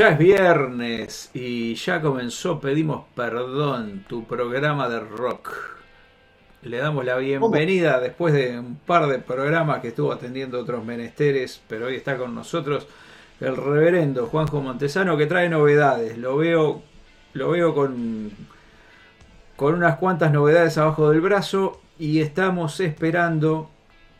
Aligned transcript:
Ya 0.00 0.08
es 0.08 0.18
viernes 0.18 1.30
y 1.34 1.74
ya 1.74 2.00
comenzó 2.00 2.58
Pedimos 2.58 3.04
Perdón, 3.14 4.06
tu 4.08 4.24
programa 4.24 4.88
de 4.88 4.98
rock. 4.98 5.52
Le 6.62 6.78
damos 6.78 7.04
la 7.04 7.18
bienvenida 7.18 8.00
después 8.00 8.32
de 8.32 8.58
un 8.58 8.76
par 8.76 9.08
de 9.08 9.18
programas 9.18 9.82
que 9.82 9.88
estuvo 9.88 10.10
atendiendo 10.10 10.58
otros 10.58 10.86
menesteres, 10.86 11.60
pero 11.68 11.88
hoy 11.88 11.96
está 11.96 12.16
con 12.16 12.34
nosotros 12.34 12.86
el 13.40 13.58
reverendo 13.58 14.26
Juanjo 14.28 14.62
Montesano 14.62 15.18
que 15.18 15.26
trae 15.26 15.50
novedades. 15.50 16.16
Lo 16.16 16.38
veo, 16.38 16.80
lo 17.34 17.50
veo 17.50 17.74
con, 17.74 18.30
con 19.54 19.74
unas 19.74 19.98
cuantas 19.98 20.32
novedades 20.32 20.78
abajo 20.78 21.10
del 21.10 21.20
brazo 21.20 21.78
y 21.98 22.22
estamos 22.22 22.80
esperando 22.80 23.68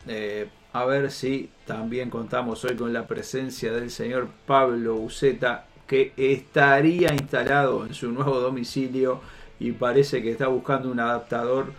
eh, 0.05 0.47
a 0.73 0.85
ver 0.85 1.09
si 1.09 1.49
también 1.65 2.11
contamos 2.11 2.63
hoy 2.65 2.75
con 2.75 2.93
la 2.93 3.07
presencia 3.07 3.73
del 3.73 3.89
señor 3.89 4.29
Pablo 4.45 4.93
Uceta, 4.97 5.65
que 5.91 6.13
estaría 6.15 7.13
instalado 7.13 7.85
en 7.85 7.93
su 7.93 8.13
nuevo 8.13 8.39
domicilio 8.39 9.19
y 9.59 9.73
parece 9.73 10.23
que 10.23 10.31
está 10.31 10.47
buscando 10.47 10.89
un 10.89 11.01
adaptador 11.01 11.73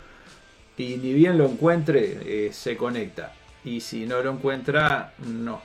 y 0.77 0.97
ni 0.97 1.15
bien 1.15 1.39
lo 1.39 1.47
encuentre, 1.47 2.19
eh, 2.23 2.53
se 2.53 2.77
conecta. 2.77 3.33
Y 3.65 3.81
si 3.81 4.05
no 4.05 4.21
lo 4.21 4.33
encuentra, 4.33 5.15
no. 5.27 5.63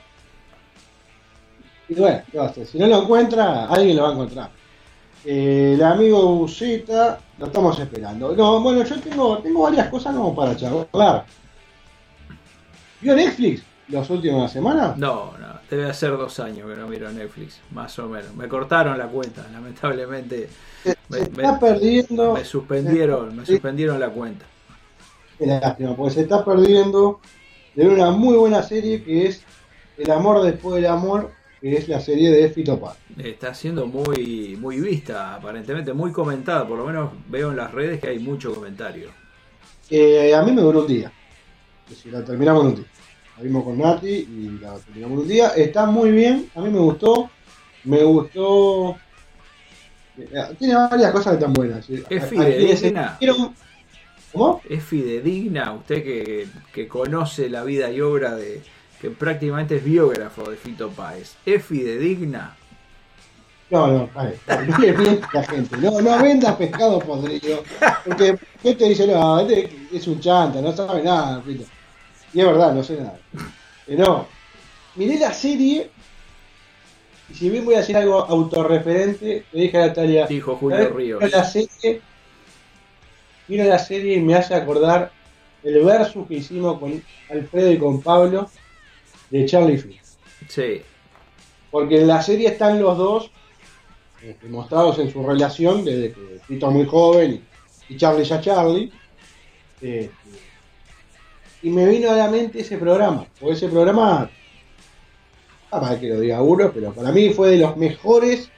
Y 1.90 1.94
bueno. 1.94 2.22
Si 2.64 2.78
no 2.78 2.86
lo 2.86 3.02
encuentra, 3.02 3.66
alguien 3.66 3.96
lo 3.96 4.04
va 4.04 4.08
a 4.08 4.12
encontrar. 4.12 4.50
El 5.26 5.82
amigo 5.82 6.36
Buceta, 6.36 7.20
lo 7.38 7.46
estamos 7.46 7.78
esperando. 7.78 8.34
No, 8.34 8.62
bueno, 8.62 8.82
yo 8.82 8.98
tengo, 8.98 9.38
tengo 9.40 9.64
varias 9.64 9.88
cosas 9.88 10.14
como 10.14 10.34
para 10.34 10.56
charlar. 10.56 11.26
¿Vio 13.02 13.14
Netflix 13.14 13.67
las 13.88 14.08
últimas 14.10 14.52
semanas? 14.52 14.96
No, 14.96 15.32
no, 15.38 15.60
debe 15.70 15.86
hacer 15.90 16.10
dos 16.10 16.38
años 16.40 16.68
que 16.70 16.76
no 16.76 16.88
miro 16.88 17.10
Netflix, 17.10 17.60
más 17.72 17.98
o 17.98 18.08
menos. 18.08 18.34
Me 18.34 18.48
cortaron 18.48 18.98
la 18.98 19.06
cuenta, 19.06 19.46
lamentablemente. 19.52 20.48
Se, 20.82 20.96
Me, 21.08 21.18
se 21.18 21.24
está 21.24 21.52
me- 21.52 21.58
perdiendo. 21.58 22.34
me 22.34 22.44
suspendieron, 22.44 23.36
me 23.36 23.46
suspendieron 23.46 23.98
la 23.98 24.10
cuenta. 24.10 24.44
Qué 25.38 25.46
lástima, 25.46 25.94
porque 25.96 26.14
se 26.14 26.20
está 26.22 26.44
perdiendo 26.44 27.20
de 27.74 27.88
una 27.88 28.10
muy 28.10 28.36
buena 28.36 28.62
serie 28.62 29.02
que 29.04 29.26
es 29.28 29.42
El 29.96 30.10
amor 30.10 30.42
después 30.42 30.76
del 30.76 30.86
amor, 30.86 31.30
que 31.60 31.76
es 31.76 31.88
la 31.88 32.00
serie 32.00 32.30
de 32.30 32.48
Fito 32.50 32.78
Páez. 32.78 32.98
Está 33.18 33.52
siendo 33.54 33.86
muy, 33.86 34.56
muy 34.60 34.80
vista, 34.80 35.34
aparentemente 35.34 35.92
muy 35.92 36.12
comentada, 36.12 36.66
por 36.66 36.78
lo 36.78 36.84
menos 36.84 37.10
veo 37.28 37.50
en 37.50 37.56
las 37.56 37.72
redes 37.72 38.00
que 38.00 38.08
hay 38.08 38.18
mucho 38.20 38.54
comentario. 38.54 39.10
Eh, 39.90 40.34
a 40.34 40.42
mí 40.42 40.52
me 40.52 40.60
duró 40.62 40.80
un 40.82 40.86
día. 40.86 41.10
La 42.06 42.24
terminamos 42.24 42.62
en 42.62 42.68
un 42.70 42.74
día. 42.76 42.84
La 43.38 43.44
vimos 43.44 43.62
con 43.64 43.78
Nati 43.78 44.08
y 44.08 44.58
la 44.60 44.74
terminamos 44.78 45.20
un 45.20 45.28
día. 45.28 45.50
Está 45.50 45.86
muy 45.86 46.10
bien, 46.10 46.50
a 46.56 46.60
mí 46.60 46.70
me 46.70 46.80
gustó. 46.80 47.30
Me 47.84 48.02
gustó. 48.02 48.96
eh, 50.18 50.54
Tiene 50.58 50.74
varias 50.74 51.12
cosas 51.12 51.32
que 51.32 51.38
están 51.38 51.52
buenas. 51.52 51.88
Es 51.88 52.24
fidedigna. 52.26 53.16
¿Cómo? 54.32 54.60
Es 54.68 54.82
fidedigna, 54.84 55.72
usted 55.72 56.02
que, 56.04 56.48
que 56.72 56.86
conoce 56.88 57.48
la 57.48 57.64
vida 57.64 57.90
y 57.90 58.00
obra 58.00 58.34
de, 58.34 58.60
que 59.00 59.10
prácticamente 59.10 59.76
es 59.76 59.84
biógrafo 59.84 60.50
de 60.50 60.56
Fito 60.56 60.90
Páez, 60.90 61.36
¿es 61.46 61.64
fidedigna? 61.64 62.54
No, 63.70 63.86
no, 63.86 64.10
a 64.14 64.24
ver, 64.24 64.38
no 64.66 64.78
le 64.78 65.20
la 65.32 65.42
gente. 65.44 65.76
No, 65.78 66.00
no 66.00 66.22
vendas 66.22 66.56
pescado 66.56 66.98
podrido. 66.98 67.62
Porque 68.04 68.38
¿qué 68.62 68.74
te 68.74 68.88
dice? 68.88 69.06
No, 69.06 69.40
este 69.40 69.70
es 69.92 70.06
un 70.08 70.20
chanta, 70.20 70.60
no 70.60 70.72
sabe 70.72 71.02
nada, 71.02 71.40
Fito. 71.42 71.64
Y 72.32 72.40
es 72.40 72.46
verdad, 72.46 72.72
no 72.72 72.82
sé 72.82 72.96
nada. 72.96 73.18
Eh, 73.86 73.96
no. 73.96 74.26
Miré 74.96 75.18
la 75.18 75.32
serie. 75.32 75.90
Y 77.30 77.34
si 77.34 77.50
bien 77.50 77.64
voy 77.64 77.74
a 77.74 77.78
decir 77.78 77.96
algo 77.96 78.24
autorreferente, 78.24 79.44
le 79.52 79.60
dije 79.62 79.78
a 79.78 79.86
Natalia. 79.86 80.26
Dijo 80.26 80.56
Julio. 80.56 80.90
Ríos. 80.90 81.22
Miro 81.22 81.36
la 81.36 81.44
serie. 81.44 82.00
Miro 83.48 83.64
la 83.64 83.78
serie 83.78 84.16
y 84.16 84.20
me 84.20 84.34
hace 84.34 84.54
acordar 84.54 85.10
el 85.62 85.84
versus 85.84 86.26
que 86.26 86.34
hicimos 86.34 86.78
con 86.78 87.02
Alfredo 87.30 87.72
y 87.72 87.78
con 87.78 88.00
Pablo 88.02 88.50
de 89.30 89.46
Charlie 89.46 89.78
Field. 89.78 90.00
Sí, 90.48 90.82
Porque 91.70 92.00
en 92.00 92.06
la 92.06 92.22
serie 92.22 92.48
están 92.48 92.80
los 92.80 92.96
dos 92.96 93.30
este, 94.22 94.48
mostrados 94.48 94.98
en 94.98 95.12
su 95.12 95.22
relación 95.22 95.84
desde 95.84 96.12
que 96.12 96.40
Tito 96.46 96.68
es 96.68 96.74
muy 96.74 96.86
joven 96.86 97.44
y, 97.88 97.96
Charlie 97.96 98.24
ya 98.24 98.40
Charlie. 98.40 98.92
Este, 99.80 100.10
y 101.68 101.72
me 101.72 101.86
vino 101.88 102.10
a 102.10 102.16
la 102.16 102.30
mente 102.30 102.60
ese 102.60 102.78
programa. 102.78 103.32
Porque 103.38 103.54
ese 103.56 103.68
programa, 103.68 104.34
ah, 105.70 105.80
para 105.80 105.98
que 106.00 106.08
lo 106.08 106.20
diga 106.20 106.42
uno, 106.42 106.72
pero 106.72 106.94
para 106.94 107.12
mí 107.12 107.30
fue 107.30 107.50
de 107.50 107.58
los 107.58 107.76
mejores 107.76 108.52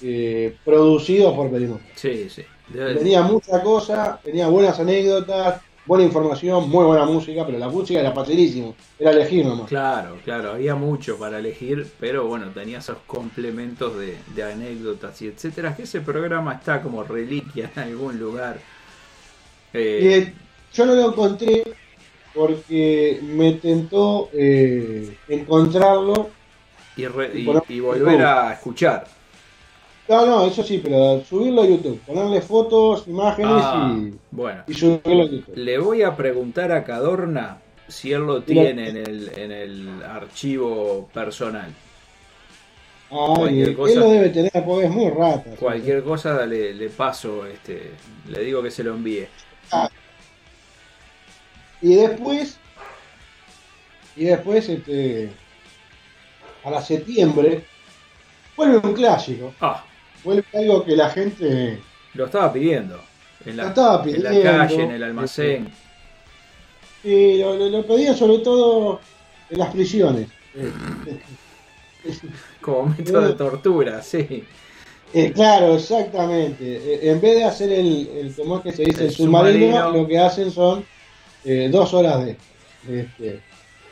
eh, 0.00 0.60
producidos 0.64 1.34
por 1.34 1.50
Periodismo. 1.50 1.82
sí, 1.94 2.28
sí. 2.30 2.44
Tenía 2.92 3.22
mucha 3.22 3.62
cosa, 3.62 4.20
tenía 4.22 4.48
buenas 4.48 4.78
anécdotas, 4.80 5.62
buena 5.84 6.04
información, 6.04 6.68
muy 6.68 6.84
buena 6.84 7.06
música, 7.06 7.46
pero 7.46 7.58
la 7.58 7.68
música 7.68 8.00
era 8.00 8.12
facilísimo, 8.12 8.76
era 8.98 9.10
elegir 9.12 9.46
nomás. 9.46 9.70
Claro, 9.70 10.22
claro, 10.22 10.52
había 10.52 10.74
mucho 10.76 11.18
para 11.18 11.38
elegir, 11.40 11.94
pero 11.98 12.26
bueno, 12.26 12.52
tenía 12.52 12.78
esos 12.78 12.98
complementos 13.06 13.98
de, 13.98 14.22
de 14.24 14.42
anécdotas 14.42 15.20
y 15.20 15.26
etcétera, 15.28 15.76
que 15.76 15.82
ese 15.82 16.00
programa 16.00 16.54
está 16.54 16.80
como 16.82 17.04
reliquia 17.04 17.70
en 17.76 17.82
algún 17.82 18.18
lugar. 18.18 18.66
Eh, 19.72 20.18
Eh, 20.18 20.34
yo 20.72 20.86
no 20.86 20.94
lo 20.94 21.08
encontré 21.10 21.62
porque 22.38 23.18
me 23.22 23.54
tentó 23.54 24.30
eh, 24.32 25.16
encontrarlo. 25.28 26.30
y, 26.96 27.06
re- 27.06 27.32
y- 27.68 27.80
volver 27.80 28.22
a 28.22 28.52
escuchar. 28.52 29.06
No, 30.08 30.24
no, 30.24 30.46
eso 30.46 30.62
sí, 30.62 30.80
pero 30.82 31.22
subirlo 31.24 31.62
a 31.62 31.66
YouTube, 31.66 32.00
ponerle 32.06 32.40
fotos, 32.40 33.06
imágenes 33.08 33.50
Ah, 33.56 33.94
y, 33.98 34.14
bueno, 34.30 34.62
y 34.66 34.72
subirlo 34.74 35.22
a 35.24 35.26
YouTube. 35.26 35.56
le 35.56 35.78
voy 35.78 36.02
a 36.02 36.16
preguntar 36.16 36.72
a 36.72 36.82
Cadorna 36.84 37.58
si 37.88 38.12
él 38.12 38.22
lo 38.22 38.42
tiene 38.42 38.88
en 38.88 38.96
el, 38.96 39.32
en 39.36 39.52
el 39.52 40.02
archivo 40.02 41.08
personal. 41.12 41.74
Ay, 43.10 43.34
Cualquier 43.36 43.68
él 43.68 43.76
cosa. 43.76 44.00
lo 44.00 44.10
debe 44.10 44.28
tener 44.30 44.52
porque 44.64 44.84
es 44.86 44.90
muy 44.90 45.10
rata. 45.10 45.50
Cualquier 45.58 46.02
cosa 46.02 46.46
le, 46.46 46.72
le 46.74 46.88
paso, 46.90 47.44
este, 47.46 47.90
le 48.28 48.40
digo 48.44 48.62
que 48.62 48.70
se 48.70 48.84
lo 48.84 48.94
envíe. 48.94 49.26
Y 51.80 51.94
después, 51.96 52.58
y 54.16 54.24
después, 54.24 54.68
este, 54.68 55.30
para 56.62 56.82
septiembre, 56.82 57.64
vuelve 58.56 58.78
un 58.78 58.94
clásico. 58.94 59.54
Ah, 59.60 59.84
Vuelve 60.24 60.44
algo 60.54 60.84
que 60.84 60.96
la 60.96 61.08
gente 61.10 61.78
lo 62.14 62.24
estaba 62.26 62.52
pidiendo. 62.52 63.00
En 63.46 63.56
la, 63.56 63.62
Lo 63.64 63.68
estaba 63.68 64.04
en 64.04 64.22
la 64.24 64.42
calle, 64.42 64.82
en 64.82 64.90
el 64.90 65.02
almacén. 65.04 65.70
y 67.04 67.38
lo, 67.38 67.54
lo, 67.56 67.68
lo 67.70 67.86
pedía 67.86 68.12
sobre 68.14 68.38
todo 68.38 69.00
en 69.48 69.58
las 69.58 69.70
prisiones. 69.72 70.28
Como 72.60 72.86
método 72.86 73.28
de 73.28 73.34
tortura, 73.34 74.02
sí. 74.02 74.44
Eh, 75.14 75.32
claro, 75.32 75.76
exactamente. 75.76 76.64
Eh, 76.76 77.10
en 77.10 77.20
vez 77.20 77.36
de 77.36 77.44
hacer 77.44 77.70
el, 77.72 78.08
el 78.08 78.34
¿cómo 78.34 78.56
es 78.58 78.62
que 78.64 78.72
se 78.72 78.82
dice? 78.84 79.00
El 79.02 79.06
El, 79.06 79.12
submarino, 79.14 79.66
submarino. 79.76 80.02
lo 80.02 80.08
que 80.08 80.18
hacen 80.18 80.50
son 80.50 80.84
eh, 81.44 81.68
dos 81.70 81.94
horas 81.94 82.24
de. 82.24 82.36
este, 82.88 83.40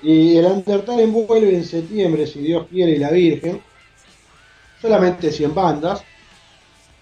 y 0.03 0.37
el 0.37 0.45
Undertale 0.47 1.07
vuelve 1.07 1.55
en 1.57 1.65
septiembre, 1.65 2.27
si 2.27 2.41
Dios 2.41 2.67
quiere, 2.71 2.93
y 2.93 2.99
la 2.99 3.11
Virgen. 3.11 3.61
Solamente 4.81 5.33
100 5.33 5.55
bandas. 5.55 6.03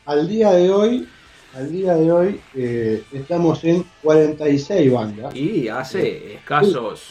Al 0.06 0.28
día 0.28 0.52
de 0.52 0.70
hoy, 0.70 1.08
al 1.54 1.72
día 1.72 1.94
de 1.94 2.12
hoy, 2.12 2.40
eh, 2.54 3.02
estamos 3.12 3.64
en 3.64 3.84
46 4.02 4.92
bandas. 4.92 5.34
Y 5.34 5.68
hace 5.68 6.34
escasos, 6.34 7.02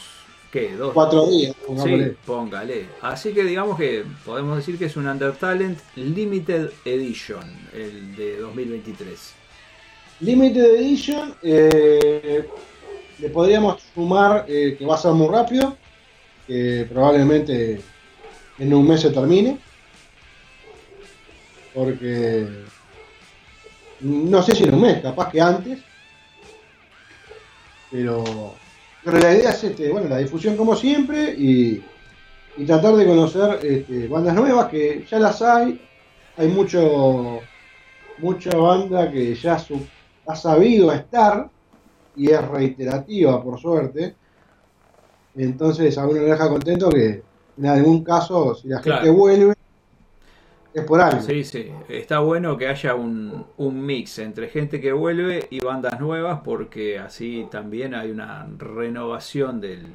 ¿qué? 0.50 0.74
Dos, 0.76 0.92
Cuatro 0.94 1.26
días, 1.28 1.54
Sí, 1.54 1.62
pongámosle. 1.66 2.16
póngale. 2.24 2.86
Así 3.02 3.32
que 3.32 3.44
digamos 3.44 3.76
que 3.78 4.04
podemos 4.24 4.56
decir 4.56 4.78
que 4.78 4.86
es 4.86 4.96
un 4.96 5.06
Undertalent 5.06 5.78
Limited 5.96 6.70
Edition, 6.84 7.44
el 7.74 8.16
de 8.16 8.38
2023. 8.38 9.32
Limited 10.20 10.74
Edition, 10.76 11.34
eh, 11.42 12.48
le 13.18 13.28
podríamos 13.30 13.82
sumar 13.94 14.44
eh, 14.48 14.76
que 14.78 14.84
va 14.86 14.94
a 14.94 14.98
ser 14.98 15.12
muy 15.12 15.28
rápido, 15.28 15.76
que 16.46 16.86
probablemente 16.88 17.80
en 18.58 18.74
un 18.74 18.86
mes 18.88 19.00
se 19.00 19.10
termine, 19.10 19.58
porque 21.74 22.46
no 24.00 24.42
sé 24.42 24.54
si 24.54 24.64
en 24.64 24.74
un 24.74 24.82
mes, 24.82 25.00
capaz 25.00 25.30
que 25.30 25.40
antes, 25.40 25.78
pero, 27.90 28.24
pero 29.04 29.18
la 29.18 29.34
idea 29.34 29.50
es 29.50 29.64
este, 29.64 29.90
bueno, 29.90 30.08
la 30.08 30.18
difusión 30.18 30.56
como 30.56 30.74
siempre 30.74 31.34
y, 31.36 31.82
y 32.56 32.64
tratar 32.66 32.94
de 32.96 33.06
conocer 33.06 33.60
este, 33.64 34.08
bandas 34.08 34.34
nuevas 34.34 34.68
que 34.68 35.04
ya 35.08 35.18
las 35.18 35.40
hay, 35.42 35.80
hay 36.36 36.48
mucho 36.48 37.40
mucha 38.18 38.56
banda 38.56 39.10
que 39.10 39.34
ya 39.34 39.58
su- 39.58 39.86
ha 40.26 40.36
sabido 40.36 40.92
estar 40.92 41.50
y 42.16 42.30
es 42.30 42.48
reiterativa 42.48 43.42
por 43.42 43.58
suerte. 43.58 44.14
Entonces 45.36 45.96
a 45.98 46.06
uno 46.06 46.20
le 46.20 46.30
deja 46.30 46.48
contento 46.48 46.88
que 46.90 47.22
en 47.56 47.66
algún 47.66 48.04
caso 48.04 48.54
si 48.54 48.68
la 48.68 48.82
gente 48.82 49.10
vuelve 49.10 49.54
es 50.72 50.84
por 50.84 51.00
algo. 51.00 51.22
Sí, 51.22 51.44
sí. 51.44 51.70
Está 51.88 52.18
bueno 52.18 52.56
que 52.56 52.66
haya 52.66 52.94
un, 52.94 53.46
un 53.56 53.86
mix 53.86 54.18
entre 54.18 54.48
gente 54.48 54.80
que 54.80 54.92
vuelve 54.92 55.46
y 55.50 55.60
bandas 55.60 56.00
nuevas 56.00 56.40
porque 56.44 56.98
así 56.98 57.46
también 57.50 57.94
hay 57.94 58.10
una 58.10 58.48
renovación 58.58 59.60
del 59.60 59.86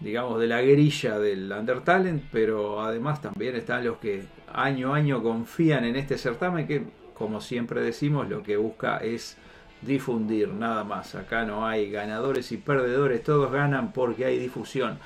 digamos 0.00 0.38
de 0.38 0.46
la 0.46 0.60
grilla 0.60 1.18
del 1.18 1.50
Undertalent, 1.50 2.22
pero 2.30 2.80
además 2.80 3.20
también 3.20 3.56
están 3.56 3.84
los 3.84 3.98
que 3.98 4.26
año 4.52 4.94
a 4.94 4.96
año 4.96 5.22
confían 5.22 5.84
en 5.84 5.96
este 5.96 6.16
certamen 6.18 6.66
que 6.66 6.84
como 7.14 7.40
siempre 7.40 7.82
decimos 7.82 8.28
lo 8.28 8.42
que 8.42 8.56
busca 8.56 8.98
es 8.98 9.36
difundir 9.82 10.48
nada 10.48 10.84
más. 10.84 11.14
Acá 11.14 11.44
no 11.44 11.66
hay 11.66 11.90
ganadores 11.90 12.52
y 12.52 12.56
perdedores, 12.56 13.22
todos 13.22 13.50
ganan 13.52 13.92
porque 13.92 14.24
hay 14.24 14.38
difusión. 14.38 14.98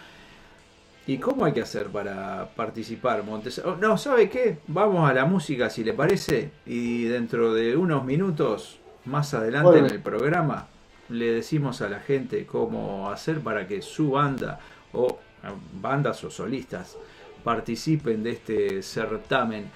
¿Y 1.06 1.19
cómo 1.19 1.44
hay 1.44 1.52
que 1.52 1.62
hacer 1.62 1.88
para 1.88 2.50
participar, 2.54 3.24
Montes? 3.24 3.60
Oh, 3.64 3.76
no, 3.76 3.98
¿sabe 3.98 4.30
qué? 4.30 4.58
Vamos 4.69 5.10
a 5.10 5.12
la 5.12 5.24
música, 5.24 5.69
si 5.69 5.82
le 5.82 5.94
parece, 5.94 6.52
y 6.64 7.04
dentro 7.04 7.54
de 7.54 7.76
unos 7.76 8.04
minutos, 8.04 8.78
más 9.04 9.34
adelante 9.34 9.70
Bueno. 9.70 9.86
en 9.88 9.94
el 9.94 10.00
programa, 10.00 10.69
le 11.08 11.32
decimos 11.32 11.82
a 11.82 11.88
la 11.88 11.98
gente 11.98 12.46
cómo 12.46 13.10
hacer 13.10 13.40
para 13.40 13.66
que 13.66 13.82
su 13.82 14.12
banda 14.12 14.60
o 14.92 15.19
eh, 15.42 15.48
bandas 15.80 16.22
o 16.22 16.30
solistas 16.30 16.96
participen 17.42 18.22
de 18.22 18.30
este 18.30 18.82
certamen. 18.82 19.70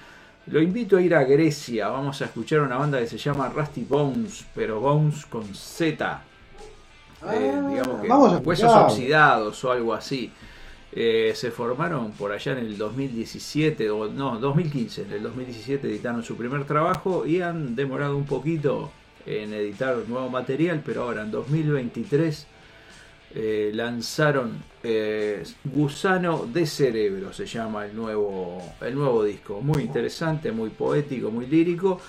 Lo 0.47 0.61
invito 0.61 0.97
a 0.97 1.01
ir 1.01 1.13
a 1.13 1.23
Grecia, 1.23 1.89
vamos 1.89 2.21
a 2.21 2.25
escuchar 2.25 2.61
una 2.61 2.77
banda 2.77 2.99
que 2.99 3.07
se 3.07 3.17
llama 3.17 3.49
Rusty 3.49 3.83
Bones, 3.83 4.45
pero 4.55 4.79
Bones 4.79 5.25
con 5.25 5.43
Z. 5.53 6.21
Eh, 7.23 7.51
Ah, 7.53 7.69
digamos 7.69 8.01
que 8.01 8.07
vamos 8.07 8.33
a 8.33 8.37
huesos 8.37 8.71
oxidados 8.73 9.63
o 9.63 9.71
algo 9.71 9.93
así. 9.93 10.31
Eh, 10.91 11.33
se 11.35 11.51
formaron 11.51 12.11
por 12.11 12.31
allá 12.31 12.53
en 12.53 12.59
el 12.59 12.77
2017, 12.77 13.89
o 13.89 14.07
no, 14.07 14.39
2015. 14.39 15.01
En 15.03 15.11
el 15.11 15.23
2017 15.23 15.87
editaron 15.87 16.23
su 16.23 16.37
primer 16.37 16.65
trabajo 16.65 17.25
y 17.25 17.41
han 17.41 17.75
demorado 17.75 18.15
un 18.15 18.25
poquito 18.25 18.91
en 19.25 19.53
editar 19.53 19.97
nuevo 20.07 20.29
material, 20.29 20.81
pero 20.85 21.03
ahora 21.03 21.23
en 21.23 21.31
2023 21.31 22.47
eh, 23.35 23.71
lanzaron 23.73 24.63
eh, 24.83 25.43
Gusano 25.65 26.45
de 26.45 26.65
Cerebro, 26.65 27.33
se 27.33 27.45
llama 27.45 27.85
el 27.85 27.95
nuevo, 27.95 28.61
el 28.81 28.95
nuevo 28.95 29.23
disco. 29.23 29.61
Muy 29.61 29.83
interesante, 29.83 30.51
muy 30.51 30.69
poético, 30.69 31.29
muy 31.31 31.45
lírico. 31.47 31.99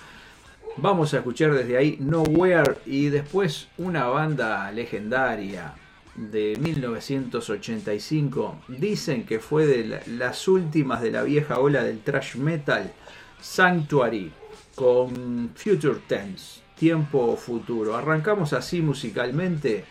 Vamos 0.76 1.12
a 1.14 1.18
escuchar 1.18 1.52
desde 1.54 1.76
ahí 1.76 1.96
Nowhere 2.00 2.76
y 2.86 3.08
después 3.08 3.68
una 3.78 4.06
banda 4.06 4.70
legendaria 4.70 5.74
de 6.14 6.56
1985. 6.60 8.60
Dicen 8.68 9.24
que 9.24 9.40
fue 9.40 9.66
de 9.66 9.84
la- 9.86 10.00
las 10.06 10.46
últimas 10.48 11.00
de 11.02 11.10
la 11.10 11.22
vieja 11.22 11.58
ola 11.58 11.82
del 11.82 12.00
thrash 12.00 12.36
metal, 12.36 12.92
Sanctuary, 13.40 14.32
con 14.74 15.50
Future 15.54 15.98
Tense, 16.06 16.60
tiempo 16.78 17.36
futuro. 17.36 17.96
Arrancamos 17.96 18.52
así 18.52 18.80
musicalmente 18.80 19.84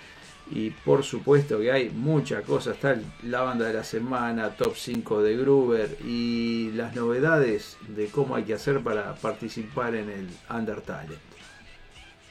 y 0.52 0.70
por 0.70 1.04
supuesto 1.04 1.60
que 1.60 1.72
hay 1.72 1.90
mucha 1.90 2.42
cosa. 2.42 2.72
Está 2.72 2.98
la 3.24 3.42
banda 3.42 3.66
de 3.66 3.74
la 3.74 3.84
semana, 3.84 4.50
top 4.50 4.76
5 4.76 5.22
de 5.22 5.38
Gruber 5.38 5.98
y 6.06 6.72
las 6.72 6.96
novedades 6.96 7.78
de 7.88 8.08
cómo 8.08 8.36
hay 8.36 8.44
que 8.44 8.54
hacer 8.54 8.82
para 8.82 9.16
participar 9.16 9.96
en 9.96 10.10
el 10.10 10.30
Undertale. 10.50 11.16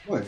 Bueno, 0.07 0.25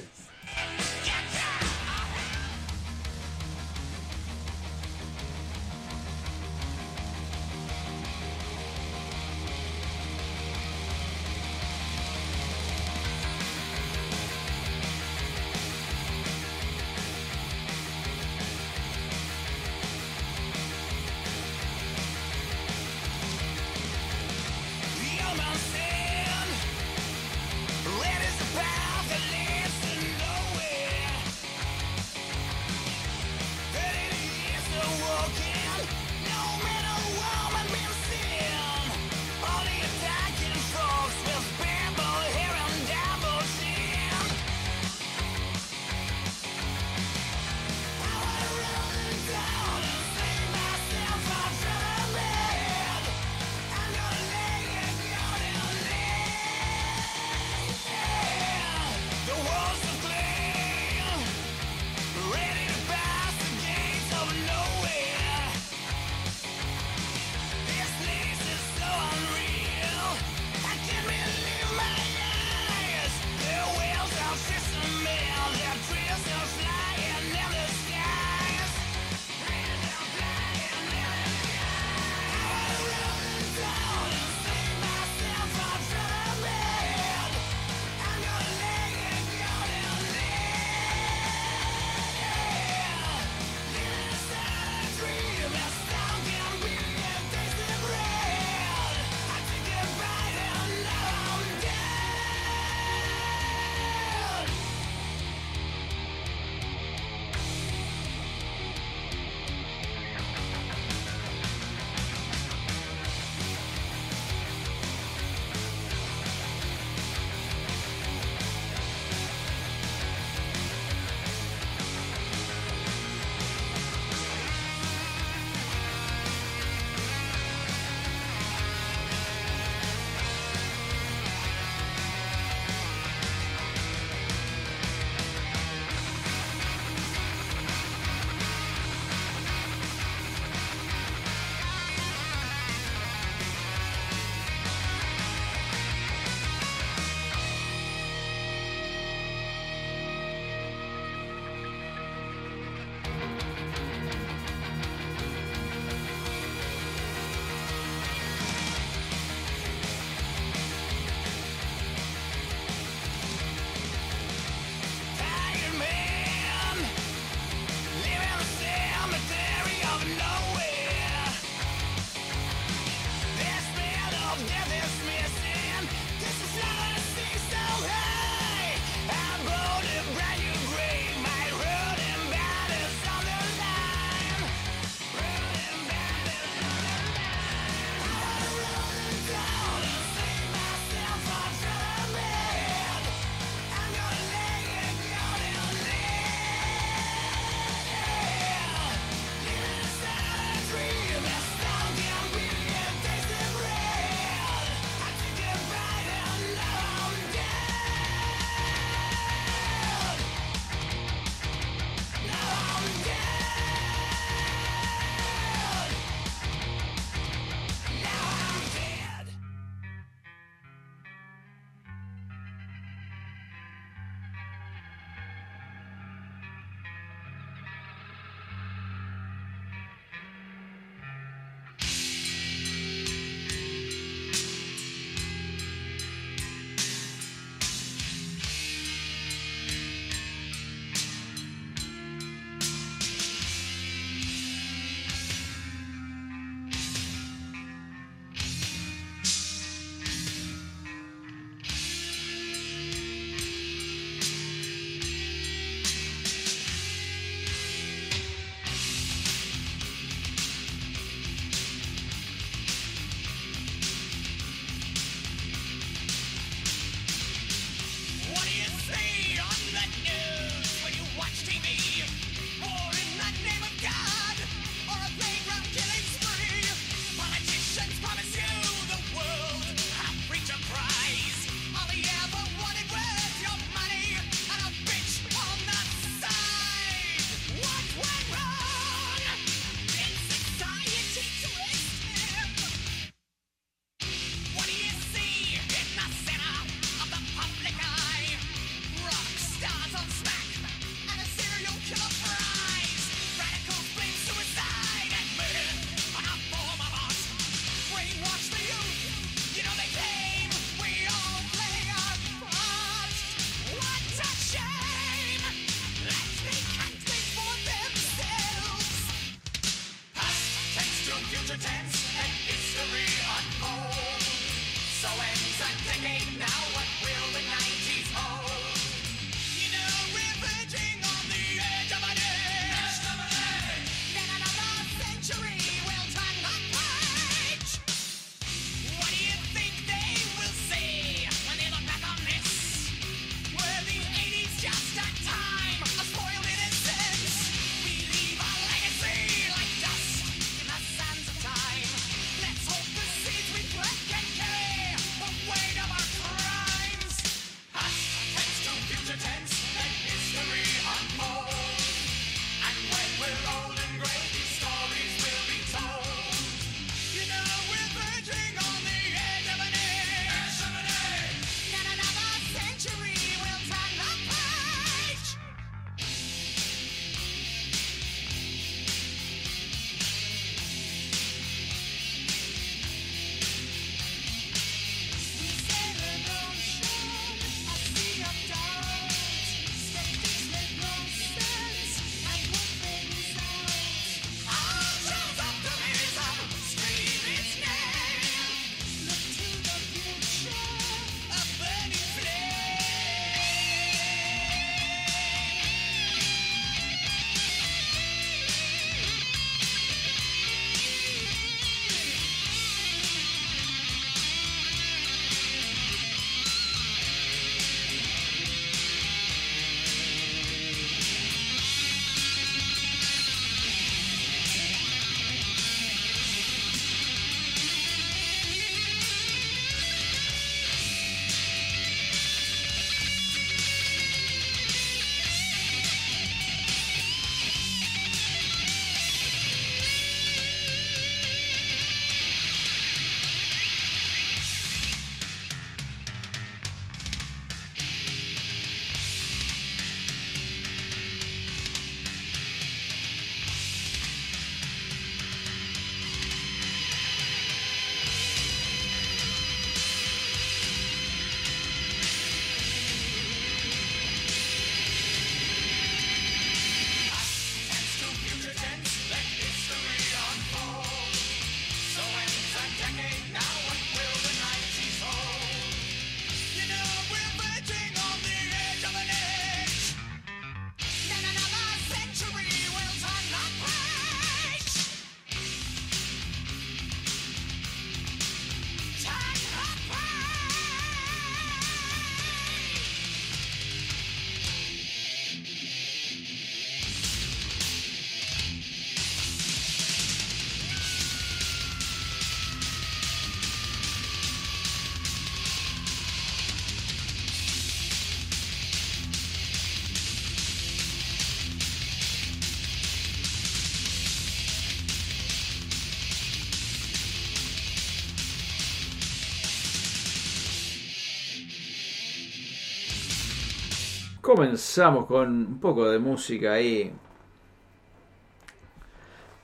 Comenzamos 524.39 525.05
con 525.05 525.27
un 525.27 525.59
poco 525.59 525.89
de 525.89 525.99
música 525.99 526.53
ahí. 526.53 526.89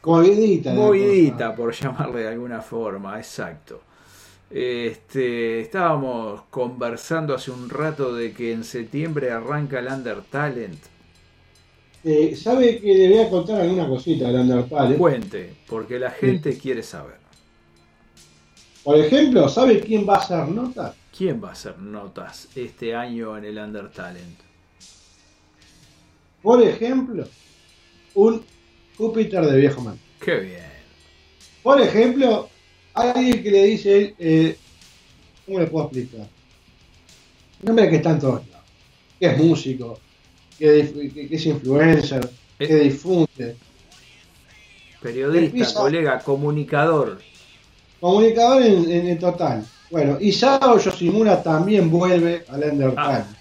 Movidita. 0.05 0.73
Movidita, 0.73 1.53
por 1.53 1.73
llamarle 1.73 2.21
de 2.21 2.27
alguna 2.29 2.61
forma, 2.61 3.17
exacto. 3.17 3.81
Este, 4.49 5.59
estábamos 5.59 6.43
conversando 6.49 7.35
hace 7.35 7.51
un 7.51 7.69
rato 7.69 8.15
de 8.15 8.31
que 8.31 8.53
en 8.53 8.63
septiembre 8.63 9.31
arranca 9.31 9.79
el 9.79 9.87
Under 9.87 10.21
Talent. 10.21 10.79
Eh, 12.01 12.33
¿Sabe 12.33 12.79
que 12.79 12.95
le 12.95 13.09
voy 13.09 13.19
a 13.19 13.29
contar 13.29 13.59
alguna 13.59 13.89
cosita 13.89 14.29
del 14.29 14.49
Undertale? 14.49 14.95
Cuente, 14.95 15.55
porque 15.67 15.99
la 15.99 16.11
gente 16.11 16.57
quiere 16.57 16.81
saber. 16.81 17.17
Por 18.81 18.95
ejemplo, 18.95 19.49
¿sabe 19.49 19.81
quién 19.81 20.07
va 20.07 20.15
a 20.15 20.19
hacer 20.19 20.47
notas? 20.47 20.95
¿Quién 21.17 21.43
va 21.43 21.49
a 21.49 21.51
hacer 21.51 21.79
notas 21.79 22.47
este 22.55 22.95
año 22.95 23.37
en 23.37 23.43
el 23.43 23.57
Under 23.57 23.91
Talent? 23.91 24.44
Por 26.45 26.61
ejemplo, 26.61 27.27
un 28.13 28.43
Júpiter 28.95 29.43
de 29.47 29.57
viejo 29.57 29.81
man. 29.81 29.99
Qué 30.23 30.35
bien. 30.35 30.61
Por 31.63 31.81
ejemplo, 31.81 32.47
alguien 32.93 33.41
que 33.41 33.49
le 33.49 33.63
dice, 33.63 34.13
eh, 34.19 34.55
¿cómo 35.43 35.59
le 35.59 35.65
puedo 35.65 35.85
explicar? 35.85 36.27
Un 37.63 37.69
hombre 37.71 37.89
que 37.89 37.95
está 37.95 38.11
en 38.11 38.19
todos 38.19 38.47
lados, 38.47 38.65
que 39.19 39.25
es 39.25 39.37
músico, 39.39 39.99
que, 40.59 40.83
dif- 40.93 41.13
que- 41.15 41.27
que 41.27 41.35
es 41.35 41.45
influencer, 41.47 42.29
Eh. 42.59 42.67
que 42.67 42.75
difunde, 42.75 43.55
Periodista, 45.01 45.45
Empieza- 45.47 45.79
colega, 45.79 46.19
comunicador. 46.19 47.19
comunicador 47.99 48.61
en, 48.61 48.91
en 48.91 49.07
el 49.07 49.17
total. 49.19 49.65
Bueno, 49.89 50.17
Isao 50.21 50.77
Yoshimura 50.79 51.41
también 51.41 51.89
vuelve 51.89 52.45
al 52.49 52.63
Undertale. 52.71 53.23
Ah. 53.25 53.35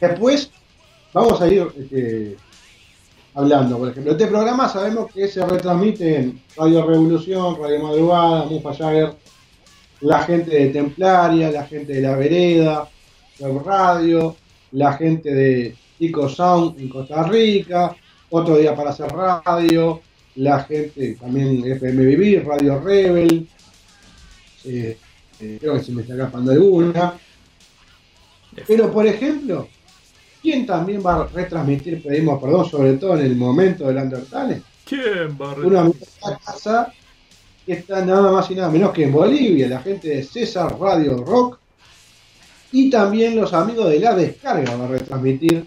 Después 0.00 0.50
vamos 1.12 1.40
a 1.40 1.48
ir 1.48 1.66
este, 1.78 2.36
hablando, 3.34 3.78
por 3.78 3.88
ejemplo. 3.90 4.12
Este 4.12 4.26
programa 4.26 4.68
sabemos 4.68 5.12
que 5.12 5.28
se 5.28 5.44
retransmite 5.44 6.16
en 6.16 6.42
Radio 6.56 6.86
Revolución, 6.86 7.56
Radio 7.60 7.82
Madrugada, 7.82 8.44
Mufa 8.46 8.74
Jagger, 8.74 9.14
la 10.00 10.22
gente 10.22 10.50
de 10.50 10.70
Templaria, 10.70 11.50
la 11.50 11.64
gente 11.64 11.92
de 11.92 12.00
La 12.00 12.16
Vereda, 12.16 12.88
Web 13.38 13.62
Radio, 13.64 14.36
la 14.72 14.94
gente 14.94 15.32
de 15.32 15.76
Tico 15.98 16.28
Sound 16.28 16.80
en 16.80 16.88
Costa 16.88 17.22
Rica, 17.24 17.94
otro 18.30 18.56
día 18.56 18.74
para 18.74 18.90
hacer 18.90 19.08
radio, 19.08 20.00
la 20.36 20.64
gente 20.64 21.16
también 21.20 21.64
FM 21.64 22.04
Vivir, 22.04 22.46
Radio 22.46 22.80
Rebel, 22.80 23.46
eh, 24.64 24.96
eh, 25.40 25.58
creo 25.60 25.74
que 25.74 25.82
se 25.82 25.92
me 25.92 26.02
está 26.02 26.14
escapando 26.14 26.52
alguna. 26.52 27.14
Pero, 28.66 28.92
por 28.92 29.06
ejemplo, 29.06 29.68
¿quién 30.42 30.66
también 30.66 31.02
va 31.04 31.22
a 31.22 31.26
retransmitir, 31.26 32.02
pedimos 32.02 32.42
perdón, 32.42 32.68
sobre 32.68 32.94
todo 32.94 33.16
en 33.16 33.26
el 33.26 33.36
momento 33.36 33.86
del 33.86 33.98
Undertale? 33.98 34.62
¿Quién 34.84 35.38
va 35.40 35.52
a 35.52 35.54
Una 35.54 35.84
de 35.84 35.94
la 36.22 36.38
casa 36.38 36.92
que 37.64 37.72
está 37.74 38.04
nada 38.04 38.32
más 38.32 38.50
y 38.50 38.56
nada 38.56 38.68
menos 38.68 38.92
que 38.92 39.04
en 39.04 39.12
Bolivia, 39.12 39.68
la 39.68 39.80
gente 39.80 40.08
de 40.08 40.24
César 40.24 40.76
Radio 40.78 41.16
Rock. 41.24 41.58
Y 42.72 42.90
también 42.90 43.36
los 43.36 43.52
amigos 43.52 43.90
de 43.90 44.00
la 44.00 44.14
descarga 44.14 44.72
van 44.72 44.80
a 44.82 44.86
retransmitir 44.88 45.66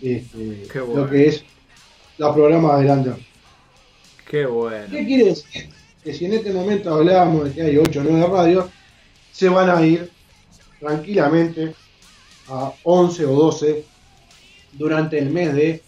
este, 0.00 0.66
bueno. 0.80 1.02
lo 1.02 1.10
que 1.10 1.28
es 1.28 1.44
los 2.16 2.34
programas 2.34 2.80
del 2.80 2.90
Undertale. 2.90 3.26
Qué 4.28 4.46
bueno. 4.46 4.86
¿Qué 4.90 5.04
quiere 5.04 5.24
decir? 5.24 5.68
Que 6.02 6.14
si 6.14 6.24
en 6.24 6.34
este 6.34 6.52
momento 6.52 6.94
hablábamos 6.94 7.44
de 7.44 7.52
que 7.52 7.62
hay 7.62 7.76
8 7.76 8.00
o 8.00 8.02
9 8.04 8.26
radios, 8.26 8.66
se 9.32 9.48
van 9.48 9.68
a 9.68 9.84
ir 9.84 10.10
tranquilamente 10.78 11.74
a 12.48 12.72
11 12.84 13.26
o 13.26 13.32
12 13.32 13.84
durante 14.78 15.18
el 15.18 15.30
mes 15.30 15.54
de 15.54 15.82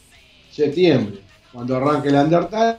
septiembre, 0.50 1.20
cuando 1.52 1.76
arranque 1.76 2.08
el 2.08 2.16
Undertale. 2.16 2.78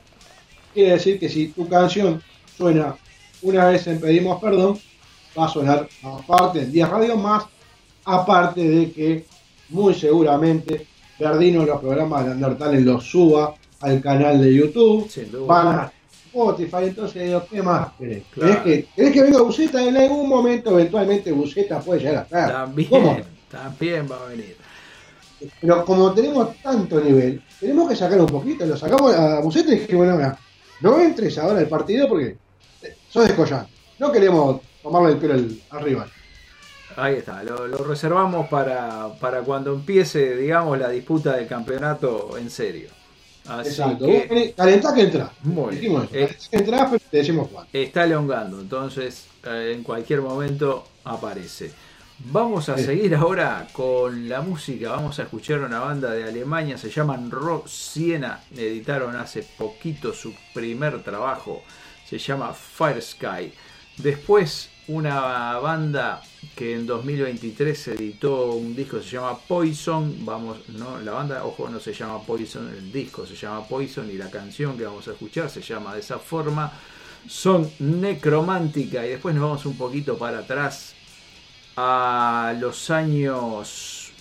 Quiere 0.74 0.91
decir 0.93 1.19
que 1.19 1.30
si 1.30 1.47
tu 1.47 1.67
canción 1.67 2.21
suena 2.58 2.95
una 3.41 3.65
vez 3.65 3.88
en 3.88 4.00
Pedimos 4.00 4.39
Perdón, 4.41 4.78
va 5.38 5.45
a 5.45 5.50
sonar 5.50 5.88
aparte 6.04 6.62
en 6.62 6.71
10 6.71 6.89
radios 6.89 7.17
más, 7.19 7.45
aparte 8.06 8.67
de 8.67 8.91
que 8.91 9.26
muy 9.69 9.93
seguramente 9.93 10.88
Verdino 11.19 11.65
los 11.65 11.80
programas 11.80 12.26
del 12.26 12.34
Undertale 12.34 12.82
los 12.82 13.04
suba 13.04 13.54
al 13.82 14.02
canal 14.02 14.41
de 14.41 14.54
YouTube 14.54 15.10
van 15.45 15.67
a 15.67 15.91
Spotify, 16.28 16.84
entonces 16.84 17.26
digo, 17.26 17.43
¿qué 17.50 17.62
más 17.62 17.89
querés? 17.97 18.24
Claro. 18.32 18.63
¿Querés, 18.63 18.86
que, 18.86 18.93
querés 18.95 19.13
que 19.13 19.21
venga 19.24 19.41
Buceta? 19.41 19.84
En 19.84 19.97
algún 19.97 20.30
momento, 20.30 20.71
eventualmente, 20.71 21.32
Buceta 21.32 21.82
puede 21.82 22.00
llegar 22.00 22.26
acá. 22.26 22.47
También, 22.47 22.89
¿Cómo? 22.89 23.17
también 23.52 24.08
va 24.10 24.15
a 24.15 24.30
venir. 24.30 24.56
Pero 25.60 25.86
como 25.86 26.14
tenemos 26.14 26.56
tanto 26.62 27.00
nivel, 27.00 27.42
tenemos 27.60 27.90
que 27.90 27.96
sacar 27.96 28.20
un 28.20 28.28
poquito. 28.28 28.66
Lo 28.66 28.78
sacamos 28.78 29.14
a 29.16 29.40
Buceta 29.42 29.74
y 29.74 29.80
dije, 29.80 29.96
bueno, 29.96 30.16
mira, 30.16 30.38
no 30.82 31.00
entres 31.00 31.38
ahora 31.38 31.60
al 31.60 31.68
partido 31.68 32.08
porque 32.08 32.38
eh, 32.84 32.96
sos 33.10 33.28
descollante. 33.28 33.72
No 34.00 34.12
queremos 34.12 34.62
tomarle 34.82 35.12
el 35.14 35.18
pelo 35.18 35.34
al, 35.36 35.58
al 35.70 35.82
rival. 35.84 36.12
Ahí 36.98 37.16
está, 37.16 37.42
lo, 37.44 37.68
lo 37.68 37.78
reservamos 37.86 38.48
para, 38.50 39.14
para 39.20 39.42
cuando 39.42 39.74
empiece, 39.74 40.36
digamos, 40.36 40.78
la 40.78 40.90
disputa 40.90 41.36
del 41.38 41.48
campeonato 41.48 42.38
en 42.38 42.50
serio. 42.50 42.90
Así 43.48 43.70
Exacto. 43.70 44.06
que 44.06 44.54
calentá 44.56 44.94
que 44.94 45.02
entrás. 45.02 45.32
Muy 45.44 45.76
Dijimos 45.76 46.12
bien. 46.12 46.26
calentá 46.28 46.46
que 46.52 46.58
entrás, 46.58 46.88
pero 46.92 47.04
te 47.10 47.18
decimos 47.18 47.48
cuándo. 47.48 47.70
está 47.74 48.04
elongando, 48.04 48.60
entonces 48.60 49.26
eh, 49.46 49.74
en 49.76 49.84
cualquier 49.84 50.22
momento 50.22 50.84
aparece. 51.06 51.72
Vamos 52.26 52.70
a 52.70 52.78
seguir 52.78 53.16
ahora 53.16 53.68
con 53.74 54.30
la 54.30 54.42
música. 54.42 54.92
Vamos 54.92 55.20
a 55.20 55.24
escuchar 55.24 55.60
una 55.60 55.80
banda 55.80 56.12
de 56.12 56.24
Alemania, 56.24 56.78
se 56.78 56.90
llaman 56.90 57.32
Rock 57.32 57.68
Siena. 57.68 58.42
Editaron 58.56 59.16
hace 59.16 59.44
poquito 59.44 60.14
su 60.14 60.34
primer 60.54 61.04
trabajo, 61.04 61.64
se 62.08 62.20
llama 62.20 62.54
Fire 62.54 63.02
Sky. 63.02 63.52
Después, 63.98 64.70
una 64.88 65.58
banda 65.58 66.22
que 66.56 66.76
en 66.76 66.86
2023 66.86 67.88
editó 67.90 68.54
un 68.54 68.76
disco 68.76 68.98
que 68.98 69.04
se 69.04 69.12
llama 69.12 69.38
Poison. 69.40 70.24
Vamos, 70.24 70.70
no, 70.70 71.00
la 71.00 71.14
banda, 71.14 71.44
ojo, 71.44 71.70
no 71.70 71.80
se 71.80 71.94
llama 71.94 72.22
Poison, 72.22 72.70
el 72.70 72.92
disco 72.92 73.26
se 73.26 73.36
llama 73.36 73.68
Poison 73.68 74.10
y 74.10 74.14
la 74.14 74.30
canción 74.30 74.78
que 74.78 74.86
vamos 74.86 75.08
a 75.08 75.12
escuchar 75.12 75.50
se 75.50 75.62
llama 75.62 75.96
de 75.96 76.02
esa 76.02 76.20
forma. 76.20 76.72
Son 77.28 77.70
necromántica 77.80 79.06
y 79.06 79.10
después 79.10 79.36
nos 79.36 79.44
vamos 79.44 79.66
un 79.66 79.78
poquito 79.78 80.18
para 80.18 80.40
atrás 80.40 80.96
a 81.76 82.54
los 82.60 82.90
años, 82.90 84.12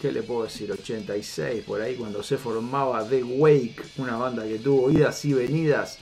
¿qué 0.00 0.12
le 0.12 0.22
puedo 0.22 0.44
decir? 0.44 0.72
86, 0.72 1.64
por 1.64 1.80
ahí, 1.80 1.94
cuando 1.96 2.22
se 2.22 2.38
formaba 2.38 3.06
The 3.08 3.22
Wake, 3.22 3.82
una 3.98 4.16
banda 4.16 4.44
que 4.44 4.58
tuvo 4.58 4.90
idas 4.90 5.24
y 5.24 5.32
venidas. 5.32 5.98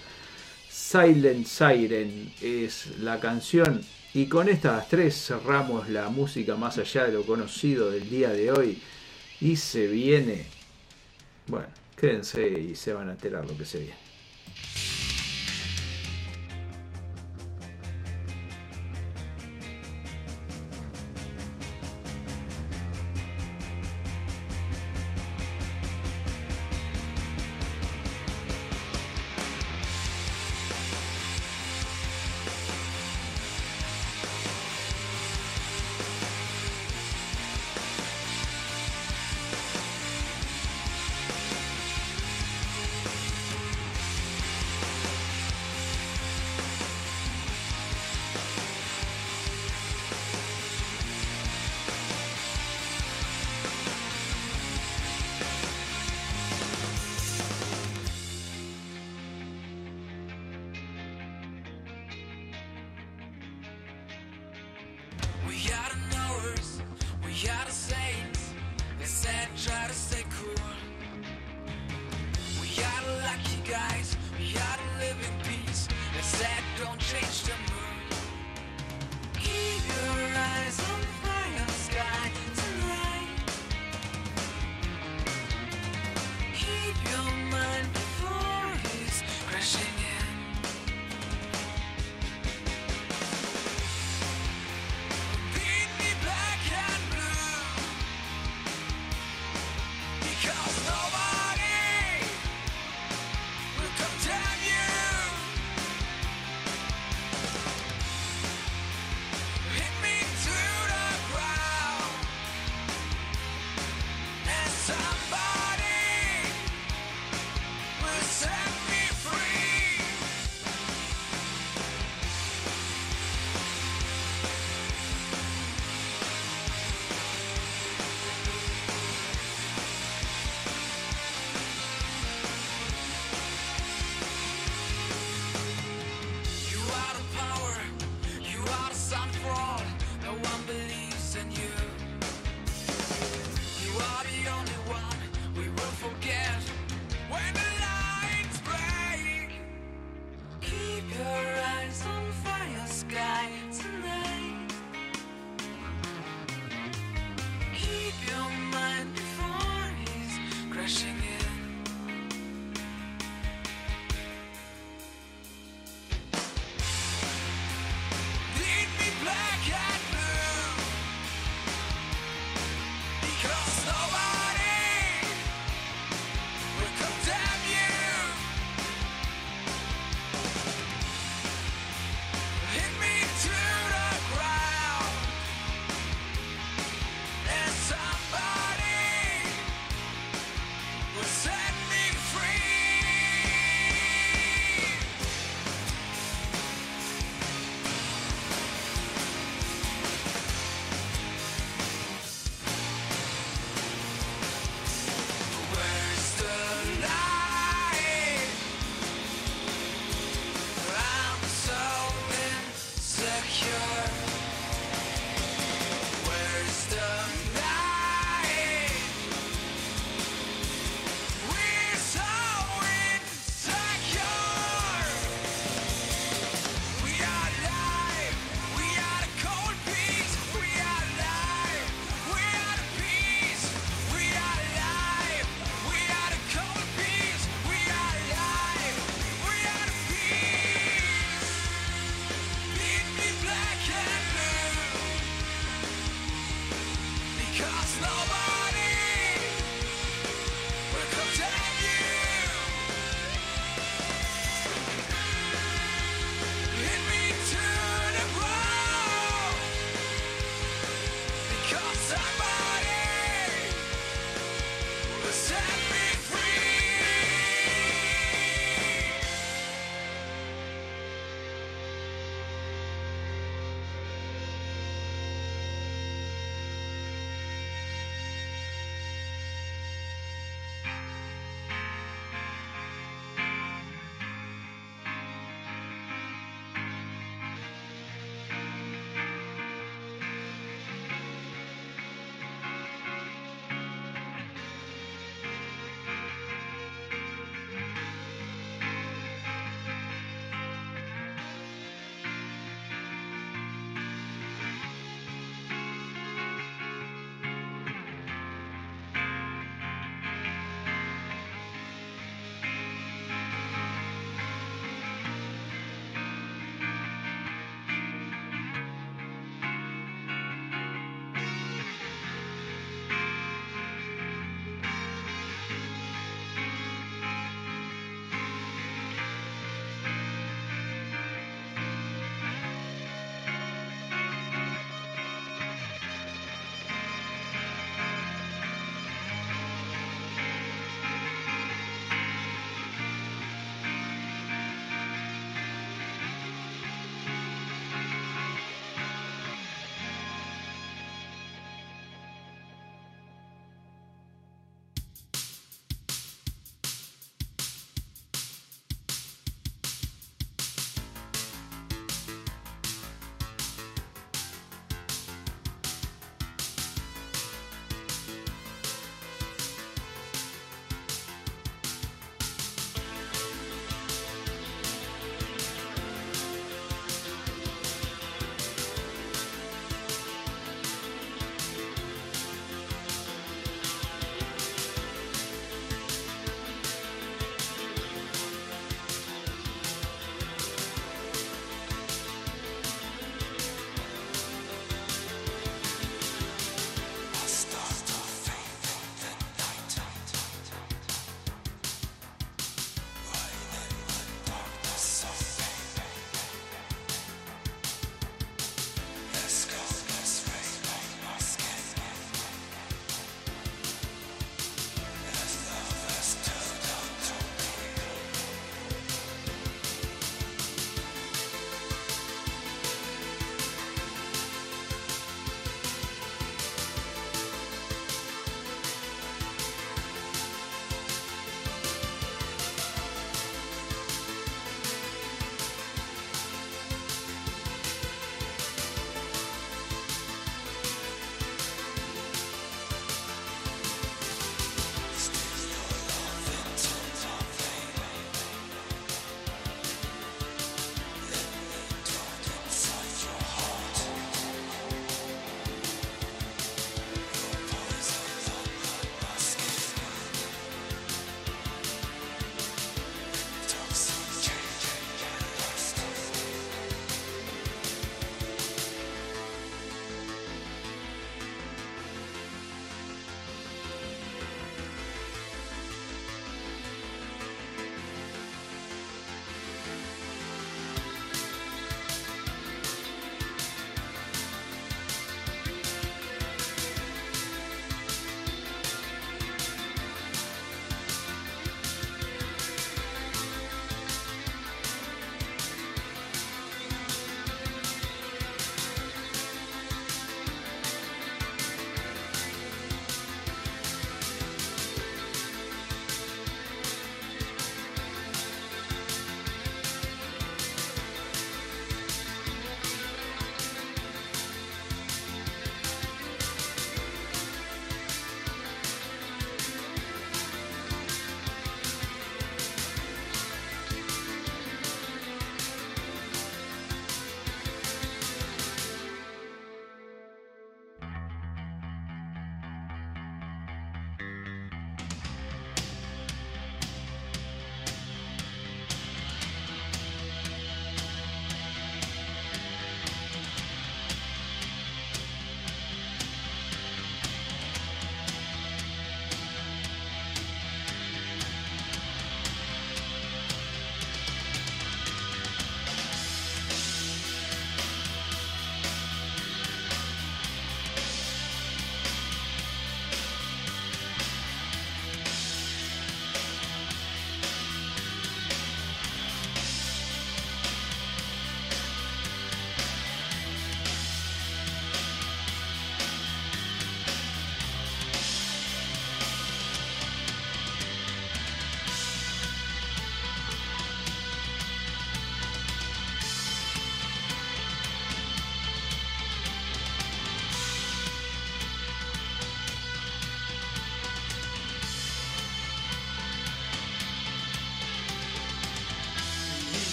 Silent 0.71 1.47
Siren 1.47 2.33
es 2.41 2.99
la 3.01 3.21
canción. 3.21 3.83
Y 4.15 4.27
con 4.27 4.49
estas 4.49 4.89
tres 4.89 5.27
cerramos 5.27 5.89
la 5.91 6.09
música 6.09 6.57
más 6.57 6.79
allá 6.79 7.05
de 7.05 7.13
lo 7.13 7.25
conocido 7.25 7.91
del 7.91 8.09
día 8.09 8.31
de 8.31 8.51
hoy. 8.51 8.83
Y 9.41 9.57
se 9.57 9.87
viene. 9.87 10.47
Bueno, 11.47 11.69
quédense 11.97 12.49
y 12.49 12.75
se 12.75 12.93
van 12.93 13.09
a 13.09 13.13
enterar 13.13 13.47
lo 13.47 13.57
que 13.57 13.65
se 13.65 13.79
viene. 13.81 14.08
you 87.09 87.38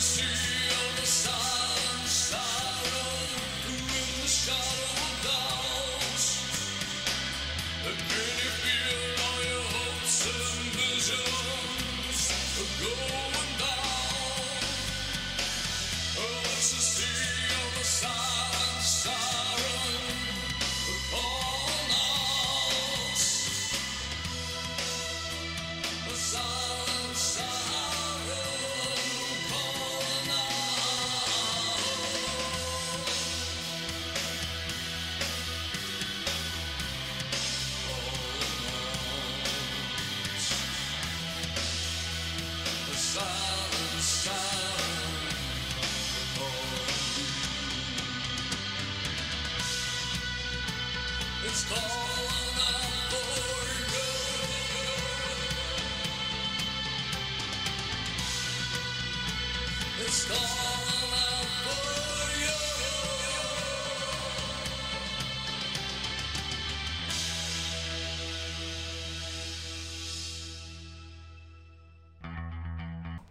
see. 0.00 0.49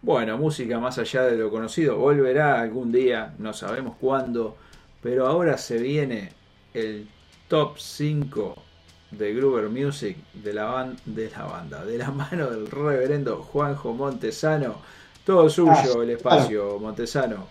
Bueno, 0.09 0.39
música 0.39 0.79
más 0.79 0.97
allá 0.97 1.21
de 1.25 1.37
lo 1.37 1.51
conocido, 1.51 1.95
volverá 1.95 2.61
algún 2.61 2.91
día, 2.91 3.35
no 3.37 3.53
sabemos 3.53 3.95
cuándo, 4.01 4.57
pero 5.03 5.27
ahora 5.27 5.55
se 5.55 5.77
viene 5.77 6.31
el 6.73 7.07
top 7.47 7.77
5 7.77 8.55
de 9.11 9.35
Gruber 9.35 9.69
Music 9.69 10.17
de 10.33 10.51
la, 10.51 10.91
de 11.05 11.29
la 11.29 11.43
banda, 11.43 11.85
de 11.85 11.99
la 11.99 12.09
mano 12.31 12.49
del 12.49 12.65
reverendo 12.71 13.43
Juanjo 13.43 13.93
Montesano. 13.93 14.77
Todo 15.23 15.47
suyo 15.47 15.73
ah, 15.75 16.01
el 16.01 16.09
espacio, 16.09 16.79
Montesano. 16.79 17.45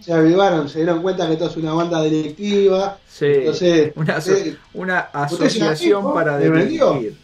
Se 0.00 0.12
avivaron, 0.12 0.68
se 0.68 0.78
dieron 0.80 1.02
cuenta 1.02 1.28
que 1.28 1.34
esto 1.34 1.46
es 1.46 1.56
una 1.56 1.72
banda 1.72 2.02
delictiva. 2.02 2.98
Sí, 3.06 3.26
entonces, 3.26 3.92
una, 4.74 4.98
asociación 4.98 6.12
para 6.12 6.36
delinquir. 6.36 7.16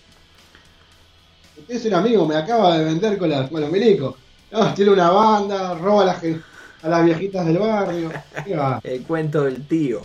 Usted 1.59 1.75
es 1.75 1.85
un 1.85 1.95
amigo, 1.95 2.25
me 2.25 2.37
acaba 2.37 2.79
de 2.79 2.85
vender 2.85 3.19
con, 3.19 3.29
la, 3.29 3.49
con 3.49 3.61
los 3.61 3.73
milicos. 3.73 4.15
No, 4.51 4.75
tiene 4.75 4.93
una 4.93 5.11
banda, 5.11 5.75
roba 5.75 6.03
a 6.03 6.07
las, 6.07 6.23
a 6.83 6.89
las 6.89 7.05
viejitas 7.05 7.47
del 7.47 7.59
barrio. 7.59 8.11
el 8.83 9.03
cuento 9.03 9.45
del 9.45 9.67
tío. 9.67 10.03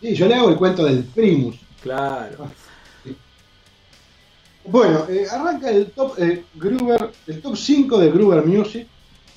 Sí, 0.00 0.14
yo 0.14 0.26
le 0.26 0.34
hago 0.34 0.50
el 0.50 0.56
cuento 0.56 0.84
del 0.84 1.04
primus. 1.04 1.56
Claro. 1.82 2.50
Bueno, 4.64 5.06
eh, 5.08 5.26
arranca 5.28 5.70
el 5.70 5.90
top 5.90 6.16
eh, 6.18 6.44
Gruber, 6.54 7.10
el 7.26 7.42
top 7.42 7.56
5 7.56 7.98
de 7.98 8.10
Gruber 8.12 8.46
Music 8.46 8.86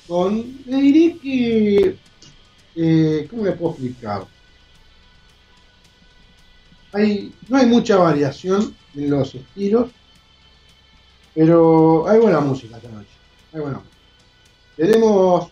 con, 0.06 0.58
le 0.66 0.76
diré 0.76 1.18
que, 1.18 1.96
eh, 2.76 3.26
¿cómo 3.28 3.44
le 3.44 3.52
puedo 3.52 3.72
explicar? 3.72 4.24
Hay, 6.92 7.34
no 7.48 7.58
hay 7.58 7.66
mucha 7.66 7.96
variación 7.96 8.74
en 8.94 9.10
los 9.10 9.34
estilos, 9.34 9.90
pero 11.34 12.08
hay 12.08 12.20
buena 12.20 12.38
música 12.38 12.76
esta 12.76 12.88
noche 12.88 13.15
bueno, 13.60 13.82
tenemos 14.76 15.50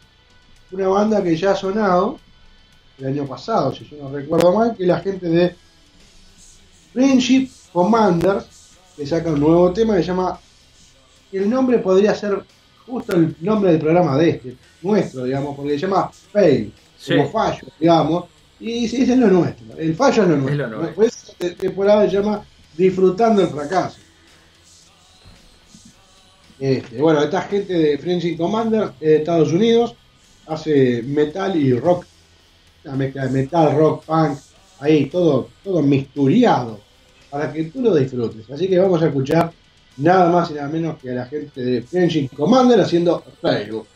una 0.71 0.89
banda 0.89 1.23
que 1.23 1.37
ya 1.37 1.53
ha 1.53 1.57
sonado 1.57 2.19
el 2.99 3.07
año 3.07 3.27
pasado, 3.27 3.75
si 3.75 3.87
yo 3.89 3.97
no 4.03 4.11
recuerdo 4.11 4.53
mal, 4.53 4.77
que 4.77 4.83
es 4.85 4.89
la 4.89 5.01
gente 5.01 5.29
de 5.29 5.57
Friendship 6.93 7.49
Commanders, 7.73 8.47
que 8.97 9.07
saca 9.07 9.31
un 9.31 9.41
nuevo 9.41 9.73
tema 9.73 9.97
que 9.97 10.03
se 10.03 10.09
llama. 10.09 10.39
El 11.33 11.51
nombre 11.51 11.79
podría 11.79 12.15
ser 12.15 12.45
justo 12.87 13.17
el 13.17 13.35
nombre 13.41 13.73
del 13.73 13.81
programa 13.81 14.17
de 14.17 14.31
este, 14.31 14.57
nuestro, 14.83 15.25
digamos, 15.25 15.57
porque 15.57 15.73
se 15.73 15.79
llama 15.79 16.11
Fail, 16.33 16.73
como 17.09 17.29
fallo, 17.31 17.67
digamos. 17.81 18.27
Y 18.61 18.87
si 18.87 19.03
es 19.03 19.09
lo 19.19 19.27
nuestro, 19.27 19.77
el 19.77 19.95
fallo 19.97 20.23
es 20.23 20.29
lo 20.29 20.37
nuestro. 20.37 20.65
Es 20.65 20.71
lo 20.71 20.77
nuestro. 20.77 20.95
Pues, 20.95 21.57
temporada 21.57 22.09
se 22.09 22.17
llama 22.17 22.45
Disfrutando 22.77 23.43
el 23.43 23.49
fracaso. 23.49 23.99
Este, 26.59 27.01
bueno, 27.01 27.23
esta 27.23 27.43
gente 27.43 27.73
de 27.73 27.99
French 27.99 28.37
Commander 28.37 28.93
eh, 29.01 29.09
de 29.09 29.17
Estados 29.17 29.53
Unidos 29.53 29.95
hace 30.47 31.03
metal 31.03 31.57
y 31.57 31.73
rock, 31.75 32.05
una 32.85 32.97
mezcla 32.97 33.27
de 33.27 33.31
metal, 33.31 33.77
rock, 33.77 34.05
punk, 34.05 34.39
ahí 34.81 35.07
todo, 35.07 35.49
todo 35.63 35.83
misturiado 35.83 36.81
para 37.31 37.53
que 37.53 37.65
tú 37.65 37.81
lo 37.83 37.95
disfrutes. 37.95 38.49
Así 38.51 38.69
que 38.69 38.79
vamos 38.79 39.03
a 39.03 39.07
escuchar 39.07 39.53
nada 39.97 40.31
más 40.31 40.51
y 40.51 40.55
nada 40.55 40.69
menos 40.69 40.99
que 40.99 41.11
a 41.11 41.15
la 41.15 41.27
gente 41.27 41.61
de 41.61 41.83
French 41.83 42.31
Commander 42.35 42.81
haciendo 42.81 43.23
Facebook. 43.41 43.87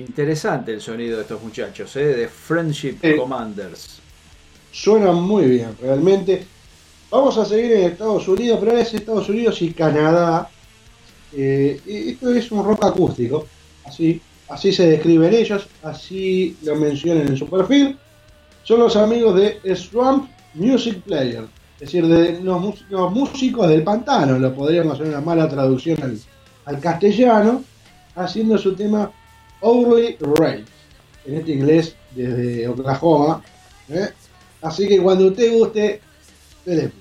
Interesante 0.00 0.72
el 0.72 0.80
sonido 0.80 1.16
de 1.16 1.22
estos 1.22 1.42
muchachos, 1.42 1.94
¿eh? 1.96 2.04
de 2.04 2.28
Friendship 2.28 2.96
Commanders. 3.18 4.00
Suenan 4.72 5.16
muy 5.16 5.44
bien, 5.44 5.76
realmente. 5.78 6.46
Vamos 7.10 7.36
a 7.36 7.44
seguir 7.44 7.72
en 7.72 7.90
Estados 7.90 8.26
Unidos, 8.26 8.58
pero 8.60 8.78
es 8.78 8.94
Estados 8.94 9.28
Unidos 9.28 9.60
y 9.60 9.74
Canadá. 9.74 10.48
Eh, 11.36 11.80
esto 11.86 12.32
es 12.32 12.50
un 12.50 12.64
rock 12.64 12.84
acústico, 12.86 13.46
así, 13.84 14.20
así 14.48 14.72
se 14.72 14.88
describen 14.88 15.34
ellos, 15.34 15.66
así 15.82 16.56
lo 16.62 16.76
mencionan 16.76 17.28
en 17.28 17.36
su 17.36 17.46
perfil. 17.46 17.98
Son 18.62 18.80
los 18.80 18.96
amigos 18.96 19.36
de 19.36 19.76
Swamp 19.76 20.30
Music 20.54 21.02
Player, 21.02 21.44
es 21.74 21.80
decir, 21.80 22.06
de 22.06 22.40
los, 22.40 23.10
músicos 23.12 23.68
del 23.68 23.82
pantano, 23.82 24.38
lo 24.38 24.54
podríamos 24.54 24.94
hacer 24.94 25.08
una 25.08 25.20
mala 25.20 25.46
traducción 25.46 25.98
al 26.64 26.80
castellano, 26.80 27.62
haciendo 28.14 28.56
su 28.56 28.74
tema 28.74 29.12
Orly 29.60 30.16
Ray, 30.20 30.64
en 31.26 31.34
este 31.34 31.52
inglés 31.52 31.94
desde 32.12 32.68
Oklahoma. 32.68 33.42
¿eh? 33.88 34.10
Así 34.62 34.86
que 34.88 35.00
cuando 35.00 35.28
usted 35.28 35.52
guste, 35.52 36.00
te 36.64 36.70
teléfono. 36.70 36.99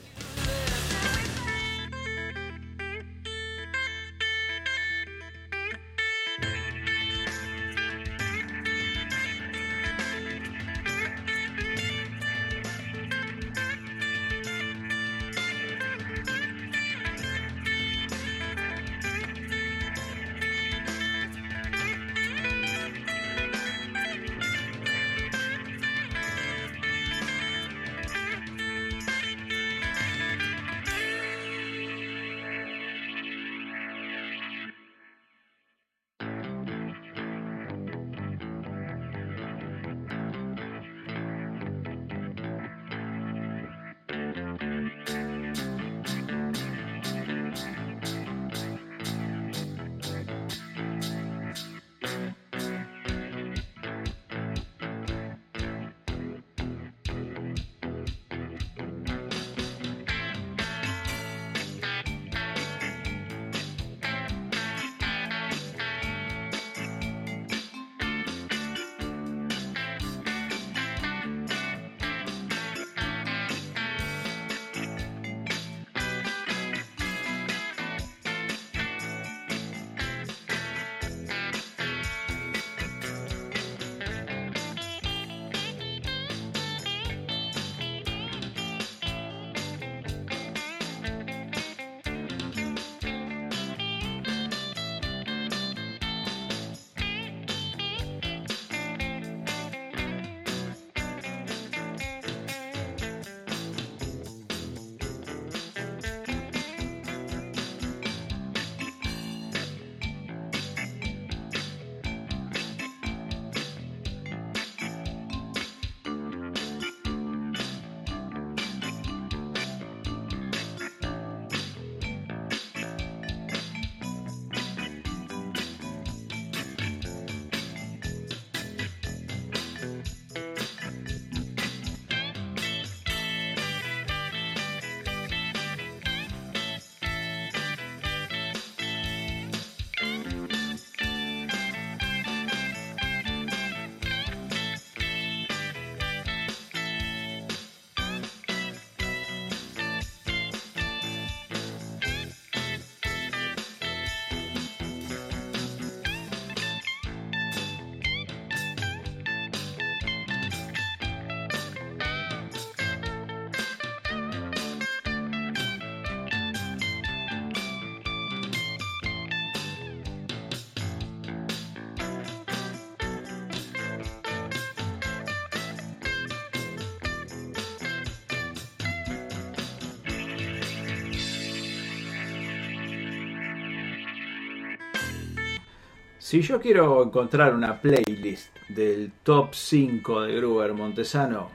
Si 186.29 186.43
yo 186.43 186.61
quiero 186.61 187.03
encontrar 187.03 187.55
una 187.55 187.81
playlist 187.81 188.55
del 188.67 189.11
top 189.23 189.47
5 189.51 190.21
de 190.21 190.35
Gruber 190.35 190.75
Montesano, 190.75 191.49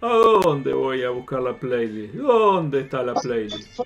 ¿a 0.00 0.08
dónde 0.42 0.72
voy 0.72 1.04
a 1.04 1.10
buscar 1.10 1.40
la 1.42 1.56
playlist? 1.56 2.14
¿Dónde 2.14 2.80
está 2.80 3.04
la 3.04 3.14
playlist? 3.14 3.78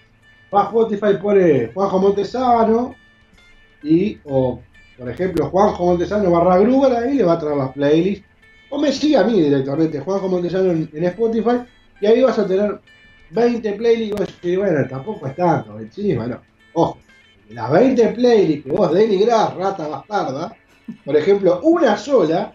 Va 0.51 0.63
a 0.63 0.65
Spotify, 0.65 1.19
pone 1.21 1.71
Juanjo 1.75 1.99
Montesano 1.99 2.95
y, 3.83 4.19
o 4.25 4.63
por 4.97 5.11
ejemplo, 5.11 5.51
Juanjo 5.51 5.85
Montesano 5.85 6.31
barra 6.31 6.59
Gruber, 6.61 6.91
ahí 6.91 7.17
le 7.17 7.25
va 7.25 7.35
a 7.35 7.39
traer 7.39 7.59
la 7.59 7.71
playlist. 7.75 8.25
O 8.71 8.81
me 8.81 8.93
sigue 8.93 9.19
a 9.19 9.25
mí 9.25 9.43
directamente, 9.43 10.01
Juanjo 10.01 10.27
Montesano 10.27 10.71
en, 10.71 11.05
Spotify, 11.05 11.67
y 12.01 12.07
ahí 12.07 12.23
vas 12.23 12.39
a 12.39 12.47
tener 12.47 12.81
20 13.29 13.73
playlists. 13.75 14.39
Y 14.41 14.57
vas 14.57 14.57
bueno, 14.57 14.89
tampoco 14.89 15.27
es 15.27 15.37
tanto, 15.37 15.79
sí, 15.91 16.17
bueno, 16.17 16.41
ojo, 16.73 16.97
las 17.51 17.71
20 17.71 18.09
playlists 18.09 18.65
que 18.65 18.73
vos 18.73 18.93
denigrás, 18.93 19.55
rata 19.55 19.89
bastarda, 19.89 20.57
por 21.05 21.17
ejemplo, 21.17 21.61
una 21.63 21.97
sola 21.97 22.53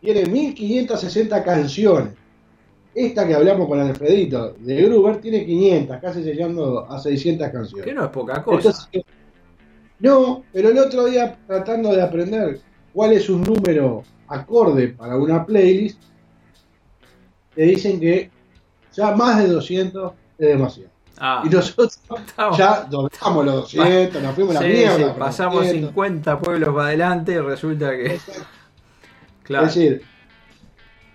tiene 0.00 0.26
1560 0.26 1.44
canciones. 1.44 2.14
Esta 2.94 3.26
que 3.26 3.34
hablamos 3.34 3.68
con 3.68 3.78
Alfredito 3.80 4.54
de 4.58 4.82
Gruber 4.82 5.20
tiene 5.20 5.44
500, 5.44 5.98
casi 6.00 6.22
llegando 6.22 6.90
a 6.90 6.98
600 6.98 7.48
canciones. 7.50 7.86
Que 7.86 7.94
no 7.94 8.04
es 8.04 8.10
poca 8.10 8.42
cosa. 8.42 8.88
Entonces, 8.92 9.04
no, 10.00 10.44
pero 10.52 10.70
el 10.70 10.78
otro 10.78 11.06
día 11.06 11.36
tratando 11.46 11.94
de 11.94 12.02
aprender 12.02 12.60
cuál 12.92 13.12
es 13.12 13.28
un 13.28 13.42
número 13.42 14.02
acorde 14.28 14.88
para 14.88 15.16
una 15.16 15.44
playlist, 15.44 16.00
te 17.54 17.62
dicen 17.62 18.00
que 18.00 18.30
ya 18.92 19.14
más 19.14 19.42
de 19.42 19.48
200 19.48 20.12
es 20.38 20.48
demasiado. 20.48 20.90
Ah, 21.20 21.42
Y 21.44 21.48
nosotros 21.48 21.98
estamos- 22.26 22.56
ya 22.58 22.82
doblamos 22.88 23.44
los 23.44 23.54
200, 23.72 24.22
nos 24.22 24.34
fuimos 24.34 24.56
a 24.56 24.60
la 24.60 24.66
mierda. 24.66 24.96
sí, 24.96 25.04
pasamos 25.18 25.54
200. 25.56 25.88
50 25.90 26.38
pueblos 26.38 26.68
para 26.74 26.86
adelante 26.88 27.32
y 27.32 27.38
resulta 27.38 27.90
que. 27.90 28.18
Claro. 29.42 29.66
Es 29.66 29.74
decir, 29.74 30.02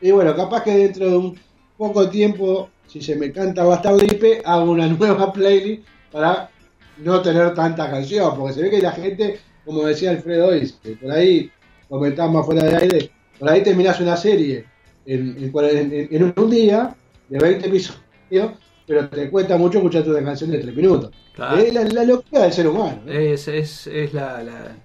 y 0.01 0.09
bueno, 0.11 0.35
capaz 0.35 0.63
que 0.63 0.71
dentro 0.75 1.07
de 1.07 1.17
un 1.17 1.39
poco 1.77 2.09
tiempo, 2.09 2.69
si 2.87 2.99
se 3.01 3.15
me 3.15 3.31
canta 3.31 3.63
Bastardipe, 3.63 4.41
hago 4.43 4.71
una 4.71 4.87
nueva 4.99 5.31
playlist 5.31 5.83
para 6.11 6.49
no 6.97 7.21
tener 7.21 7.53
tanta 7.53 7.89
canción, 7.91 8.35
porque 8.35 8.53
se 8.55 8.63
ve 8.63 8.69
que 8.71 8.81
la 8.81 8.91
gente, 8.91 9.39
como 9.63 9.83
decía 9.85 10.09
Alfredo 10.09 10.47
hoy, 10.47 10.73
por 10.99 11.11
ahí 11.11 11.51
comentamos 11.89 12.43
fuera 12.45 12.63
de 12.63 12.75
aire, 12.75 13.11
por 13.37 13.49
ahí 13.49 13.61
terminás 13.61 13.99
una 13.99 14.17
serie 14.17 14.65
en- 15.05 15.51
en 15.55 16.33
un 16.35 16.49
día 16.49 16.95
de 17.29 17.37
20 17.39 17.67
episodios, 17.67 18.51
pero 18.85 19.07
te 19.09 19.29
cuesta 19.29 19.57
mucho 19.57 19.77
escucharte 19.79 20.09
una 20.09 20.23
canción 20.23 20.51
de 20.51 20.59
3 20.59 20.75
minutos. 20.75 21.11
Claro. 21.33 21.57
Es 21.57 21.73
la, 21.73 21.83
la 21.85 22.03
locura 22.03 22.43
del 22.43 22.53
ser 22.53 22.67
humano. 22.67 22.99
¿no? 23.05 23.11
Es, 23.11 23.47
es, 23.47 23.87
es 23.87 24.13
la, 24.13 24.43
la, 24.43 24.75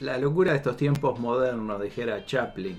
la 0.00 0.18
locura 0.18 0.52
de 0.52 0.58
estos 0.58 0.76
tiempos 0.76 1.18
modernos, 1.18 1.80
dijera 1.82 2.24
Chaplin. 2.24 2.76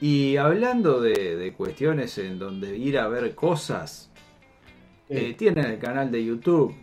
Y 0.00 0.36
hablando 0.36 1.00
de, 1.00 1.36
de 1.36 1.52
cuestiones 1.54 2.16
en 2.18 2.38
donde 2.38 2.76
ir 2.76 2.98
a 2.98 3.08
ver 3.08 3.34
cosas, 3.34 4.10
Sí. 5.10 5.16
eh, 5.16 5.34
tienen 5.38 5.64
el 5.64 5.78
canal 5.78 6.10
de 6.10 6.22
YouTube 6.22 6.74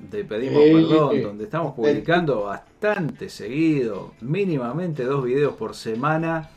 de 0.00 0.24
Pedimos 0.24 0.62
Perdón, 0.64 1.22
donde 1.22 1.44
estamos 1.44 1.74
publicando 1.74 2.42
bastante 2.42 3.28
seguido, 3.28 4.14
mínimamente 4.20 5.04
dos 5.04 5.24
videos 5.24 5.54
por 5.54 5.76
semana 5.76 6.50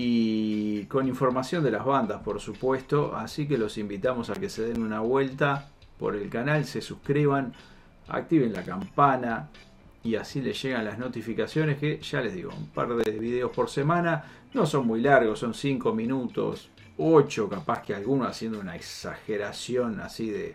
y 0.00 0.84
con 0.84 1.08
información 1.08 1.64
de 1.64 1.72
las 1.72 1.84
bandas, 1.84 2.22
por 2.22 2.38
supuesto. 2.38 3.16
Así 3.16 3.48
que 3.48 3.58
los 3.58 3.78
invitamos 3.78 4.30
a 4.30 4.34
que 4.34 4.48
se 4.48 4.62
den 4.62 4.80
una 4.80 5.00
vuelta 5.00 5.70
por 5.98 6.14
el 6.14 6.30
canal, 6.30 6.64
se 6.66 6.80
suscriban, 6.80 7.52
activen 8.06 8.52
la 8.52 8.62
campana 8.62 9.48
y 10.04 10.14
así 10.14 10.40
les 10.40 10.62
llegan 10.62 10.84
las 10.84 11.00
notificaciones 11.00 11.78
que 11.78 11.98
ya 11.98 12.20
les 12.20 12.32
digo, 12.32 12.52
un 12.56 12.68
par 12.68 12.94
de 12.94 13.10
videos 13.18 13.50
por 13.50 13.68
semana, 13.68 14.22
no 14.54 14.66
son 14.66 14.86
muy 14.86 15.00
largos, 15.00 15.40
son 15.40 15.52
5 15.52 15.92
minutos, 15.92 16.70
8 16.96 17.48
capaz 17.48 17.82
que 17.82 17.92
alguno 17.92 18.24
haciendo 18.24 18.60
una 18.60 18.76
exageración 18.76 19.98
así 19.98 20.30
de... 20.30 20.54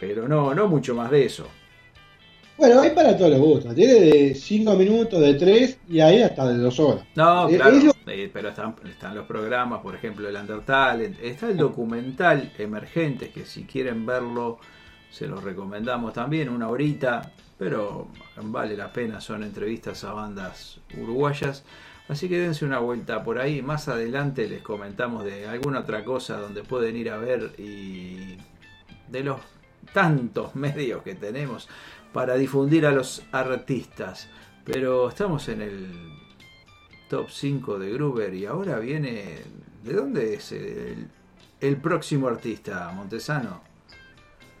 Pero 0.00 0.26
no, 0.26 0.52
no 0.56 0.66
mucho 0.66 0.96
más 0.96 1.12
de 1.12 1.24
eso. 1.24 1.46
Bueno, 2.58 2.80
hay 2.80 2.90
para 2.90 3.16
todos 3.16 3.32
los 3.32 3.40
gustos. 3.40 3.74
Tiene 3.74 3.94
de 3.94 4.34
5 4.34 4.74
minutos, 4.76 5.20
de 5.20 5.34
3 5.34 5.78
y 5.88 6.00
ahí 6.00 6.22
hasta 6.22 6.48
de 6.48 6.56
2 6.58 6.80
horas. 6.80 7.04
No, 7.14 7.48
Eh, 7.48 7.56
claro, 7.56 7.76
eh, 8.06 8.30
pero 8.32 8.48
están, 8.48 8.74
están 8.88 9.14
los 9.14 9.26
programas, 9.26 9.80
por 9.80 9.94
ejemplo, 9.94 10.28
el 10.28 10.36
Undertalent, 10.36 11.18
está 11.20 11.50
el 11.50 11.56
documental 11.56 12.52
Emergentes, 12.56 13.30
que 13.30 13.44
si 13.44 13.64
quieren 13.64 14.06
verlo, 14.06 14.58
se 15.10 15.26
los 15.26 15.42
recomendamos 15.44 16.14
también, 16.14 16.48
una 16.48 16.68
horita, 16.68 17.32
pero 17.58 18.08
vale 18.42 18.76
la 18.76 18.92
pena, 18.92 19.20
son 19.20 19.42
entrevistas 19.42 20.04
a 20.04 20.12
bandas 20.12 20.78
uruguayas, 20.96 21.64
así 22.08 22.28
que 22.28 22.38
dense 22.38 22.64
una 22.64 22.78
vuelta 22.78 23.22
por 23.24 23.38
ahí, 23.38 23.60
más 23.60 23.88
adelante 23.88 24.48
les 24.48 24.62
comentamos 24.62 25.24
de 25.24 25.46
alguna 25.46 25.80
otra 25.80 26.04
cosa 26.04 26.38
donde 26.38 26.62
pueden 26.62 26.96
ir 26.96 27.10
a 27.10 27.18
ver 27.18 27.52
y 27.58 28.36
de 29.08 29.24
los 29.24 29.40
tantos 29.92 30.54
medios 30.54 31.02
que 31.02 31.14
tenemos 31.14 31.68
para 32.16 32.34
difundir 32.36 32.86
a 32.86 32.92
los 32.92 33.22
artistas, 33.30 34.26
pero 34.64 35.10
estamos 35.10 35.50
en 35.50 35.60
el 35.60 35.86
top 37.10 37.26
5 37.30 37.78
de 37.78 37.92
Gruber 37.92 38.32
y 38.32 38.46
ahora 38.46 38.78
viene... 38.78 39.34
¿De 39.84 39.92
dónde 39.92 40.32
es 40.32 40.50
el, 40.52 41.06
el 41.60 41.76
próximo 41.76 42.26
artista, 42.26 42.90
Montesano? 42.96 43.60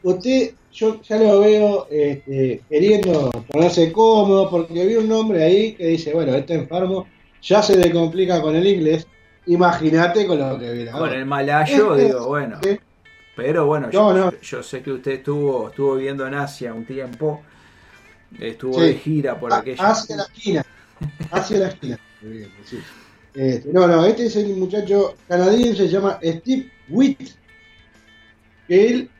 Usted, 0.02 0.52
yo 0.70 1.00
ya 1.00 1.16
lo 1.16 1.40
veo 1.40 1.86
este, 1.90 2.60
queriendo 2.68 3.30
ponerse 3.50 3.90
cómodo 3.90 4.50
porque 4.50 4.86
vi 4.86 4.96
un 4.96 5.08
nombre 5.08 5.42
ahí 5.42 5.72
que 5.72 5.86
dice, 5.86 6.12
bueno, 6.12 6.34
este 6.34 6.54
enfermo 6.56 7.06
ya 7.40 7.62
se 7.62 7.78
le 7.78 7.90
complica 7.90 8.42
con 8.42 8.54
el 8.54 8.66
inglés. 8.66 9.06
Imagínate 9.46 10.26
con 10.26 10.38
lo 10.38 10.58
que 10.58 10.72
viene 10.72 10.90
Con 10.90 11.00
ahora. 11.00 11.14
el 11.16 11.24
malayo, 11.24 11.94
Este- 11.94 12.06
digo, 12.08 12.26
bueno. 12.28 12.56
este- 12.56 12.80
Pero 13.36 13.66
bueno, 13.66 13.86
No, 13.88 13.92
yo, 13.92 14.12
no. 14.14 14.40
yo 14.40 14.62
sé 14.62 14.82
que 14.82 14.92
usted 14.92 15.12
estuvo, 15.12 15.68
estuvo 15.68 15.96
viviendo 15.96 16.26
en 16.26 16.34
Asia 16.34 16.72
un 16.72 16.84
tiempo, 16.86 17.42
estuvo 18.40 18.74
Sí. 18.80 18.86
de 18.86 18.94
gira 18.94 19.38
por 19.38 19.52
a- 19.52 19.58
aquella... 19.58 19.88
Hacia 19.90 20.16
la 20.16 20.22
esquina. 20.24 20.64
Hacia 21.30 21.58
la 21.58 21.68
esquina. 21.68 21.98
Sí. 22.64 22.78
Este, 23.34 23.70
no, 23.72 23.86
no, 23.86 24.04
este 24.06 24.26
es 24.26 24.36
el 24.36 24.56
muchacho 24.56 25.14
canadiense, 25.28 25.86
se 25.86 25.88
llama 25.90 26.18
Steve 26.22 26.72
Witt. 26.88 27.20
Que 28.66 28.88
él 28.88 29.10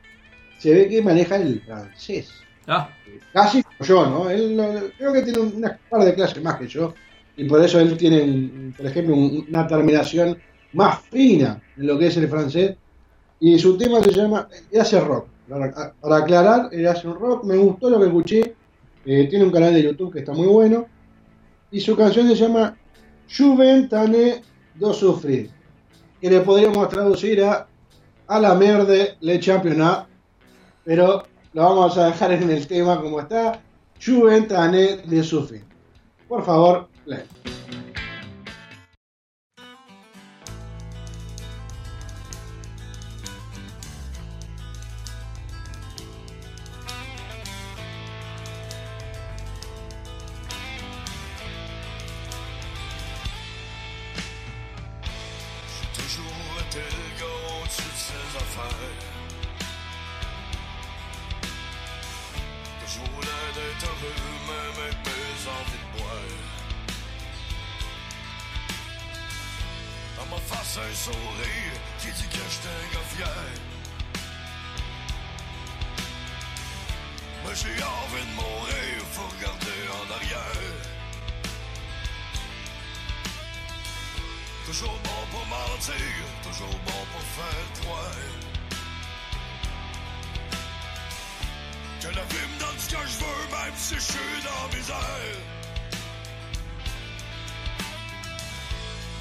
se 0.59 0.73
ve 0.73 0.89
que 0.89 1.01
maneja 1.03 1.35
el 1.37 1.61
francés. 1.61 2.31
Ah, 2.65 2.89
Casi 3.31 3.61
como 3.63 3.77
yo, 3.87 4.05
¿no? 4.09 4.29
Él 4.29 4.91
creo 4.97 5.13
que 5.13 5.21
tiene 5.21 5.39
una 5.39 5.77
par 5.89 6.03
de 6.03 6.15
clases 6.15 6.41
más 6.43 6.55
que 6.57 6.67
yo. 6.67 6.93
Y 7.37 7.45
por 7.45 7.63
eso 7.63 7.79
él 7.79 7.95
tiene, 7.95 8.73
por 8.75 8.87
ejemplo, 8.87 9.13
un- 9.15 9.45
una 9.47 9.67
terminación 9.67 10.37
más 10.73 10.99
fina 11.11 11.61
en 11.77 11.87
lo 11.87 11.97
que 11.99 12.07
es 12.07 12.17
el 12.17 12.27
francés. 12.27 12.75
Y 13.39 13.57
su 13.59 13.77
tema 13.77 14.01
se 14.01 14.11
llama. 14.11 14.47
Hace 14.79 14.99
rock. 14.99 15.27
Para, 15.49 15.93
para 15.93 16.17
aclarar, 16.17 16.69
hace 16.89 17.07
rock. 17.07 17.43
Me 17.43 17.57
gustó 17.57 17.89
lo 17.89 17.99
que 17.99 18.05
escuché. 18.07 18.55
Eh, 19.05 19.27
tiene 19.29 19.45
un 19.45 19.51
canal 19.51 19.73
de 19.73 19.83
YouTube 19.83 20.11
que 20.11 20.19
está 20.19 20.33
muy 20.33 20.47
bueno. 20.47 20.85
Y 21.71 21.79
su 21.79 21.95
canción 21.95 22.27
se 22.27 22.35
llama 22.35 22.77
Juventane 23.35 24.41
do 24.75 24.93
Souffrir. 24.93 25.49
Que 26.19 26.29
le 26.29 26.41
podríamos 26.41 26.89
traducir 26.89 27.43
a 27.43 27.67
A 28.27 28.39
la 28.39 28.55
merde 28.55 29.15
le 29.21 29.39
championnat 29.39 30.05
pero 30.83 31.23
lo 31.53 31.63
vamos 31.63 31.97
a 31.97 32.07
dejar 32.07 32.31
en 32.31 32.49
el 32.49 32.65
tema 32.65 33.01
como 33.01 33.19
está. 33.19 33.59
Juventane 34.03 34.97
de 35.05 35.21
Sufi. 35.21 35.59
Por 36.29 36.45
favor, 36.45 36.87
lee. 37.05 37.56
j'ai 77.59 77.83
envie 77.83 78.25
de 78.29 78.35
mourir, 78.35 78.95
faut 79.13 79.27
regarder 79.35 79.81
en 79.99 80.05
arrière. 80.17 80.77
Toujours 84.65 84.99
bon 85.03 85.21
pour 85.31 85.45
mentir, 85.47 86.23
toujours 86.43 86.79
bon 86.85 87.01
pour 87.11 87.25
faire 87.37 87.67
croire. 87.81 88.25
Que 92.01 92.07
la 92.07 92.23
vie 92.31 92.47
me 92.53 92.59
donne 92.59 92.77
ce 92.77 92.89
que 92.89 93.01
je 93.11 93.17
veux, 93.23 93.43
même 93.51 93.75
si 93.75 93.95
je 93.95 93.99
suis 94.01 94.41
dans 94.43 94.67
la 94.67 94.77
misère. 94.77 95.37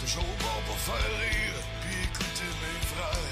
Toujours 0.03 0.35
bon 0.45 0.59
pour 0.67 0.79
faire 0.79 1.11
rire, 1.21 1.59
puis 1.83 2.03
écouter 2.05 2.51
mes 2.63 2.81
frères. 2.93 3.26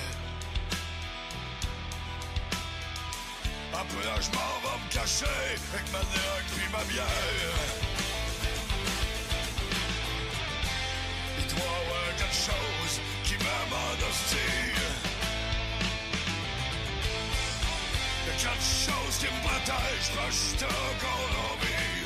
Après 3.77 4.05
là, 4.05 4.14
je 4.20 4.31
m'en 4.31 4.55
vais 4.62 4.79
me 4.85 4.93
cacher 4.93 5.27
avec 5.72 5.87
ma 5.93 5.99
drogue 5.99 6.49
puis 6.55 6.66
ma 6.70 6.85
bière. 6.85 7.59
Il 11.39 11.47
doit 11.49 11.59
y 11.59 11.83
avoir 11.83 12.09
quelque 12.16 12.41
chose 12.49 12.95
qui 13.25 13.35
m'amène 13.35 14.03
hostile. 14.09 14.85
Il 18.20 18.27
y 18.27 18.31
a 18.31 18.37
quelque 18.39 18.70
chose 18.87 19.14
qui 19.18 19.27
me 19.27 19.41
protège, 19.43 20.07
je 20.07 20.35
suis 20.35 20.64
encore 20.64 21.33
en 21.45 21.55
vie. 21.62 22.05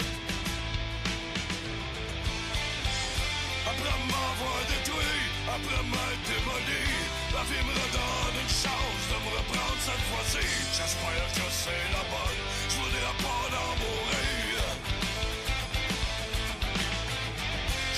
Après 3.71 3.97
m'avoir 4.09 4.61
détruit, 4.71 5.25
après 5.47 5.83
m'être 5.93 6.25
démoli, 6.29 7.18
la 7.35 7.43
vie 7.45 7.65
me 7.65 7.73
redonne 7.73 8.39
une 8.43 8.49
chance 8.49 9.05
de 9.11 9.17
me 9.25 9.31
reprendre 9.37 9.81
cette 9.81 10.05
fois-ci. 10.11 10.47
J'espère 10.77 11.29
que 11.37 11.47
c'est 11.51 11.85
la 11.97 12.05
bonne, 12.13 12.41
je 12.71 12.77
voudrais 12.77 13.17
pas 13.25 13.45
en 13.57 13.73
mourir. 13.83 14.59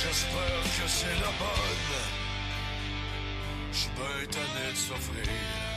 J'espère 0.03 0.63
que 0.77 0.87
c'est 0.89 1.19
la 1.25 1.33
bonne, 1.41 1.91
je 3.73 3.79
suis 3.79 3.91
bien 3.91 4.27
tanné 4.31 4.73
de 4.73 4.77
souffrir. 4.77 5.70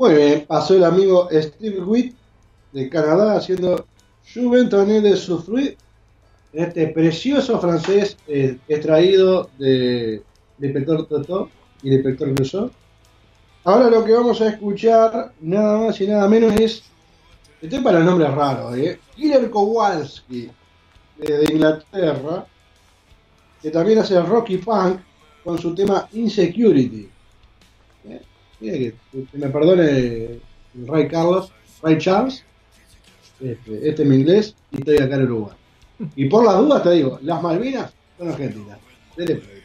Muy 0.00 0.14
bien, 0.14 0.46
pasó 0.48 0.72
el 0.76 0.84
amigo 0.84 1.28
Steve 1.30 1.78
Witt 1.82 2.16
de 2.72 2.88
Canadá 2.88 3.36
haciendo 3.36 3.84
Juventus 4.32 4.86
de 4.86 5.14
Souffrir, 5.14 5.76
este 6.54 6.86
precioso 6.86 7.60
francés 7.60 8.16
eh, 8.26 8.56
extraído 8.66 9.50
de 9.58 10.22
de 10.56 10.66
Inspector 10.68 11.06
Totó 11.06 11.50
y 11.82 11.90
de 11.90 11.96
Inspector 11.96 12.34
Clouseau. 12.34 12.70
Ahora 13.64 13.90
lo 13.90 14.02
que 14.02 14.14
vamos 14.14 14.40
a 14.40 14.48
escuchar, 14.48 15.34
nada 15.38 15.76
más 15.76 16.00
y 16.00 16.06
nada 16.06 16.26
menos, 16.28 16.54
es. 16.58 16.82
Este 17.60 17.78
para 17.82 18.00
nombres 18.00 18.32
raros, 18.32 18.78
¿eh? 18.78 18.98
Killer 19.14 19.50
Kowalski, 19.50 20.50
de, 21.18 21.38
de 21.40 21.52
Inglaterra, 21.52 22.46
que 23.60 23.70
también 23.70 23.98
hace 23.98 24.18
Rocky 24.22 24.56
Punk 24.56 24.98
con 25.44 25.58
su 25.58 25.74
tema 25.74 26.08
Insecurity. 26.10 27.06
¿Eh? 28.08 28.22
Mira 28.60 28.78
que, 28.78 28.94
me 29.32 29.48
perdone 29.48 30.40
Ray 30.86 31.08
Carlos, 31.08 31.52
Ray 31.82 31.98
Charles, 31.98 32.44
este, 33.40 33.88
este 33.88 34.02
es 34.02 34.08
mi 34.08 34.16
inglés 34.16 34.54
y 34.70 34.78
estoy 34.78 34.98
acá 34.98 35.16
en 35.16 35.22
Uruguay. 35.24 35.56
Y 36.16 36.26
por 36.26 36.44
las 36.44 36.58
dudas 36.58 36.82
te 36.82 36.90
digo, 36.92 37.18
las 37.22 37.42
Malvinas 37.42 37.92
son 38.18 38.28
argentinas. 38.28 38.78
Dele 39.16 39.59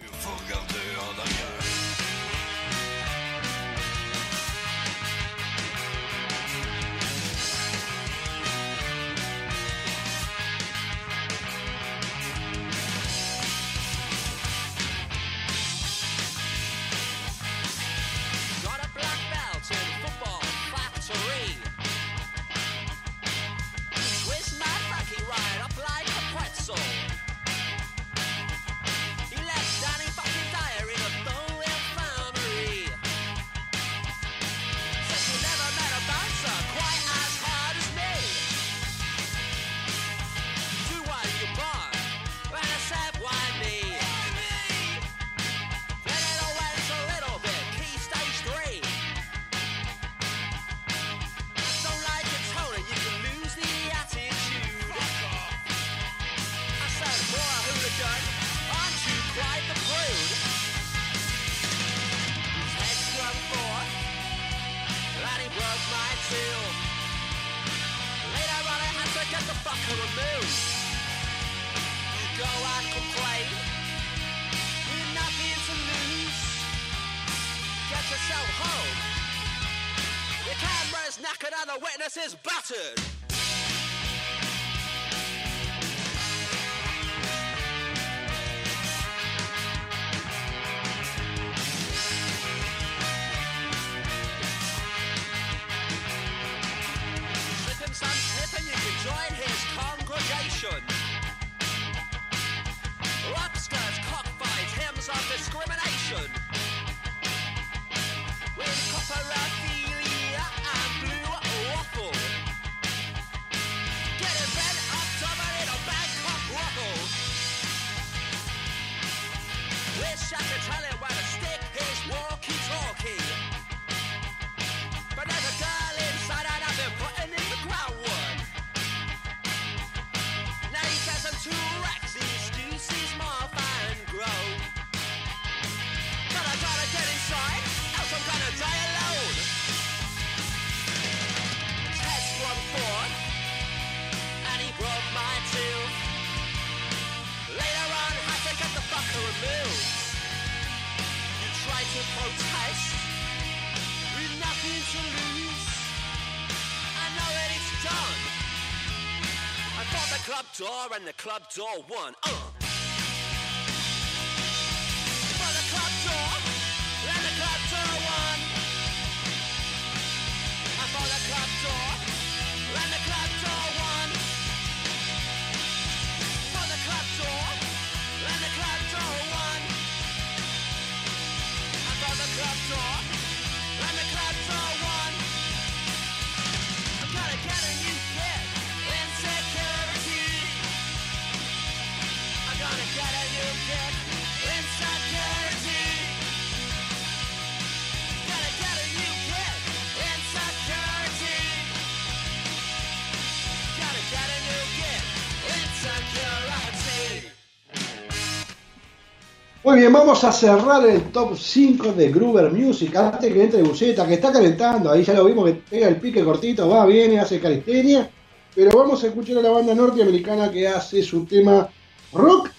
Muy 209.65 209.79
bien, 209.79 209.91
vamos 209.91 210.23
a 210.23 210.31
cerrar 210.31 210.85
el 210.85 211.11
top 211.11 211.35
5 211.35 211.93
de 211.93 212.11
Gruber 212.11 212.51
Music. 212.51 212.95
Antes 212.95 213.33
que 213.33 213.43
entre 213.45 213.63
Buceta, 213.63 214.05
que 214.05 214.13
está 214.13 214.31
calentando. 214.31 214.91
Ahí 214.91 215.03
ya 215.03 215.13
lo 215.13 215.25
vimos 215.25 215.45
que 215.45 215.53
pega 215.53 215.87
el 215.87 215.95
pique 215.95 216.23
cortito, 216.23 216.69
va, 216.69 216.85
viene, 216.85 217.19
hace 217.19 217.39
calistenia. 217.39 218.07
Pero 218.53 218.77
vamos 218.77 219.03
a 219.03 219.07
escuchar 219.07 219.39
a 219.39 219.41
la 219.41 219.49
banda 219.49 219.73
norteamericana 219.73 220.51
que 220.51 220.67
hace 220.67 221.01
su 221.01 221.25
tema 221.25 221.67
rock. 222.13 222.51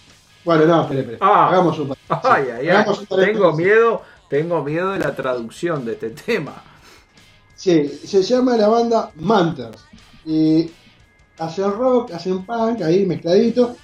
Bueno, 0.44 0.66
no, 0.66 0.82
espere, 0.82 1.00
espere. 1.02 1.18
Ah. 1.20 1.48
Hagamos 1.48 1.78
un 1.78 1.94
Ay, 2.08 2.46
ay, 2.52 2.66
ay. 2.66 2.68
Hagamos 2.70 3.06
Tengo 3.08 3.52
miedo, 3.52 4.02
tengo 4.28 4.64
miedo 4.64 4.90
de 4.90 4.98
la 4.98 5.14
traducción 5.14 5.84
de 5.84 5.92
este 5.92 6.10
tema. 6.10 6.60
Sí, 7.54 7.86
se 7.86 8.20
llama 8.24 8.56
la 8.56 8.66
banda 8.66 9.12
Manters. 9.14 9.84
Y 10.24 10.68
hacen 11.38 11.70
rock, 11.70 12.10
hacen 12.14 12.44
punk, 12.44 12.82
ahí 12.82 13.06
mezcladito. 13.06 13.76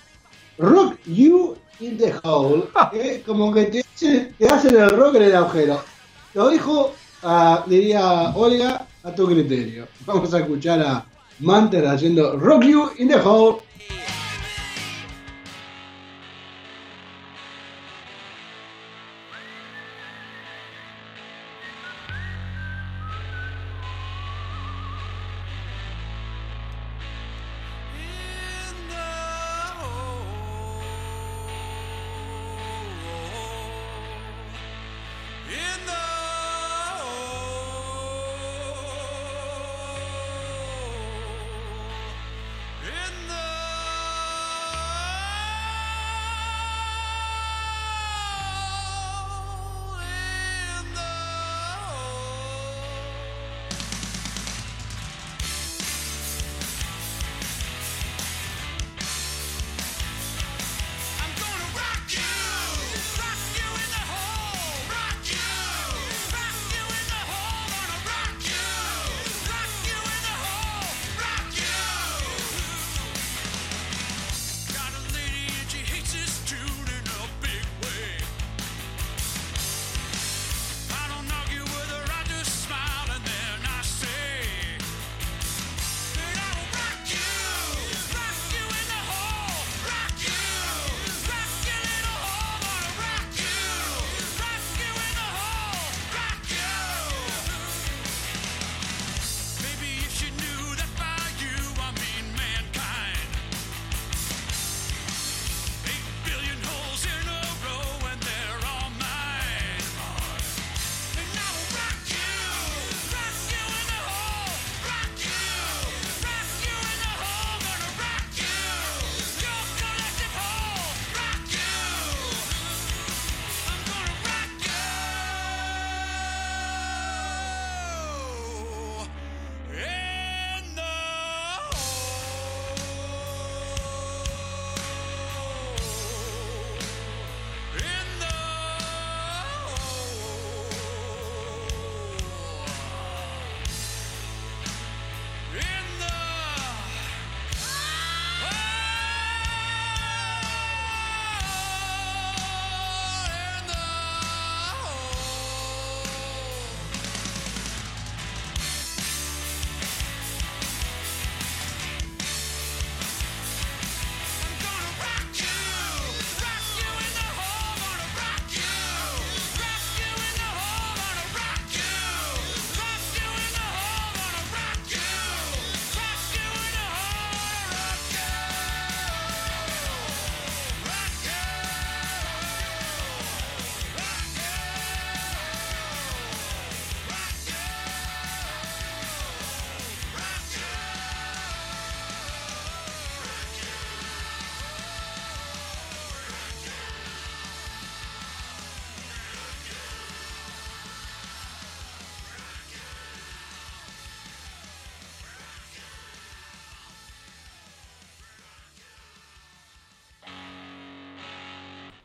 Rock 0.58 0.98
You 1.06 1.61
in 1.80 1.98
the 1.98 2.14
Hole. 2.22 2.64
que 2.92 3.22
como 3.22 3.52
que 3.52 3.64
te, 3.66 3.84
te 4.38 4.46
hacen 4.46 4.76
el 4.76 4.90
rock 4.90 5.16
en 5.16 5.22
el 5.22 5.36
agujero. 5.36 5.82
Lo 6.34 6.48
dijo, 6.48 6.94
ah, 7.22 7.64
diría 7.66 8.32
Olga, 8.34 8.86
a 9.04 9.14
tu 9.14 9.26
criterio. 9.26 9.86
Vamos 10.06 10.32
a 10.32 10.40
escuchar 10.40 10.80
a 10.80 11.04
Manters 11.40 11.88
haciendo 11.88 12.36
Rock 12.38 12.64
You 12.64 12.90
in 12.98 13.08
the 13.08 13.20
Hole. 13.20 13.58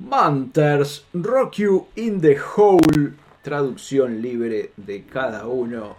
Manters, 0.09 1.03
Rock 1.13 1.55
You 1.57 1.87
in 1.95 2.21
the 2.21 2.37
Hole, 2.55 3.13
traducción 3.43 4.21
libre 4.21 4.71
de 4.77 5.03
cada 5.03 5.47
uno. 5.47 5.95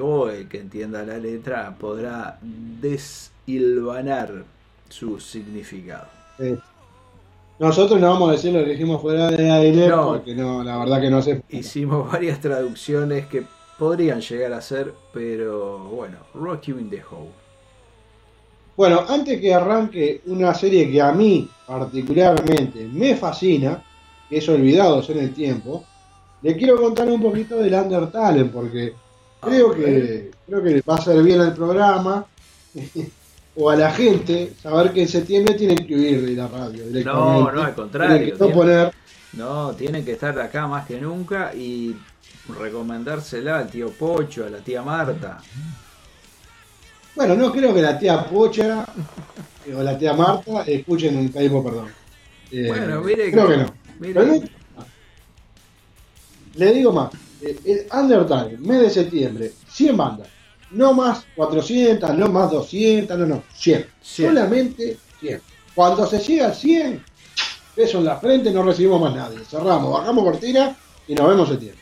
O 0.00 0.28
el 0.28 0.48
que 0.48 0.60
entienda 0.60 1.04
la 1.04 1.18
letra 1.18 1.74
podrá 1.78 2.38
deshilvanar 2.42 4.44
su 4.88 5.20
significado. 5.20 6.06
Nosotros 7.58 8.00
no 8.00 8.08
vamos 8.10 8.30
a 8.30 8.32
decir 8.32 8.54
lo 8.54 8.64
que 8.64 8.70
dijimos 8.70 9.02
fuera 9.02 9.30
de 9.30 9.50
aire 9.50 9.88
No. 9.88 10.14
porque 10.14 10.34
no, 10.34 10.64
la 10.64 10.78
verdad 10.78 11.00
que 11.00 11.10
no 11.10 11.20
sé. 11.20 11.42
Hicimos 11.50 12.10
varias 12.10 12.40
traducciones 12.40 13.26
que 13.26 13.44
podrían 13.78 14.22
llegar 14.22 14.54
a 14.54 14.62
ser, 14.62 14.94
pero 15.12 15.78
bueno, 15.78 16.16
Rock 16.34 16.62
You 16.64 16.78
in 16.78 16.88
the 16.88 17.02
Hole. 17.02 17.30
Bueno, 18.80 19.04
antes 19.06 19.38
que 19.38 19.52
arranque 19.52 20.22
una 20.24 20.54
serie 20.54 20.90
que 20.90 21.02
a 21.02 21.12
mí 21.12 21.46
particularmente 21.66 22.88
me 22.90 23.14
fascina, 23.14 23.84
que 24.26 24.38
es 24.38 24.48
Olvidados 24.48 25.10
en 25.10 25.18
el 25.18 25.34
Tiempo, 25.34 25.84
le 26.40 26.56
quiero 26.56 26.78
contar 26.80 27.06
un 27.10 27.20
poquito 27.20 27.58
del 27.58 27.74
Undertale, 27.74 28.46
porque 28.46 28.94
creo 29.38 29.72
Ah, 29.72 29.74
que, 29.74 30.30
creo 30.46 30.62
que 30.62 30.80
va 30.80 30.94
a 30.94 31.02
ser 31.02 31.22
bien 31.22 31.42
al 31.42 31.52
programa 31.52 32.24
o 33.56 33.68
a 33.68 33.76
la 33.76 33.90
gente 33.92 34.54
saber 34.62 34.92
que 34.92 35.02
en 35.02 35.08
septiembre 35.08 35.56
tienen 35.56 35.86
que 35.86 35.94
huir 35.94 36.24
de 36.24 36.32
la 36.32 36.48
radio. 36.48 36.86
directamente. 36.86 37.52
no, 37.52 37.62
al 37.62 37.74
contrario, 37.74 38.16
Tienen 38.16 38.38
que 38.38 38.44
no 38.48 38.50
poner 38.50 38.94
No, 39.34 39.72
tienen 39.72 40.06
que 40.06 40.12
estar 40.12 40.40
acá 40.40 40.66
más 40.66 40.86
que 40.86 40.98
nunca 40.98 41.52
y 41.54 41.94
recomendársela 42.58 43.58
al 43.58 43.68
tío 43.68 43.90
Pocho, 43.90 44.46
a 44.46 44.48
la 44.48 44.60
tía 44.60 44.80
Marta. 44.80 45.36
Bueno, 47.14 47.34
no 47.34 47.52
creo 47.52 47.74
que 47.74 47.82
la 47.82 47.98
tía 47.98 48.24
Pocha 48.24 48.86
o 49.76 49.82
la 49.82 49.98
tía 49.98 50.14
Marta 50.14 50.62
escuchen 50.66 51.16
un 51.16 51.28
pedimos 51.30 51.64
perdón. 51.64 51.88
Eh, 52.50 52.64
Bueno, 52.68 53.00
mire 53.02 53.30
creo 53.30 53.46
que- 53.48 53.52
que 53.54 53.58
no. 53.60 53.72
mire 54.00 54.26
no- 54.26 54.42
Le 56.54 56.72
digo 56.72 56.92
más, 56.92 57.10
eh, 57.42 57.58
el 57.64 57.86
Undertale, 57.96 58.56
mes 58.58 58.80
de 58.80 58.90
septiembre, 58.90 59.52
100 59.68 59.96
bandas. 59.96 60.28
No 60.72 60.92
más 60.92 61.24
400, 61.36 62.16
no 62.16 62.28
más 62.28 62.50
200, 62.50 63.18
no, 63.18 63.26
no, 63.26 63.42
100. 63.54 63.86
100. 64.02 64.28
Solamente 64.30 64.96
100. 65.20 65.40
Cuando 65.74 66.06
se 66.06 66.18
llega 66.18 66.48
a 66.48 66.52
100, 66.54 67.02
peso 67.74 67.98
en 67.98 68.04
la 68.04 68.16
frente, 68.18 68.50
no 68.50 68.62
recibimos 68.62 69.00
más 69.00 69.14
nadie. 69.14 69.38
Cerramos, 69.48 69.92
bajamos 69.92 70.24
cortina 70.24 70.76
y 71.06 71.14
nos 71.14 71.28
vemos 71.28 71.48
septiembre. 71.48 71.80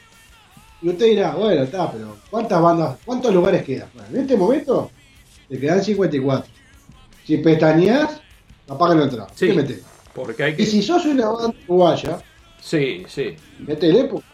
Y 0.83 0.89
usted 0.91 1.07
dirá, 1.07 1.35
bueno, 1.35 1.63
está, 1.63 1.91
pero 1.91 2.17
¿cuántas 2.31 2.61
bandas, 2.63 2.97
cuántos 3.05 3.35
lugares 3.35 3.65
quedan? 3.65 3.89
Bueno, 3.95 4.09
en 4.13 4.21
este 4.21 4.37
momento 4.37 4.91
te 5.49 5.59
quedan 5.61 5.83
54. 5.85 6.53
Si 7.25 7.39
pestañeas, 7.39 8.23
apagan 8.69 9.03
entrada. 9.03 9.35
Sí. 9.35 9.47
¿Qué? 9.47 9.85
Porque 10.13 10.43
hay 10.45 10.55
Y 10.57 10.67
que. 10.67 10.67
si 10.67 10.83
sos 10.83 11.07
una 11.07 11.29
banda 11.31 11.59
uruguaya, 11.69 12.25
Sí, 12.61 13.05
sí. 13.09 13.37
metele, 13.59 14.05
pues, 14.07 14.25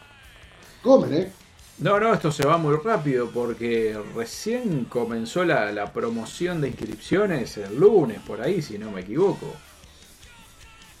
comen, 0.81 1.13
¿eh? 1.13 1.37
No, 1.77 1.99
no, 1.99 2.13
esto 2.13 2.31
se 2.33 2.45
va 2.45 2.57
muy 2.57 2.75
rápido 2.83 3.31
porque 3.31 3.97
recién 4.13 4.85
comenzó 4.85 5.43
la, 5.45 5.71
la 5.71 5.93
promoción 5.93 6.59
de 6.61 6.67
inscripciones 6.69 7.57
el 7.57 7.75
lunes, 7.77 8.21
por 8.21 8.41
ahí, 8.41 8.61
si 8.61 8.77
no 8.77 8.91
me 8.91 9.01
equivoco. 9.01 9.63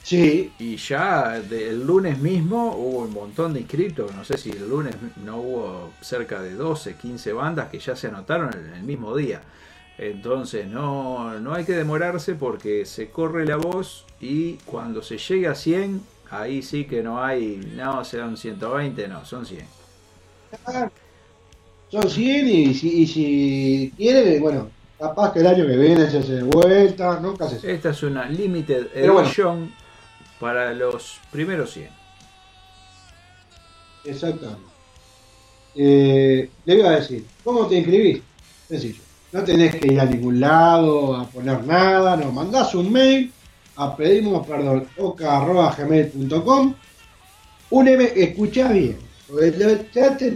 Sí, 0.03 0.55
Y 0.57 0.77
ya 0.77 1.35
el 1.37 1.85
lunes 1.85 2.17
mismo 2.19 2.75
hubo 2.77 2.99
un 3.03 3.11
montón 3.13 3.53
de 3.53 3.59
inscritos. 3.61 4.13
No 4.15 4.23
sé 4.23 4.37
si 4.37 4.51
el 4.51 4.69
lunes 4.69 4.95
no 5.17 5.37
hubo 5.41 5.97
cerca 6.01 6.41
de 6.41 6.53
12, 6.55 6.95
15 6.97 7.33
bandas 7.33 7.69
que 7.69 7.79
ya 7.79 7.95
se 7.95 8.07
anotaron 8.07 8.53
en 8.53 8.73
el 8.73 8.83
mismo 8.83 9.15
día. 9.15 9.43
Entonces 9.97 10.67
no, 10.67 11.39
no 11.39 11.53
hay 11.53 11.63
que 11.63 11.73
demorarse 11.73 12.35
porque 12.35 12.85
se 12.85 13.09
corre 13.09 13.45
la 13.45 13.55
voz 13.55 14.05
y 14.19 14.53
cuando 14.65 15.01
se 15.01 15.17
llegue 15.17 15.47
a 15.47 15.55
100, 15.55 16.01
ahí 16.31 16.61
sí 16.61 16.85
que 16.85 17.01
no 17.01 17.23
hay, 17.23 17.61
no, 17.75 18.03
serán 18.03 18.35
120, 18.35 19.07
no, 19.07 19.23
son 19.23 19.45
100. 19.45 19.65
son 21.89 22.09
100 22.09 22.47
y 22.47 22.73
si, 22.73 23.01
y 23.01 23.07
si 23.07 23.93
quieren, 23.95 24.41
bueno, 24.41 24.69
capaz 24.99 25.31
que 25.31 25.39
el 25.39 25.47
año 25.47 25.65
que 25.65 25.77
viene 25.77 26.09
se 26.09 26.17
hace 26.17 26.33
de 26.33 26.43
vuelta, 26.43 27.19
nunca 27.21 27.47
se. 27.47 27.71
Esta 27.71 27.91
es 27.91 28.03
una 28.03 28.25
limited 28.25 28.87
bueno. 28.93 29.21
edition 29.21 29.73
para 30.39 30.73
los 30.73 31.19
primeros 31.31 31.71
100. 31.71 31.89
Exactamente. 34.05 34.61
Eh, 35.75 36.49
le 36.65 36.75
iba 36.75 36.89
a 36.89 36.95
decir, 36.97 37.25
¿cómo 37.43 37.67
te 37.67 37.75
inscribís? 37.75 38.21
Sencillo. 38.67 39.04
No 39.35 39.43
tenés 39.43 39.75
que 39.75 39.87
ir 39.91 39.99
a 39.99 40.05
ningún 40.05 40.39
lado 40.39 41.13
a 41.13 41.27
poner 41.27 41.61
nada, 41.65 42.15
no. 42.15 42.31
Mandás 42.31 42.73
un 42.73 42.89
mail 42.89 43.33
a 43.75 43.93
pedimos 43.93 44.47
perdón 44.47 44.87
oca.gmail.com 44.97 46.73
un 47.71 47.87
M, 47.89 48.11
escuchá 48.15 48.71
bien. 48.71 48.97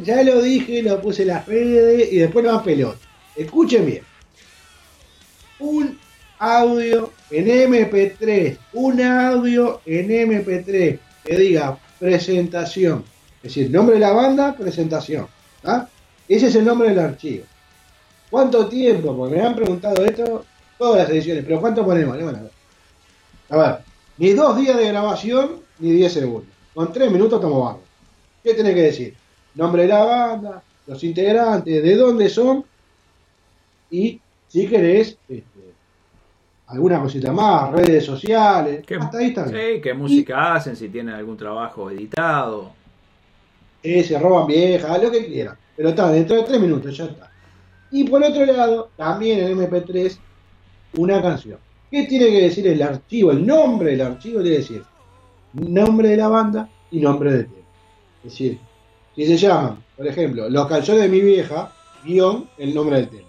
ya, 0.04 0.24
lo 0.24 0.42
dije, 0.42 0.84
lo 0.84 1.00
puse 1.00 1.22
en 1.22 1.30
las 1.30 1.46
redes 1.46 2.12
y 2.12 2.18
después 2.18 2.44
no 2.44 2.52
va 2.52 2.62
pelota. 2.62 3.00
Escuchen 3.38 3.86
bien. 3.86 4.04
Un 5.60 5.98
audio 6.38 7.14
en 7.32 7.48
MP3, 7.48 8.58
un 8.74 9.02
audio 9.02 9.80
en 9.86 10.10
MP3 10.10 11.00
que 11.24 11.38
diga 11.38 11.80
presentación, 11.98 13.06
es 13.38 13.44
decir, 13.44 13.72
nombre 13.72 13.96
de 13.96 14.02
la 14.02 14.12
banda, 14.12 14.58
presentación. 14.58 15.26
¿ah? 15.64 15.88
Ese 16.28 16.48
es 16.48 16.56
el 16.56 16.66
nombre 16.66 16.90
del 16.90 17.00
archivo. 17.00 17.46
¿Cuánto 18.30 18.68
tiempo? 18.68 19.16
Porque 19.16 19.36
me 19.36 19.42
han 19.42 19.56
preguntado 19.56 20.06
esto 20.06 20.46
todas 20.78 21.00
las 21.00 21.10
ediciones, 21.10 21.44
pero 21.44 21.60
¿cuánto 21.60 21.84
ponemos? 21.86 22.18
No, 22.18 22.24
bueno, 22.24 22.50
a 23.50 23.58
ver, 23.58 23.80
ni 24.18 24.32
dos 24.34 24.58
días 24.58 24.78
de 24.78 24.88
grabación, 24.88 25.62
ni 25.80 25.92
10 25.92 26.14
segundos. 26.14 26.54
Con 26.74 26.94
tres 26.94 27.12
minutos 27.12 27.40
estamos 27.40 27.64
bárbaros. 27.64 27.90
¿Qué 28.44 28.54
tenés 28.54 28.76
que 28.76 28.82
decir? 28.82 29.16
Nombre 29.56 29.82
de 29.84 29.88
la 29.90 30.04
banda, 30.04 30.64
los 30.88 31.04
integrantes, 31.04 31.84
de 31.84 31.96
dónde 31.96 32.30
son, 32.30 32.64
y 33.92 34.20
si 34.48 34.68
querés, 34.68 35.18
este, 35.28 35.74
alguna 36.68 37.02
cosita 37.02 37.32
más, 37.32 37.72
redes 37.72 38.06
sociales, 38.06 38.84
¿Qué, 38.86 38.96
hasta 38.96 39.18
ahí 39.18 39.28
está 39.28 39.48
sí, 39.48 39.82
qué 39.82 39.94
música 39.94 40.54
hacen, 40.54 40.76
si 40.76 40.90
tienen 40.90 41.16
algún 41.16 41.38
trabajo 41.38 41.90
editado. 41.90 42.72
Eh, 43.82 44.04
se 44.04 44.20
roban 44.20 44.46
viejas, 44.46 45.02
lo 45.02 45.10
que 45.10 45.26
quieran. 45.26 45.58
Pero 45.76 45.90
está, 45.90 46.12
dentro 46.12 46.36
de 46.36 46.44
tres 46.44 46.60
minutos 46.60 46.96
ya 46.96 47.06
está. 47.06 47.29
Y 47.92 48.04
por 48.04 48.24
otro 48.24 48.46
lado, 48.46 48.90
también 48.96 49.40
en 49.40 49.58
MP3, 49.58 50.18
una 50.98 51.22
canción. 51.22 51.58
¿Qué 51.90 52.04
tiene 52.04 52.28
que 52.28 52.42
decir 52.42 52.68
el 52.68 52.82
archivo? 52.82 53.32
El 53.32 53.46
nombre 53.46 53.92
del 53.92 54.02
archivo 54.02 54.42
tiene 54.42 54.58
que 54.58 54.62
decir 54.62 54.84
nombre 55.54 56.10
de 56.10 56.18
la 56.18 56.28
banda 56.28 56.70
y 56.92 57.00
nombre 57.00 57.32
del 57.32 57.46
tema. 57.46 57.68
Es 58.24 58.32
decir, 58.32 58.60
si 59.16 59.26
se 59.26 59.38
llaman, 59.38 59.84
por 59.98 60.08
ejemplo, 60.08 60.50
Los 60.50 60.68
calzones 60.68 61.04
de 61.04 61.10
mi 61.10 61.22
vieja, 61.22 61.74
guion, 62.04 62.50
el 62.58 62.74
nombre 62.74 62.98
del 62.98 63.10
tema. 63.10 63.28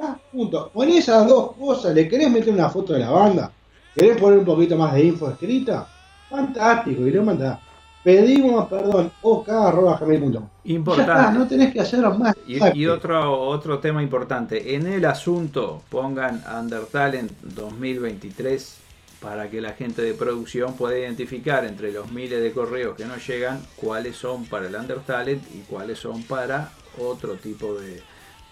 Ah, 0.00 0.18
punto. 0.32 0.70
Con 0.72 0.88
esas 0.88 1.28
dos 1.28 1.52
cosas, 1.52 1.94
¿le 1.94 2.08
querés 2.08 2.30
meter 2.30 2.52
una 2.52 2.68
foto 2.68 2.92
de 2.92 3.00
la 3.00 3.10
banda? 3.10 3.52
¿Querés 3.94 4.20
poner 4.20 4.38
un 4.38 4.44
poquito 4.44 4.76
más 4.76 4.94
de 4.94 5.04
info 5.04 5.30
escrita? 5.30 5.86
Fantástico, 6.28 7.06
y 7.06 7.10
lo 7.10 7.22
mandás. 7.22 7.60
Pedimos 8.02 8.68
perdón, 8.68 9.12
ok.gmail.com. 9.22 10.32
Ya 10.32 10.40
está, 10.40 10.50
Importante. 10.64 11.38
no 11.38 11.46
tenés 11.46 11.72
que 11.72 11.80
hacer 11.80 12.00
más. 12.00 12.34
Y, 12.46 12.58
y 12.78 12.86
otro, 12.86 13.40
otro 13.40 13.78
tema 13.78 14.02
importante, 14.02 14.74
en 14.74 14.86
el 14.88 15.04
asunto 15.04 15.82
pongan 15.88 16.42
Undertalent 16.52 17.30
2023 17.42 18.78
para 19.20 19.48
que 19.48 19.60
la 19.60 19.72
gente 19.74 20.02
de 20.02 20.14
producción 20.14 20.74
pueda 20.74 20.98
identificar 20.98 21.64
entre 21.64 21.92
los 21.92 22.10
miles 22.10 22.42
de 22.42 22.52
correos 22.52 22.96
que 22.96 23.04
nos 23.04 23.24
llegan 23.26 23.60
cuáles 23.76 24.16
son 24.16 24.46
para 24.46 24.66
el 24.66 24.74
Undertalent 24.74 25.42
y 25.54 25.60
cuáles 25.60 26.00
son 26.00 26.24
para 26.24 26.72
otro 26.98 27.34
tipo 27.34 27.74
de 27.74 28.02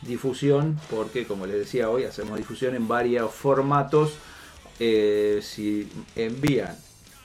difusión, 0.03 0.79
porque 0.89 1.27
como 1.27 1.47
les 1.47 1.57
decía 1.57 1.91
hoy, 1.91 2.05
hacemos 2.05 2.39
difusión 2.39 2.77
en 2.77 2.87
varios 2.87 3.33
formatos. 3.33 4.13
Eh, 4.79 5.41
si 5.43 5.91
envían 6.17 6.75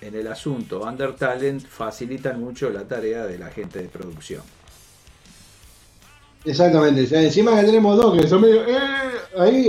en 0.06 0.16
el 0.16 0.28
asunto 0.28 0.82
Undertalent, 0.82 1.66
facilitan 1.66 2.40
mucho 2.40 2.70
la 2.70 2.84
tarea 2.84 3.26
de 3.26 3.38
la 3.38 3.50
gente 3.50 3.82
de 3.82 3.88
producción. 3.88 4.42
Exactamente, 6.44 7.02
encima 7.26 7.60
que 7.60 7.66
tenemos 7.66 7.98
dos 7.98 8.20
que 8.20 8.28
son 8.28 8.42
medio. 8.42 8.62
eh, 8.68 8.78
ahí 9.40 9.68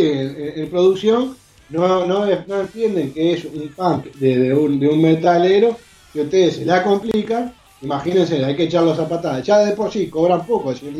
en, 0.57 0.69
producción 0.71 1.35
no, 1.71 2.07
no, 2.07 2.27
no 2.27 2.61
entienden 2.61 3.15
que 3.15 3.33
es 3.33 3.45
un 3.47 3.69
punk 3.75 4.13
de, 4.17 4.39
de 4.39 4.55
un, 4.55 4.79
de 4.79 4.89
un 4.89 5.01
metalero 5.01 5.77
que 6.13 6.23
ustedes 6.23 6.57
se 6.57 6.65
la 6.67 6.83
complican. 6.83 7.55
Imagínense, 7.81 8.45
hay 8.45 8.55
que 8.57 8.65
echarlos 8.65 8.99
a 8.99 9.09
patadas. 9.09 9.45
Ya 9.47 9.59
de 9.59 9.73
por 9.73 9.91
sí 9.91 10.09
cobran 10.09 10.47
poco, 10.47 10.73
es 10.73 10.81
decir, 10.81 10.99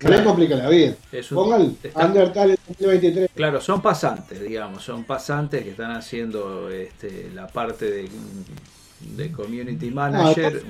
nada, 0.00 0.16
no 0.16 0.22
Claro. 0.22 0.24
complica 0.24 0.56
la 0.56 0.68
vida. 0.68 0.94
Es 1.12 1.30
un- 1.32 1.36
Pongan 1.36 1.76
está- 1.82 2.06
Undertale 2.06 2.58
2023. 2.68 3.30
Claro, 3.34 3.60
son 3.60 3.80
pasantes, 3.82 4.40
digamos, 4.40 4.82
son 4.82 5.04
pasantes 5.04 5.62
que 5.62 5.70
están 5.70 5.92
haciendo 5.92 6.68
este, 6.70 7.30
la 7.34 7.46
parte 7.46 7.90
de, 7.90 8.08
de 9.00 9.32
community 9.32 9.90
manager. 9.90 10.62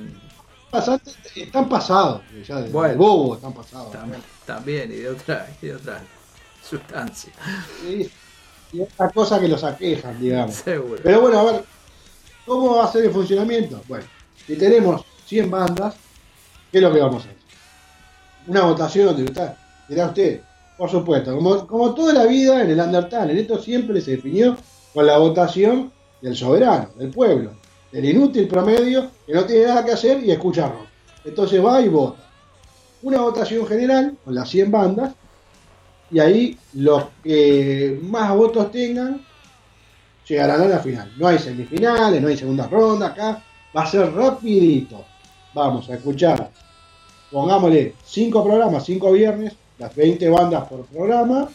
Pasantes, 0.70 1.16
están 1.34 1.68
pasados, 1.68 2.22
ya 2.46 2.60
de, 2.60 2.70
Bueno. 2.70 2.94
bobo 2.96 3.34
están 3.36 3.52
pasados. 3.52 3.92
Tam- 3.92 4.12
también 4.46 4.90
y 4.92 4.96
de 4.96 5.08
otra, 5.10 5.48
y 5.60 5.66
de 5.66 5.74
otra 5.74 6.00
sustancia. 6.68 7.32
Y, 7.88 8.08
y 8.76 8.80
otra 8.80 9.10
cosa 9.10 9.40
que 9.40 9.48
los 9.48 9.64
aquejan, 9.64 10.20
digamos. 10.20 10.54
Seguro. 10.54 11.00
Pero 11.02 11.20
bueno, 11.22 11.40
a 11.40 11.44
ver, 11.52 11.64
¿Cómo 12.46 12.76
va 12.76 12.84
a 12.86 12.90
ser 12.90 13.04
el 13.04 13.12
funcionamiento? 13.12 13.80
Bueno, 13.86 14.04
si 14.46 14.56
tenemos 14.56 15.04
100 15.26 15.48
bandas, 15.50 15.94
¿qué 16.72 16.78
es 16.78 16.82
lo 16.82 16.92
que 16.92 16.98
vamos 16.98 17.24
a 17.24 17.28
hacer? 17.28 17.36
Una 18.46 18.62
votación, 18.62 19.16
dirá 19.16 19.56
dirá 19.88 20.06
usted, 20.06 20.40
por 20.76 20.90
supuesto, 20.90 21.34
como, 21.34 21.66
como 21.66 21.94
toda 21.94 22.12
la 22.12 22.24
vida 22.24 22.62
en 22.62 22.70
el 22.70 22.80
Undertale, 22.80 23.32
en 23.32 23.38
esto 23.38 23.58
siempre 23.60 24.00
se 24.00 24.12
definió 24.12 24.56
con 24.94 25.06
la 25.06 25.18
votación 25.18 25.92
del 26.20 26.36
soberano, 26.36 26.88
del 26.96 27.10
pueblo, 27.10 27.52
del 27.92 28.04
inútil 28.04 28.48
promedio 28.48 29.10
que 29.26 29.34
no 29.34 29.44
tiene 29.44 29.66
nada 29.66 29.84
que 29.84 29.92
hacer 29.92 30.24
y 30.24 30.30
escucha 30.30 30.68
rock. 30.68 30.86
Entonces 31.24 31.64
va 31.64 31.80
y 31.80 31.88
vota. 31.88 32.22
Una 33.02 33.20
votación 33.20 33.66
general 33.66 34.16
con 34.24 34.34
las 34.34 34.48
100 34.48 34.70
bandas 34.70 35.14
y 36.10 36.18
ahí 36.18 36.58
los 36.74 37.04
que 37.22 37.98
más 38.02 38.34
votos 38.34 38.70
tengan 38.72 39.24
llegarán 40.26 40.62
a 40.62 40.66
la 40.66 40.78
final. 40.78 41.12
No 41.16 41.26
hay 41.26 41.38
semifinales, 41.38 42.20
no 42.22 42.28
hay 42.28 42.36
segunda 42.36 42.66
ronda 42.68 43.08
acá. 43.08 43.42
Va 43.76 43.82
a 43.82 43.86
ser 43.86 44.12
rapidito. 44.12 45.04
Vamos 45.54 45.88
a 45.90 45.94
escuchar, 45.94 46.50
pongámosle 47.30 47.94
5 48.04 48.44
programas, 48.44 48.84
5 48.84 49.12
viernes, 49.12 49.52
las 49.78 49.94
20 49.94 50.28
bandas 50.28 50.68
por 50.68 50.84
programa. 50.86 51.48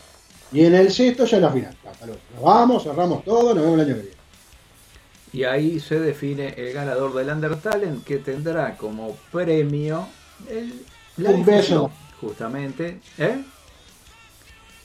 Y 0.52 0.64
en 0.66 0.76
el 0.76 0.92
sexto 0.92 1.26
ya 1.26 1.40
la 1.40 1.50
final. 1.52 1.76
Nos 2.34 2.44
vamos, 2.44 2.84
cerramos 2.84 3.24
todo, 3.24 3.54
nos 3.54 3.64
vemos 3.64 3.80
el 3.80 3.86
año 3.86 3.96
que 3.96 4.02
viene. 4.02 4.16
Y 5.34 5.44
ahí 5.44 5.80
se 5.82 6.00
define 6.00 6.54
el 6.56 6.72
ganador 6.72 7.14
del 7.14 7.30
Undertalent 7.30 8.04
que 8.06 8.18
tendrá 8.20 8.78
como 8.78 9.18
premio 9.32 10.08
el, 10.50 10.82
la 11.18 11.32
Un 11.32 11.44
beso. 11.44 11.92
justamente. 12.22 13.00
¿Eh? 13.18 13.44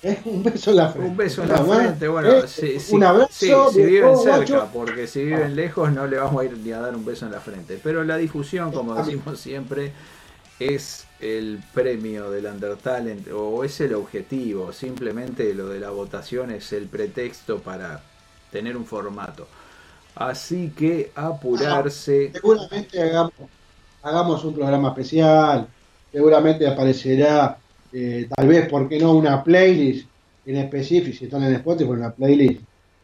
Es 0.03 0.19
un 0.25 0.43
beso 0.43 0.71
en 0.71 0.77
la 0.79 0.89
frente. 0.89 1.09
Un 1.11 1.17
beso 1.17 1.43
en 1.43 1.49
la 1.51 1.59
frente. 1.63 2.09
Bueno, 2.09 2.31
eh, 2.33 2.49
si, 2.49 2.81
si- 2.81 2.95
un 2.97 3.05
abrazo. 3.05 3.29
sí, 3.33 3.53
si 3.75 3.83
viven 3.85 4.17
cerca, 4.17 4.65
porque 4.73 5.07
si 5.07 5.23
viven 5.25 5.55
lejos 5.55 5.93
no 5.93 6.07
le 6.07 6.17
vamos 6.17 6.41
a 6.41 6.45
ir 6.47 6.57
ni 6.57 6.73
a 6.73 6.81
dar 6.81 6.97
un 6.97 7.05
beso 7.05 7.27
en 7.27 7.33
la 7.33 7.41
frente. 7.41 7.79
Pero 7.83 8.03
la 8.03 8.17
difusión, 8.17 8.73
como 8.73 8.95
decimos 8.95 9.39
siempre, 9.39 9.93
es 10.61 11.07
el 11.21 11.59
premio 11.75 12.31
del 12.31 12.47
Undertalent 12.47 13.29
o 13.33 13.65
es 13.65 13.81
el 13.81 13.95
objetivo. 13.95 14.73
Simplemente 14.73 15.55
lo 15.55 15.69
de 15.69 15.81
la 15.81 15.91
votación 15.91 16.51
es 16.51 16.73
el 16.73 16.87
pretexto 16.87 17.59
para 17.59 18.03
tener 18.53 18.77
un 18.77 18.85
formato. 18.85 19.49
Así 20.15 20.73
que 20.77 21.11
apurarse. 21.15 22.31
Seguramente 22.33 23.03
hagamos, 23.03 23.33
hagamos 24.03 24.45
un 24.45 24.55
programa 24.55 24.89
especial. 24.89 25.67
Seguramente 26.13 26.67
aparecerá, 26.67 27.59
eh, 27.93 28.29
tal 28.35 28.49
vez, 28.49 28.69
¿por 28.69 28.89
qué 28.89 28.99
no? 28.99 29.13
Una 29.15 29.43
playlist 29.43 30.07
en 30.45 30.57
específico. 30.57 31.17
Si 31.17 31.25
están 31.25 31.45
en 31.45 31.55
Spotify, 31.55 31.91
una 31.91 32.13
playlist 32.13 32.61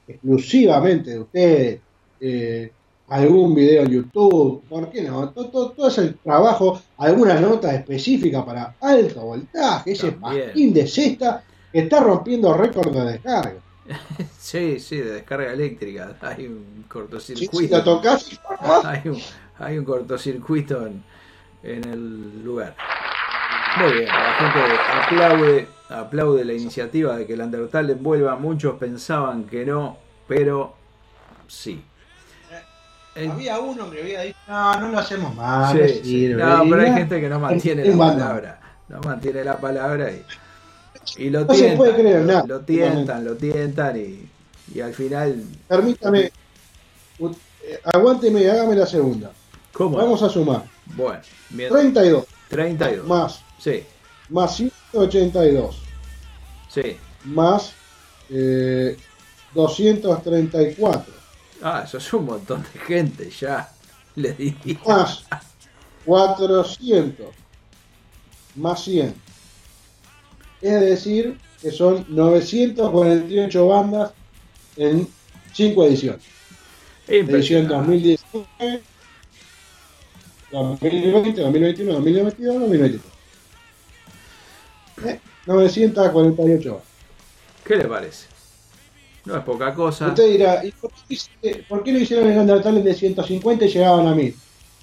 exclusivamente 0.07 1.11
de 1.11 1.19
ustedes. 1.19 1.81
eh, 2.21 2.71
algún 3.09 3.55
video 3.55 3.85
en 3.85 3.91
YouTube. 3.91 4.63
¿Por 4.69 4.91
qué 4.91 5.03
no? 5.03 5.31
Todo, 5.31 5.49
todo, 5.51 5.71
todo 5.73 5.89
ese 5.89 6.15
trabajo. 6.25 6.81
Algunas 6.99 7.41
notas 7.41 7.75
específicas 7.75 8.45
para 8.45 8.75
alto 8.81 9.21
voltaje. 9.23 9.93
Ese 9.93 10.13
pasquín 10.13 10.73
de 10.75 10.87
cesta 10.87 11.45
que 11.73 11.81
está 11.81 12.01
rompiendo 12.01 12.53
récord 12.55 12.93
de 12.93 13.13
descarga. 13.13 13.61
Sí, 14.39 14.79
sí, 14.81 14.97
de 14.99 15.11
descarga 15.13 15.53
eléctrica. 15.53 16.17
Hay 16.21 16.47
un 16.47 16.65
Si, 17.19 17.37
si 17.37 17.49
cortocircuito. 17.49 17.77
lo 17.79 17.85
tocas, 17.85 18.41
hay, 18.85 19.09
un, 19.09 19.19
hay 19.59 19.79
un 19.79 19.85
cortocircuito 19.85 20.87
en, 20.87 21.03
en 21.63 21.85
el 21.85 22.45
lugar. 22.45 22.77
Muy 23.79 23.93
bien, 23.93 24.07
la 24.07 24.33
gente 24.35 24.83
aplaude, 24.93 25.69
aplaude 25.91 26.45
la 26.45 26.53
iniciativa 26.55 27.17
de 27.17 27.27
que 27.27 27.35
el 27.35 27.41
Undertale 27.41 27.95
vuelva. 27.95 28.37
Muchos 28.37 28.77
pensaban 28.79 29.45
que 29.45 29.65
no, 29.67 29.99
pero 30.27 30.75
sí. 31.47 31.83
Eh, 33.17 33.29
Había 33.33 33.59
uno 33.61 33.91
que 33.91 34.03
había 34.03 34.21
dicho, 34.23 34.37
no, 34.47 34.81
no 34.81 34.89
lo 34.91 34.99
hacemos 34.99 35.35
más. 35.35 35.73
sí, 35.73 35.79
no 35.79 35.89
sí. 35.89 36.01
sirve". 36.05 36.43
No, 36.43 36.65
Y 36.65 36.71
pero 36.71 36.83
hay 36.83 36.93
gente 36.93 37.21
que 37.21 37.29
no 37.29 37.41
mantiene 37.41 37.83
en 37.87 37.91
la 37.91 37.97
banda. 37.97 38.25
palabra. 38.27 38.61
No 38.89 39.01
mantiene 39.01 39.43
la 39.45 39.57
palabra 39.59 40.11
y, 40.13 40.23
y 41.25 41.31
lo 41.31 41.45
No 41.45 41.55
se 41.55 41.73
puede 41.77 41.93
tientan. 41.95 42.13
creer 42.13 42.27
nada. 42.27 42.45
Lo 42.47 42.61
tientan, 42.61 43.25
lo 43.25 43.37
tientan 43.37 43.97
y, 43.97 44.29
y 44.75 44.81
al 44.81 44.93
final. 44.95 45.43
Permítame, 45.67 46.31
eh, 47.21 47.81
aguánteme 47.85 48.43
y 48.43 48.47
hágame 48.47 48.77
la 48.77 48.87
segunda. 48.87 49.33
¿Cómo? 49.73 49.97
Vamos 49.97 50.23
a 50.23 50.29
sumar. 50.29 50.63
Bueno, 50.95 51.21
bien. 51.51 51.69
32 51.71 52.25
32. 52.49 53.07
más, 53.07 53.43
Sí, 53.59 53.83
más 54.29 54.55
182 54.57 55.83
sí. 56.69 56.97
más 57.25 57.73
eh, 58.31 58.97
234 59.55 61.13
Ah, 61.63 61.83
eso 61.85 61.99
es 61.99 62.13
un 62.13 62.27
montón 62.27 62.65
de 62.73 62.79
gente 62.81 63.31
ya. 63.31 63.71
Le 64.15 64.33
diría. 64.33 64.79
más 64.87 65.25
400 66.05 67.27
más 68.57 68.83
100. 68.85 69.15
Es 70.63 70.81
decir, 70.81 71.39
que 71.61 71.71
son 71.71 72.07
948 72.09 73.67
bandas 73.67 74.13
en 74.77 75.09
5 75.53 75.85
ediciones. 75.85 76.23
Edición 77.07 77.65
Impresionante. 77.65 77.75
2019, 77.75 78.83
2020, 80.51 81.41
2021, 81.41 81.93
2022, 81.93 82.61
2023. 82.61 83.03
Eh, 85.07 85.21
948 85.47 86.71
bandas. 86.71 86.87
¿Qué 87.65 87.77
le 87.77 87.85
parece? 87.85 88.36
No 89.27 89.37
es 89.37 89.43
poca 89.45 89.75
cosa. 89.75 90.09
Usted 90.09 90.31
dirá, 90.31 90.65
¿y 90.65 90.71
por 90.73 90.91
qué, 91.43 91.65
por 91.69 91.83
qué 91.83 91.93
no 91.93 91.99
hicieron 91.99 92.31
el 92.31 92.39
Undertale 92.39 92.83
de 92.83 92.95
150 92.95 93.65
y 93.65 93.69
llegaban 93.69 94.07
a 94.07 94.15
1000? 94.15 94.35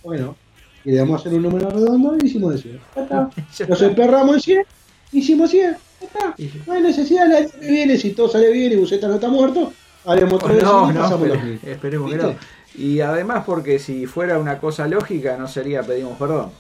Bueno, 0.04 0.36
queríamos 0.84 1.20
hacer 1.22 1.34
un 1.34 1.42
número 1.44 1.70
redondo 1.70 2.16
y 2.22 2.28
hicimos 2.28 2.54
de 2.54 2.62
100. 2.62 2.80
Ya 2.96 3.02
está. 3.04 3.30
Ya 3.58 3.68
Nos 3.68 3.82
está. 3.82 3.86
emperramos 3.86 4.36
en 4.36 4.42
100, 4.42 4.66
hicimos 5.14 5.50
100. 5.50 5.72
Ya 6.02 6.08
está. 6.08 6.34
Y- 6.38 6.52
No 6.68 6.74
hay 6.74 6.82
necesidad, 6.82 7.32
año 7.34 7.48
que 7.60 7.68
viene, 7.68 7.98
si 7.98 8.12
todo 8.12 8.28
sale 8.30 8.52
bien 8.52 8.74
y 8.74 8.76
Buceta 8.76 9.08
no 9.08 9.16
está 9.16 9.30
muerto, 9.30 9.72
haremos 10.06 10.44
Oh, 10.44 10.48
vez 10.50 10.62
no, 10.64 10.92
y 10.92 10.94
no, 10.94 11.02
pasamos 11.02 11.28
los 11.30 11.38
espere- 11.38 11.44
1000. 11.44 11.60
esperemos 11.72 12.12
que 12.12 12.18
no. 12.18 12.36
Y 12.76 13.00
además 13.02 13.44
porque 13.46 13.80
si 13.80 14.06
fuera 14.08 14.38
una 14.40 14.58
cosa 14.60 14.88
lógica 14.88 15.38
no 15.38 15.48
sería 15.48 15.84
pedimos 15.84 16.18
perdón. 16.18 16.52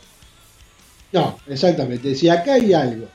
No, 1.11 1.37
exactamente. 1.47 2.15
Si 2.15 2.29
acá 2.29 2.53
hay 2.53 2.71
algo 2.73 3.07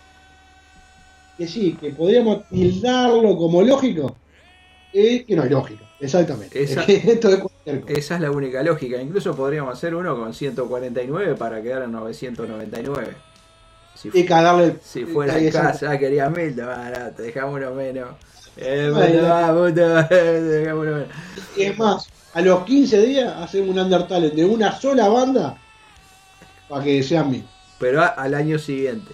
que 1.39 1.47
sí, 1.47 1.77
que 1.81 1.90
podríamos 1.90 2.49
tildarlo 2.49 3.36
como 3.36 3.62
lógico, 3.62 4.16
es 4.93 5.24
que 5.24 5.36
no 5.36 5.44
es 5.44 5.51
lógico. 5.51 5.85
Exactamente. 6.01 6.62
Esa- 6.62 6.81
Es 6.82 6.86
que 6.86 6.97
esto 7.12 7.28
es 7.28 7.39
cualquier 7.40 7.81
cosa. 7.82 7.93
Esa 7.94 8.15
es 8.16 8.20
la 8.20 8.31
única 8.31 8.62
lógica. 8.62 9.01
Incluso 9.01 9.35
podríamos 9.35 9.73
hacer 9.74 9.94
uno 9.94 10.16
con 10.16 10.32
149 10.35 11.35
para 11.35 11.60
quedar 11.62 11.82
en 11.82 11.93
999. 11.93 13.15
Si, 13.94 14.10
Y 14.15 14.24
cagarle 14.24 14.77
si 14.82 15.05
fuera 15.06 15.36
en 15.39 15.47
exacto. 15.48 15.81
casa, 15.86 15.98
querías 15.98 16.31
mil, 16.31 16.55
no, 16.55 16.66
no, 16.66 17.10
te 17.16 17.23
dejamos 17.23 17.56
uno 17.56 17.73
menos. 17.74 18.10
Eh, 18.56 18.93
ah, 18.94 19.52
dejamos 19.73 20.86
uno. 20.86 21.05
Y 21.56 21.62
es 21.65 21.77
más, 21.78 22.06
a 22.32 22.40
los 22.40 22.65
15 22.65 23.02
días 23.02 23.35
hacemos 23.36 23.70
un 23.70 23.81
Undertale 23.81 24.31
de 24.31 24.44
una 24.44 24.78
sola 24.78 25.09
banda 25.09 25.59
para 26.69 26.85
que 26.85 27.02
sean 27.02 27.28
mil. 27.31 27.44
Pero 27.81 28.01
a- 28.02 28.06
al 28.09 28.35
año 28.35 28.56
siguiente, 28.59 29.12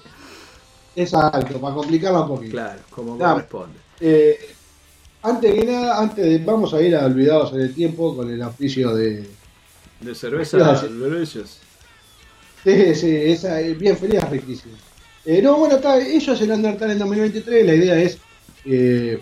Exacto, 0.96 1.60
para 1.60 1.74
complicarla 1.74 2.20
un 2.20 2.28
poquito. 2.28 2.52
claro, 2.52 2.80
como 2.90 3.16
Claro. 3.16 3.34
corresponde. 3.34 3.78
Eh, 4.00 4.53
antes 5.24 5.52
que 5.54 5.64
nada, 5.64 6.00
antes 6.00 6.24
de, 6.24 6.38
vamos 6.38 6.72
a 6.74 6.80
ir 6.82 6.94
a 6.94 7.04
Olvidados 7.06 7.52
en 7.54 7.60
el 7.62 7.74
Tiempo 7.74 8.14
con 8.16 8.30
el 8.30 8.40
auspicio 8.42 8.94
de. 8.94 9.24
De 10.00 10.14
cerveza, 10.14 10.58
Gracias. 10.58 10.90
Sí, 12.62 12.94
sí, 12.94 13.10
esa 13.16 13.60
es 13.60 13.78
bien 13.78 13.96
feliz, 13.96 14.20
es 14.22 14.30
riquísimo. 14.30 14.74
Eh, 15.24 15.40
no, 15.42 15.56
bueno, 15.58 15.76
está, 15.76 15.98
eso 15.98 16.32
es 16.32 16.40
el 16.42 16.50
Undertale 16.50 16.92
en 16.94 16.98
2023. 16.98 17.66
La 17.66 17.74
idea 17.74 17.98
es 18.00 18.18
eh, 18.64 19.18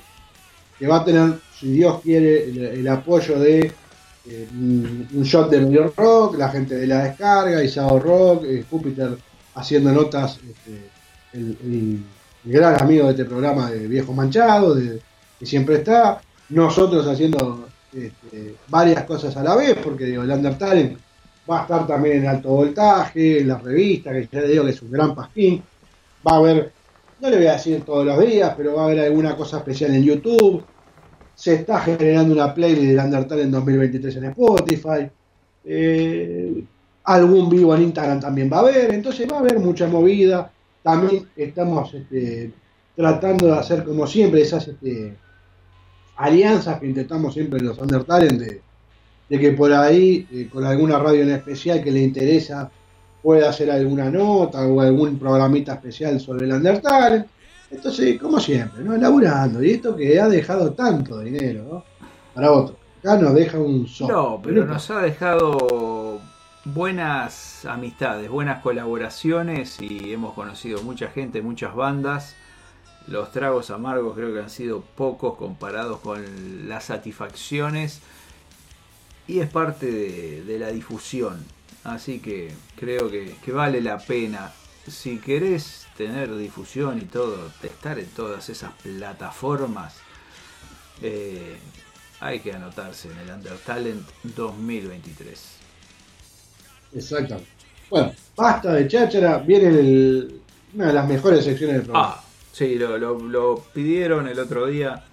que 0.78 0.86
va 0.86 0.98
a 0.98 1.04
tener, 1.04 1.34
si 1.58 1.72
Dios 1.72 2.00
quiere, 2.02 2.44
el, 2.44 2.58
el 2.58 2.88
apoyo 2.88 3.38
de 3.38 3.72
eh, 4.26 4.48
un 4.52 5.22
shot 5.24 5.50
de 5.50 5.60
Medio 5.60 5.92
Rock, 5.96 6.36
la 6.38 6.48
gente 6.50 6.74
de 6.76 6.86
la 6.86 7.04
descarga, 7.04 7.62
Isao 7.62 7.98
Rock, 7.98 8.44
eh, 8.44 8.64
Júpiter 8.68 9.16
haciendo 9.54 9.92
notas, 9.92 10.38
este, 10.38 10.88
el, 11.34 11.56
el- 11.64 12.02
el 12.44 12.52
gran 12.52 12.80
amigo 12.82 13.04
de 13.04 13.10
este 13.12 13.24
programa 13.24 13.70
de 13.70 13.86
Viejo 13.86 14.12
Manchado, 14.12 14.74
de, 14.74 15.00
que 15.42 15.46
siempre 15.46 15.74
está, 15.74 16.20
nosotros 16.50 17.04
haciendo 17.08 17.66
este, 17.92 18.54
varias 18.68 19.02
cosas 19.02 19.36
a 19.36 19.42
la 19.42 19.56
vez, 19.56 19.76
porque 19.82 20.04
digo, 20.04 20.22
el 20.22 20.30
Undertale 20.30 20.96
va 21.50 21.58
a 21.58 21.62
estar 21.62 21.84
también 21.84 22.18
en 22.18 22.28
alto 22.28 22.50
voltaje, 22.50 23.40
en 23.40 23.48
la 23.48 23.58
revista, 23.58 24.12
que 24.12 24.28
ya 24.30 24.40
le 24.40 24.46
digo 24.46 24.64
que 24.64 24.70
es 24.70 24.80
un 24.82 24.92
gran 24.92 25.16
pasquín, 25.16 25.60
va 26.24 26.34
a 26.34 26.36
haber, 26.36 26.70
no 27.20 27.28
le 27.28 27.38
voy 27.38 27.46
a 27.46 27.54
decir 27.54 27.82
todos 27.84 28.06
los 28.06 28.20
días, 28.24 28.54
pero 28.56 28.76
va 28.76 28.82
a 28.82 28.84
haber 28.84 29.00
alguna 29.00 29.34
cosa 29.34 29.58
especial 29.58 29.92
en 29.96 30.04
YouTube, 30.04 30.62
se 31.34 31.54
está 31.54 31.80
generando 31.80 32.34
una 32.34 32.54
playlist 32.54 32.86
del 32.86 33.04
Undertale 33.04 33.42
en 33.42 33.50
2023 33.50 34.16
en 34.18 34.24
Spotify, 34.26 35.10
eh, 35.64 36.64
algún 37.02 37.50
vivo 37.50 37.74
en 37.74 37.82
Instagram 37.82 38.20
también 38.20 38.48
va 38.48 38.58
a 38.58 38.60
haber, 38.60 38.94
entonces 38.94 39.28
va 39.28 39.38
a 39.38 39.40
haber 39.40 39.58
mucha 39.58 39.88
movida, 39.88 40.52
también 40.84 41.28
estamos 41.34 41.92
este, 41.94 42.52
tratando 42.94 43.48
de 43.48 43.58
hacer 43.58 43.82
como 43.82 44.06
siempre 44.06 44.42
esas 44.42 44.68
este, 44.68 45.16
alianzas 46.22 46.78
que 46.78 46.86
intentamos 46.86 47.34
siempre 47.34 47.58
en 47.58 47.66
los 47.66 47.78
Undertale 47.78 48.28
de, 48.28 48.62
de 49.28 49.38
que 49.38 49.52
por 49.52 49.72
ahí, 49.72 50.26
eh, 50.32 50.48
con 50.52 50.64
alguna 50.64 50.98
radio 50.98 51.22
en 51.22 51.30
especial 51.30 51.82
que 51.82 51.90
le 51.90 52.00
interesa, 52.00 52.70
pueda 53.22 53.50
hacer 53.50 53.70
alguna 53.70 54.10
nota 54.10 54.66
o 54.66 54.80
algún 54.80 55.18
programita 55.18 55.74
especial 55.74 56.20
sobre 56.20 56.46
el 56.46 56.52
Undertale. 56.52 57.24
Entonces, 57.70 58.20
como 58.20 58.38
siempre, 58.38 58.84
¿no? 58.84 58.96
Laburando. 58.96 59.62
Y 59.62 59.70
esto 59.70 59.96
que 59.96 60.20
ha 60.20 60.28
dejado 60.28 60.72
tanto 60.72 61.18
dinero, 61.20 61.64
¿no? 61.70 61.84
Para 62.34 62.52
otro. 62.52 62.76
Acá 63.00 63.16
nos 63.16 63.34
deja 63.34 63.58
un 63.58 63.88
sol. 63.88 64.08
No, 64.08 64.40
pero 64.42 64.64
nos 64.64 64.90
ha 64.90 65.00
dejado 65.00 66.20
buenas 66.64 67.64
amistades, 67.64 68.30
buenas 68.30 68.62
colaboraciones 68.62 69.80
y 69.80 70.12
hemos 70.12 70.34
conocido 70.34 70.82
mucha 70.82 71.08
gente, 71.08 71.42
muchas 71.42 71.74
bandas. 71.74 72.36
Los 73.06 73.32
tragos 73.32 73.70
amargos 73.70 74.14
creo 74.14 74.32
que 74.32 74.40
han 74.40 74.50
sido 74.50 74.82
pocos 74.82 75.36
comparados 75.36 76.00
con 76.00 76.68
las 76.68 76.84
satisfacciones 76.84 78.00
y 79.26 79.40
es 79.40 79.48
parte 79.50 79.86
de, 79.90 80.44
de 80.44 80.58
la 80.58 80.68
difusión. 80.68 81.44
Así 81.84 82.20
que 82.20 82.52
creo 82.76 83.10
que, 83.10 83.36
que 83.44 83.52
vale 83.52 83.80
la 83.80 83.98
pena. 83.98 84.52
Si 84.86 85.18
querés 85.18 85.86
tener 85.96 86.34
difusión 86.36 86.98
y 86.98 87.04
todo, 87.06 87.52
estar 87.62 87.98
en 87.98 88.06
todas 88.10 88.48
esas 88.48 88.72
plataformas, 88.82 89.94
eh, 91.02 91.58
hay 92.20 92.40
que 92.40 92.52
anotarse 92.52 93.10
en 93.10 93.18
el 93.18 93.30
Undertalent 93.30 94.08
2023. 94.22 95.60
Exactamente. 96.92 97.48
Bueno, 97.90 98.12
basta 98.36 98.72
de 98.74 98.88
cháchara. 98.88 99.38
Viene 99.38 99.68
el- 99.68 100.40
una 100.74 100.86
de 100.88 100.92
las 100.92 101.08
mejores 101.08 101.44
secciones 101.44 101.76
del 101.76 101.84
programa. 101.84 102.14
Ah, 102.16 102.21
sí, 102.52 102.76
lo, 102.76 102.98
lo- 102.98 103.18
lo 103.18 103.64
pidieron 103.72 104.28
el 104.28 104.38
otro 104.38 104.66
día. 104.66 105.04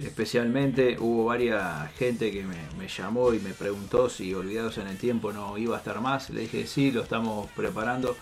Especialmente 0.00 0.96
hubo 0.98 1.26
varias 1.26 1.92
gente 1.94 2.30
que 2.30 2.42
me, 2.44 2.56
me 2.78 2.88
llamó 2.88 3.34
y 3.34 3.38
me 3.40 3.52
preguntó 3.52 4.08
si 4.08 4.32
Olvidados 4.32 4.78
en 4.78 4.86
el 4.86 4.96
Tiempo 4.96 5.32
no 5.32 5.58
iba 5.58 5.76
a 5.76 5.78
estar 5.78 6.00
más. 6.00 6.30
Le 6.30 6.42
dije 6.42 6.66
sí, 6.66 6.90
lo 6.90 7.02
estamos 7.02 7.50
preparando. 7.52 8.16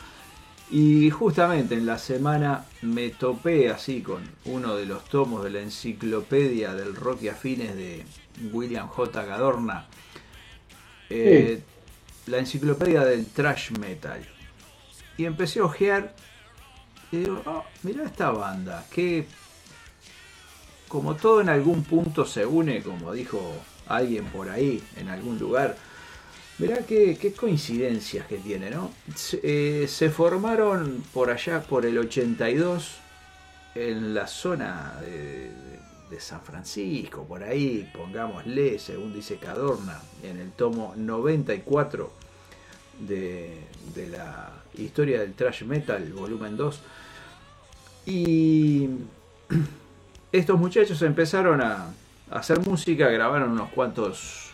Y 0.70 1.08
justamente 1.10 1.74
en 1.74 1.86
la 1.86 1.98
semana 1.98 2.64
me 2.82 3.10
topé 3.10 3.70
así 3.70 4.02
con 4.02 4.22
uno 4.46 4.76
de 4.76 4.86
los 4.86 5.04
tomos 5.04 5.44
de 5.44 5.50
la 5.50 5.60
enciclopedia 5.60 6.74
del 6.74 6.94
rock 6.94 7.22
y 7.22 7.28
afines 7.28 7.74
de 7.76 8.04
William 8.52 8.88
J. 8.88 9.24
Gadorna. 9.24 9.86
Eh, 11.10 11.62
La 12.26 12.38
enciclopedia 12.38 13.04
del 13.04 13.24
thrash 13.26 13.70
metal. 13.78 14.20
Y 15.16 15.24
empecé 15.24 15.60
a 15.60 15.64
ojear 15.64 16.14
y 17.10 17.18
digo, 17.18 17.42
oh, 17.46 17.64
mirá 17.82 18.04
esta 18.04 18.30
banda, 18.30 18.84
que 18.90 19.26
como 20.88 21.16
todo 21.16 21.40
en 21.40 21.48
algún 21.48 21.84
punto 21.84 22.24
se 22.24 22.46
une, 22.46 22.82
como 22.82 23.12
dijo 23.12 23.40
alguien 23.86 24.24
por 24.26 24.48
ahí, 24.48 24.82
en 24.96 25.08
algún 25.08 25.38
lugar. 25.38 25.76
Mirá 26.58 26.78
qué, 26.78 27.16
qué 27.20 27.32
coincidencias 27.32 28.26
que 28.26 28.38
tiene, 28.38 28.70
¿no? 28.70 28.90
Se, 29.14 29.40
eh, 29.42 29.86
se 29.86 30.10
formaron 30.10 31.04
por 31.12 31.30
allá, 31.30 31.62
por 31.62 31.86
el 31.86 31.96
82, 31.98 32.96
en 33.74 34.12
la 34.12 34.26
zona 34.26 34.98
de, 35.00 35.52
de 36.10 36.20
San 36.20 36.40
Francisco, 36.40 37.24
por 37.24 37.44
ahí, 37.44 37.88
pongámosle, 37.94 38.78
según 38.78 39.14
dice 39.14 39.36
Cadorna, 39.36 40.00
en 40.22 40.38
el 40.40 40.50
tomo 40.50 40.94
94 40.96 42.10
de, 43.00 43.60
de 43.94 44.08
la 44.08 44.57
historia 44.82 45.20
del 45.20 45.34
thrash 45.34 45.62
metal, 45.62 46.12
volumen 46.12 46.56
2. 46.56 46.80
Y 48.06 48.88
estos 50.32 50.58
muchachos 50.58 51.00
empezaron 51.02 51.60
a 51.60 51.92
hacer 52.30 52.60
música, 52.60 53.08
grabaron 53.08 53.50
unos 53.50 53.70
cuantos 53.70 54.50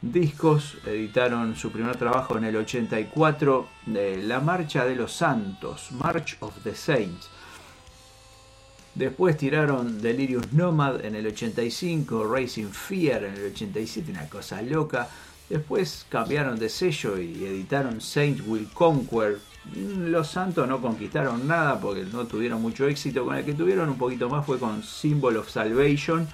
discos, 0.00 0.78
editaron 0.86 1.56
su 1.56 1.70
primer 1.70 1.96
trabajo 1.96 2.36
en 2.36 2.44
el 2.44 2.56
84 2.56 3.66
de 3.86 4.22
La 4.22 4.40
Marcha 4.40 4.84
de 4.84 4.94
los 4.94 5.12
Santos, 5.12 5.90
March 5.92 6.36
of 6.40 6.54
the 6.62 6.74
Saints. 6.74 7.28
Después 8.94 9.36
tiraron 9.36 10.00
Delirious 10.00 10.52
Nomad 10.52 11.04
en 11.04 11.16
el 11.16 11.26
85, 11.26 12.32
Racing 12.32 12.68
Fear 12.68 13.24
en 13.24 13.34
el 13.34 13.52
87, 13.52 14.10
una 14.10 14.26
cosa 14.28 14.62
loca. 14.62 15.08
Después 15.48 16.06
cambiaron 16.08 16.58
de 16.58 16.68
sello 16.68 17.18
y 17.18 17.44
editaron 17.44 18.00
Saint 18.00 18.40
Will 18.46 18.68
Conquer. 18.72 19.38
Los 19.74 20.28
Santos 20.28 20.66
no 20.68 20.80
conquistaron 20.80 21.46
nada 21.46 21.80
porque 21.80 22.04
no 22.04 22.26
tuvieron 22.26 22.60
mucho 22.62 22.86
éxito. 22.88 23.24
Con 23.24 23.36
el 23.36 23.44
que 23.44 23.54
tuvieron 23.54 23.88
un 23.88 23.98
poquito 23.98 24.28
más 24.28 24.44
fue 24.44 24.58
con 24.58 24.82
Symbol 24.82 25.36
of 25.36 25.48
Salvation. 25.48 26.26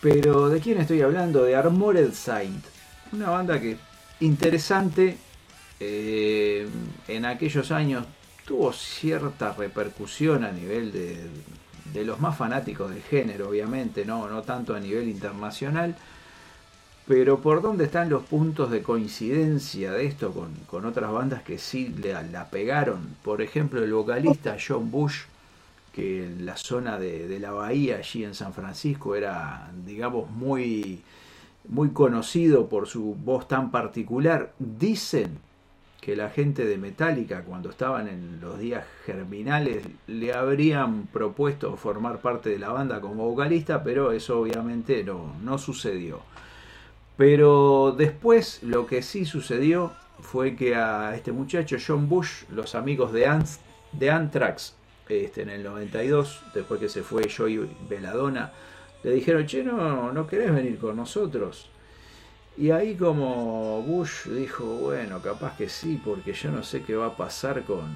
Pero 0.00 0.48
¿de 0.48 0.60
quién 0.60 0.78
estoy 0.78 1.02
hablando? 1.02 1.42
De 1.44 1.56
Armored 1.56 2.12
Saint. 2.12 2.64
Una 3.12 3.30
banda 3.30 3.60
que 3.60 3.76
interesante. 4.20 5.18
eh, 5.80 6.68
en 7.08 7.24
aquellos 7.24 7.70
años 7.70 8.06
tuvo 8.46 8.72
cierta 8.72 9.52
repercusión 9.52 10.44
a 10.44 10.52
nivel 10.52 10.92
de, 10.92 11.28
de 11.92 12.04
los 12.04 12.20
más 12.20 12.36
fanáticos 12.36 12.90
del 12.90 13.02
género, 13.02 13.48
obviamente, 13.48 14.04
no, 14.04 14.28
no 14.28 14.42
tanto 14.42 14.74
a 14.74 14.80
nivel 14.80 15.08
internacional. 15.08 15.96
Pero 17.06 17.38
por 17.38 17.62
dónde 17.62 17.84
están 17.84 18.10
los 18.10 18.24
puntos 18.24 18.70
de 18.70 18.82
coincidencia 18.82 19.92
de 19.92 20.06
esto 20.06 20.32
con, 20.32 20.52
con 20.66 20.84
otras 20.84 21.12
bandas 21.12 21.42
que 21.44 21.56
sí 21.56 21.94
la, 22.02 22.22
la 22.22 22.50
pegaron. 22.50 23.16
Por 23.22 23.42
ejemplo, 23.42 23.82
el 23.82 23.92
vocalista 23.92 24.56
John 24.58 24.90
Bush, 24.90 25.20
que 25.92 26.24
en 26.24 26.44
la 26.44 26.56
zona 26.56 26.98
de, 26.98 27.28
de 27.28 27.38
la 27.38 27.52
bahía, 27.52 27.98
allí 27.98 28.24
en 28.24 28.34
San 28.34 28.52
Francisco, 28.52 29.14
era, 29.14 29.70
digamos, 29.86 30.28
muy, 30.30 31.00
muy 31.68 31.90
conocido 31.90 32.68
por 32.68 32.88
su 32.88 33.14
voz 33.14 33.46
tan 33.46 33.70
particular. 33.70 34.52
Dicen 34.58 35.38
que 36.00 36.16
la 36.16 36.28
gente 36.28 36.64
de 36.64 36.76
Metallica, 36.76 37.42
cuando 37.42 37.70
estaban 37.70 38.08
en 38.08 38.40
los 38.40 38.58
días 38.58 38.84
germinales, 39.04 39.84
le 40.08 40.34
habrían 40.34 41.06
propuesto 41.06 41.76
formar 41.76 42.18
parte 42.18 42.50
de 42.50 42.58
la 42.58 42.70
banda 42.70 43.00
como 43.00 43.28
vocalista, 43.28 43.84
pero 43.84 44.10
eso 44.10 44.40
obviamente 44.40 45.04
no, 45.04 45.34
no 45.42 45.56
sucedió. 45.56 46.20
Pero 47.16 47.94
después 47.96 48.62
lo 48.62 48.86
que 48.86 49.02
sí 49.02 49.24
sucedió 49.24 49.92
fue 50.20 50.54
que 50.56 50.74
a 50.74 51.14
este 51.14 51.32
muchacho 51.32 51.76
John 51.84 52.08
Bush, 52.08 52.44
los 52.50 52.74
amigos 52.74 53.12
de, 53.12 53.26
Ant- 53.28 53.58
de 53.92 54.10
Anthrax, 54.10 54.74
este, 55.08 55.42
en 55.42 55.50
el 55.50 55.62
92, 55.62 56.42
después 56.54 56.80
que 56.80 56.88
se 56.88 57.02
fue 57.02 57.28
Joey 57.34 57.70
Veladona, 57.88 58.52
le 59.02 59.12
dijeron, 59.12 59.46
che, 59.46 59.62
no, 59.62 60.12
no 60.12 60.26
querés 60.26 60.52
venir 60.52 60.78
con 60.78 60.96
nosotros. 60.96 61.68
Y 62.58 62.70
ahí 62.70 62.96
como 62.96 63.82
Bush 63.82 64.26
dijo, 64.28 64.64
bueno, 64.64 65.20
capaz 65.22 65.56
que 65.56 65.68
sí, 65.68 66.00
porque 66.02 66.32
yo 66.32 66.50
no 66.50 66.62
sé 66.62 66.82
qué 66.82 66.96
va 66.96 67.06
a 67.06 67.16
pasar 67.16 67.62
con, 67.64 67.86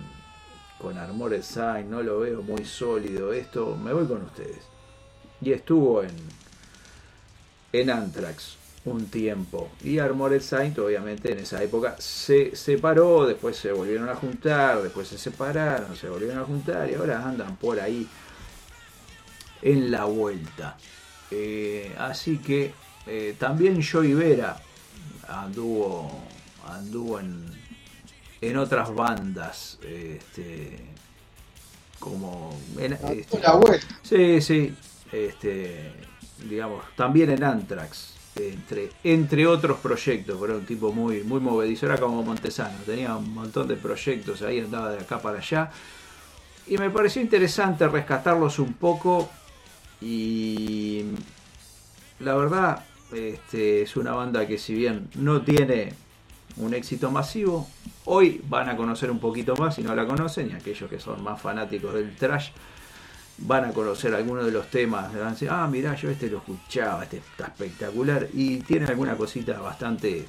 con 0.79 0.97
Armored 0.99 1.43
Saint, 1.43 1.89
no 1.91 2.03
lo 2.03 2.21
veo 2.21 2.43
muy 2.43 2.65
sólido 2.65 3.33
esto, 3.33 3.77
me 3.77 3.93
voy 3.93 4.07
con 4.07 4.23
ustedes. 4.23 4.61
Y 5.41 5.53
estuvo 5.53 6.03
en, 6.03 6.11
en 7.73 7.91
Anthrax 7.91 8.57
un 8.85 9.07
tiempo. 9.11 9.70
Y 9.85 9.98
Armored 9.98 10.40
Saint, 10.40 10.78
obviamente, 10.78 11.32
en 11.32 11.39
esa 11.40 11.62
época 11.62 11.97
se 11.98 12.57
separó, 12.57 13.27
después 13.27 13.57
se 13.57 13.73
volvieron 13.73 14.09
a 14.09 14.15
juntar, 14.15 14.82
después 14.82 15.09
se 15.09 15.19
separaron, 15.19 15.94
se 15.97 16.09
volvieron 16.09 16.39
a 16.39 16.44
juntar 16.44 16.90
y 16.90 16.94
ahora 16.94 17.23
andan 17.24 17.57
por 17.57 17.78
ahí 17.78 18.09
en 19.62 19.90
la 19.90 20.05
vuelta. 20.05 20.77
Eh, 21.31 21.94
así 21.98 22.39
que 22.39 22.73
eh, 23.07 23.36
también 23.39 23.82
Joey 23.82 24.15
Vera 24.15 24.57
anduvo, 25.28 26.11
anduvo 26.66 27.20
en, 27.20 27.44
en 28.40 28.57
otras 28.57 28.94
bandas. 28.94 29.78
Este, 29.82 30.78
como 31.98 32.59
en- 32.78 32.94
este, 32.94 33.40
la 33.40 33.52
vuelta. 33.57 33.86
Sí, 34.02 34.40
sí. 34.40 34.74
Este, 35.12 35.93
digamos, 36.48 36.82
también 36.97 37.31
en 37.31 37.44
Anthrax, 37.44 38.15
entre, 38.36 38.90
entre 39.05 39.47
otros 39.47 39.78
proyectos, 39.78 40.36
pero 40.40 40.52
era 40.52 40.61
un 40.61 40.66
tipo 40.66 40.93
muy, 40.93 41.23
muy 41.23 41.40
movedizo, 41.40 41.86
era 41.86 41.98
como 41.98 42.23
Montesano, 42.23 42.78
tenía 42.86 43.16
un 43.16 43.35
montón 43.35 43.69
de 43.69 43.77
proyectos 43.77 44.43
ahí, 44.43 44.61
andaba 44.61 44.90
de 44.93 45.01
acá 45.01 45.20
para 45.20 45.39
allá. 45.39 45.70
Y 46.66 46.78
me 46.78 46.90
pareció 46.90 47.20
interesante 47.20 47.89
rescatarlos 47.89 48.59
un 48.59 48.74
poco 48.74 49.28
y 50.01 51.05
la 52.20 52.35
verdad 52.36 52.85
este, 53.12 53.82
es 53.82 53.97
una 53.97 54.12
banda 54.12 54.47
que 54.47 54.59
si 54.59 54.74
bien 54.74 55.09
no 55.16 55.43
tiene 55.43 55.93
un 56.57 56.74
éxito 56.74 57.11
masivo, 57.11 57.69
hoy 58.05 58.40
van 58.48 58.69
a 58.69 58.77
conocer 58.77 59.11
un 59.11 59.19
poquito 59.19 59.57
más 59.57 59.74
si 59.74 59.82
no 59.82 59.94
la 59.94 60.07
conocen 60.07 60.51
y 60.51 60.52
aquellos 60.52 60.89
que 60.89 61.01
son 61.01 61.23
más 61.23 61.40
fanáticos 61.40 61.94
del 61.94 62.15
trash 62.15 62.51
van 63.41 63.65
a 63.65 63.73
conocer 63.73 64.15
algunos 64.15 64.45
de 64.45 64.53
los 64.53 64.69
temas, 64.71 65.12
van 65.12 65.29
a 65.29 65.31
decir, 65.31 65.49
ah, 65.51 65.67
mirá, 65.67 65.95
yo 65.95 66.11
este 66.11 66.29
lo 66.29 66.39
escuchaba, 66.39 67.05
este 67.05 67.19
está 67.19 67.47
espectacular 67.47 68.29
y 68.33 68.59
tiene 68.59 68.87
alguna 68.87 69.17
cosita 69.17 69.59
bastante 69.61 70.27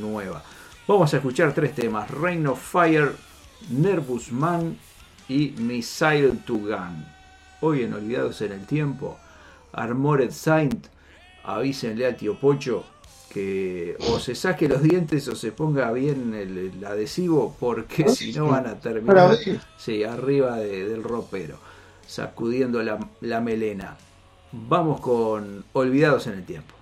nueva. 0.00 0.42
Vamos 0.86 1.14
a 1.14 1.16
escuchar 1.16 1.54
tres 1.54 1.74
temas, 1.74 2.10
Reign 2.10 2.46
of 2.46 2.60
Fire, 2.60 3.12
Nervous 3.70 4.32
Man 4.32 4.76
y 5.28 5.54
Missile 5.58 6.32
to 6.44 6.54
Gun. 6.54 7.06
Hoy 7.60 7.84
en 7.84 7.94
Olvidados 7.94 8.42
en 8.42 8.52
el 8.52 8.66
Tiempo, 8.66 9.18
Armored 9.72 10.30
Saint, 10.30 10.86
avísenle 11.44 12.06
a 12.06 12.16
tío 12.16 12.38
Pocho 12.38 12.84
que 13.30 13.96
o 14.08 14.20
se 14.20 14.34
saque 14.34 14.68
los 14.68 14.80
dientes 14.82 15.26
o 15.26 15.34
se 15.34 15.50
ponga 15.50 15.90
bien 15.90 16.34
el, 16.34 16.84
adhesivo 16.84 17.56
porque 17.58 18.08
si 18.08 18.32
no 18.32 18.46
van 18.46 18.66
a 18.66 18.78
terminar 18.78 19.36
sí, 19.76 20.04
arriba 20.04 20.58
del 20.58 21.02
ropero 21.02 21.58
sacudiendo 22.14 22.80
la, 22.82 23.40
melena. 23.40 23.96
Vamos 24.52 25.00
con 25.00 25.64
Olvidados 25.72 26.28
en 26.28 26.34
el 26.34 26.44
Tiempo. 26.44 26.74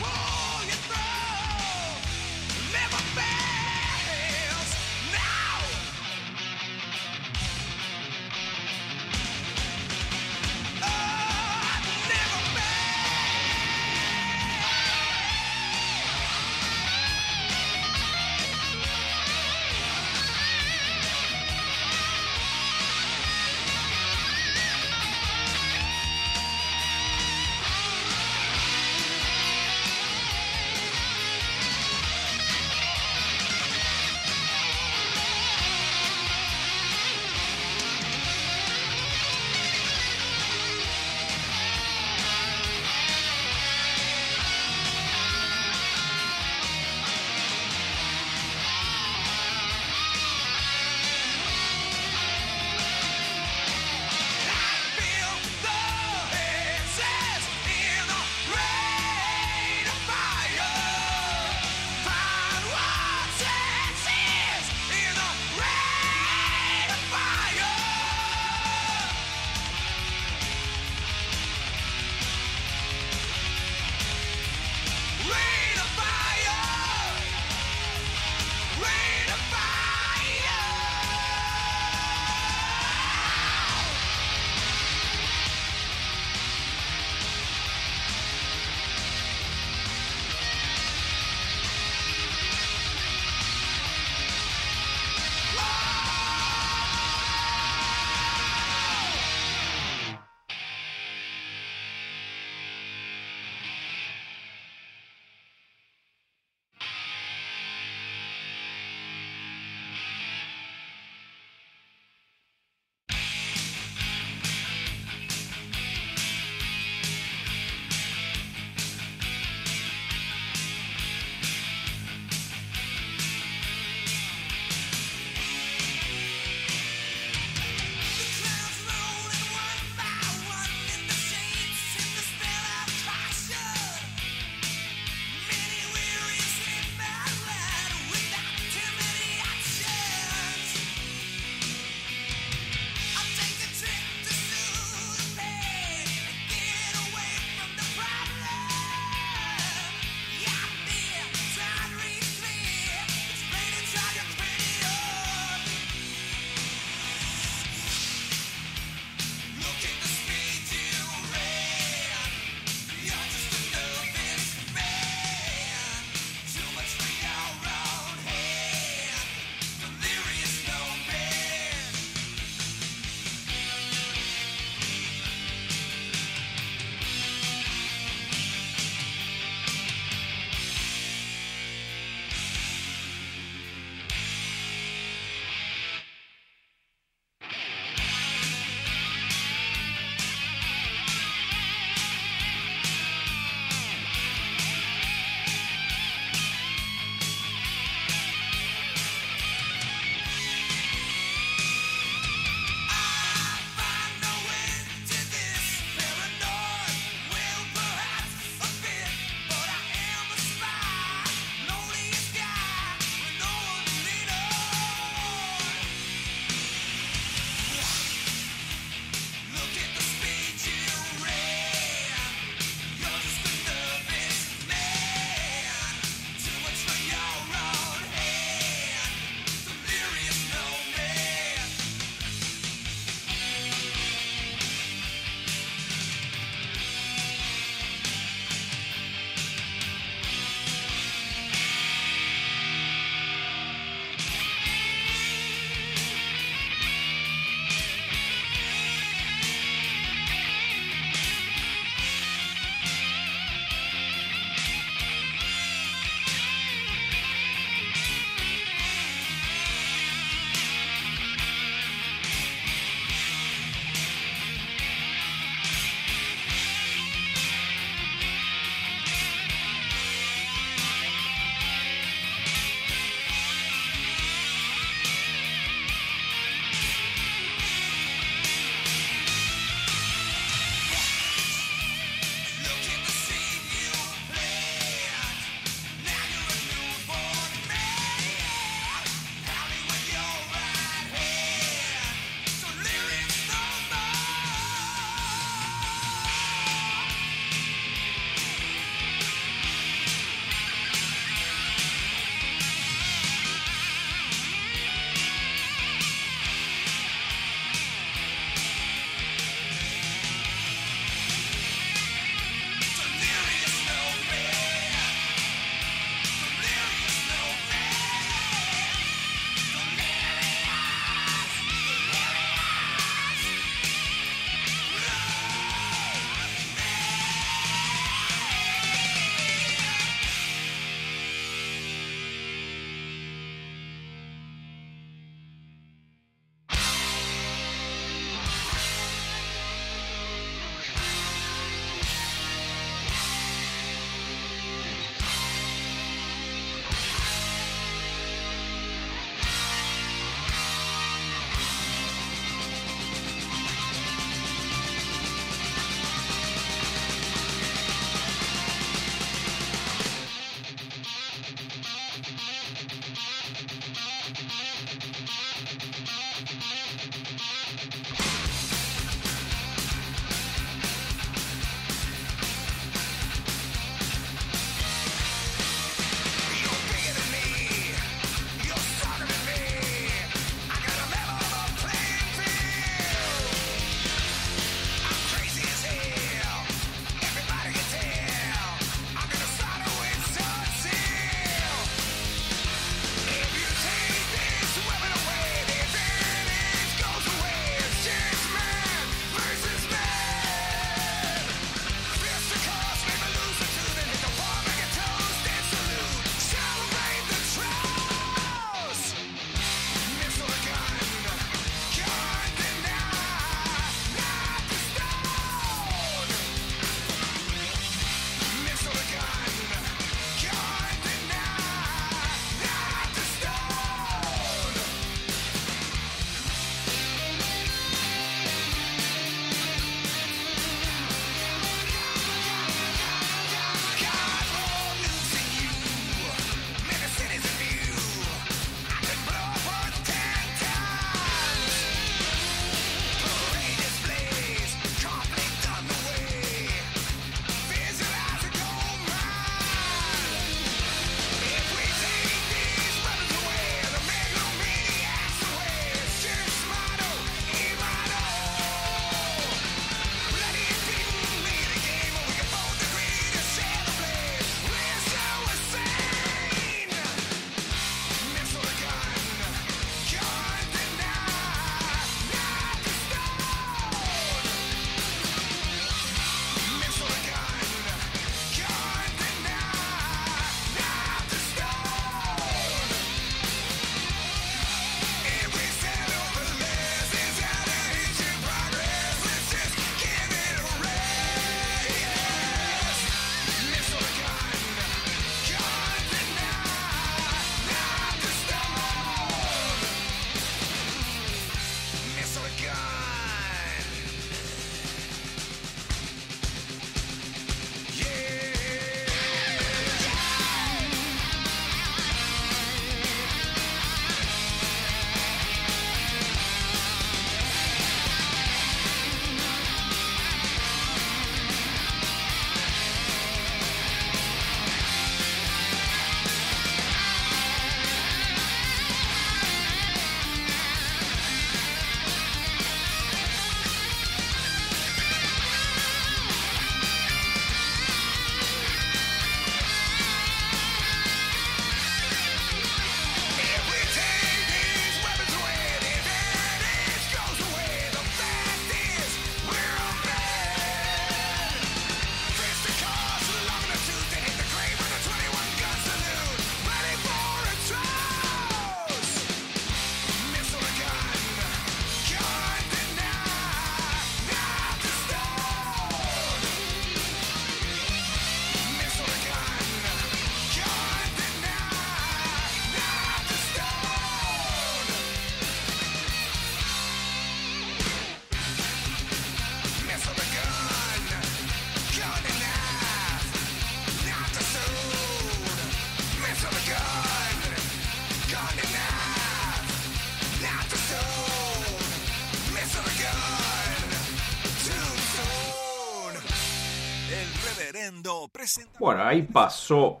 Bueno, 598.78 599.04
ahí 599.04 599.22
pasó 599.22 600.00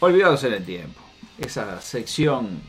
Olvidados 0.00 0.44
en 0.44 0.52
el 0.52 0.64
tiempo. 0.64 1.00
Esa 1.38 1.80
sección 1.80 2.60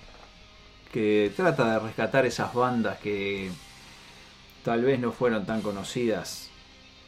que 0.91 1.31
trata 1.35 1.73
de 1.73 1.79
rescatar 1.79 2.25
esas 2.25 2.53
bandas 2.53 2.97
que 2.99 3.51
tal 4.63 4.83
vez 4.83 4.99
no 4.99 5.11
fueron 5.11 5.45
tan 5.45 5.61
conocidas 5.61 6.49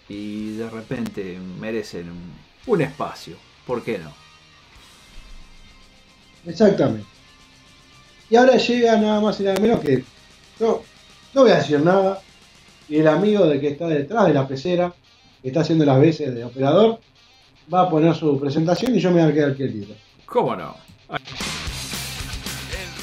y 0.10 0.58
de 0.58 0.70
repente 0.70 1.40
merecen 1.60 2.10
un, 2.10 2.34
un 2.66 2.82
espacio. 2.82 3.38
¿Por 3.66 3.84
qué 3.84 3.98
no? 4.00 4.14
Exactamente. 6.46 7.08
Y 8.30 8.36
ahora 8.36 8.58
llega 8.58 8.98
nada 8.98 9.22
más 9.22 9.40
y 9.40 9.44
nada 9.44 9.60
menos 9.60 9.80
que. 9.80 10.04
No, 10.60 10.82
no 11.34 11.42
voy 11.42 11.52
a 11.52 11.56
decir 11.58 11.80
nada. 11.82 12.22
Y 12.90 12.98
el 12.98 13.08
amigo 13.08 13.46
de 13.46 13.60
que 13.60 13.70
está 13.70 13.88
detrás 13.88 14.28
de 14.28 14.34
la 14.34 14.48
pecera, 14.48 14.94
está 15.44 15.62
haciendo 15.62 15.86
las 15.86 16.00
veces 16.00 16.36
de 16.36 16.44
operador, 16.44 17.00
va 17.74 17.82
a 17.82 17.90
poner 17.90 18.14
su 18.16 18.40
presentación 18.40 18.96
y 18.96 19.00
yo 19.00 19.10
me 19.12 19.22
voy 19.22 19.32
a 19.32 19.34
quedar 19.34 19.56
quietito. 19.56 19.96
¿Cómo 20.26 20.56
no? 20.56 20.76
El 21.10 21.20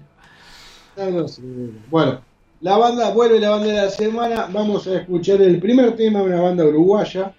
Hernando 0.96 1.28
Silva. 1.28 1.80
Bueno, 1.90 2.22
la 2.62 2.78
banda, 2.78 3.12
vuelve 3.12 3.40
la 3.40 3.52
banda 3.52 3.68
de 3.68 3.74
la 3.74 3.90
semana. 3.90 4.48
Vamos 4.52 4.88
a 4.88 5.00
escuchar 5.00 5.42
el 5.42 5.60
primer 5.60 5.96
tema 5.96 6.20
de 6.20 6.26
una 6.26 6.42
banda 6.42 6.66
uruguaya 6.66 7.34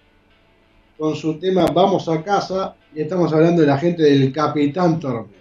con 0.98 1.14
su 1.14 1.38
tema 1.38 1.66
Vamos 1.66 2.08
a 2.08 2.22
casa. 2.22 2.74
Y 2.94 3.02
estamos 3.02 3.32
hablando 3.32 3.60
de 3.60 3.68
la 3.68 3.78
gente 3.78 4.02
del 4.02 4.32
Capitán 4.32 4.98
Tormenta. 4.98 5.38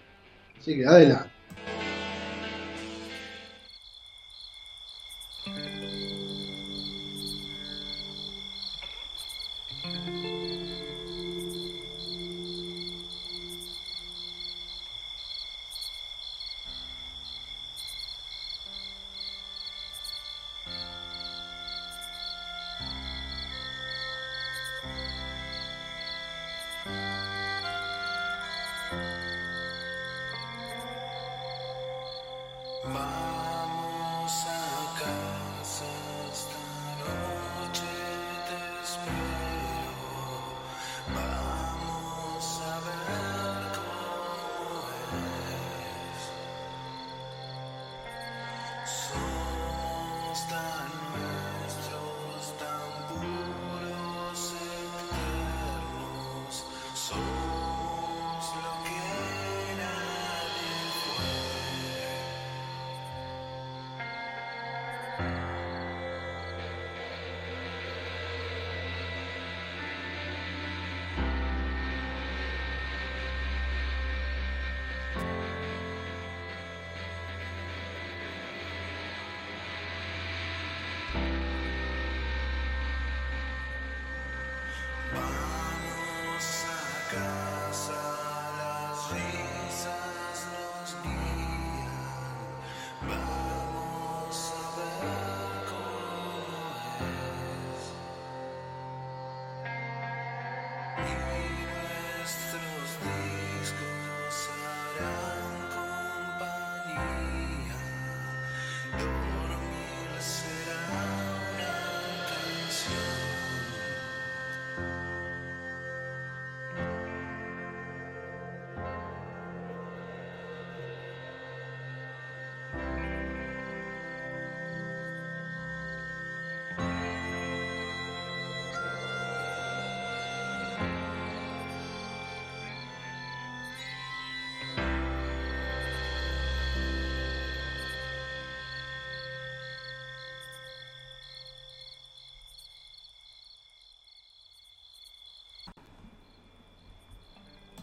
Así 0.60 0.76
que 0.76 0.86
adelante. 0.86 1.39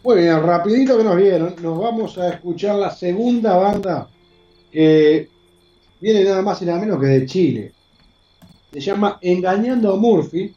Muy 0.07 0.21
bien, 0.21 0.41
rapidito 0.41 0.97
que 0.97 1.03
nos 1.03 1.17
vieron, 1.17 1.57
nos 1.61 1.81
vamos 1.81 2.17
a 2.17 2.29
escuchar 2.29 2.77
la 2.77 2.93
segunda 2.93 3.57
banda 3.57 4.09
que 4.71 5.29
viene 6.01 6.23
nada 6.23 6.43
más 6.43 6.63
y 6.63 6.65
nada 6.65 6.79
menos 6.79 7.01
que 7.01 7.07
de 7.07 7.27
Chile. 7.27 7.73
Se 8.73 8.79
llama 8.79 9.19
Engañando 9.21 9.93
a 9.93 9.97
Murphy, 9.97 10.55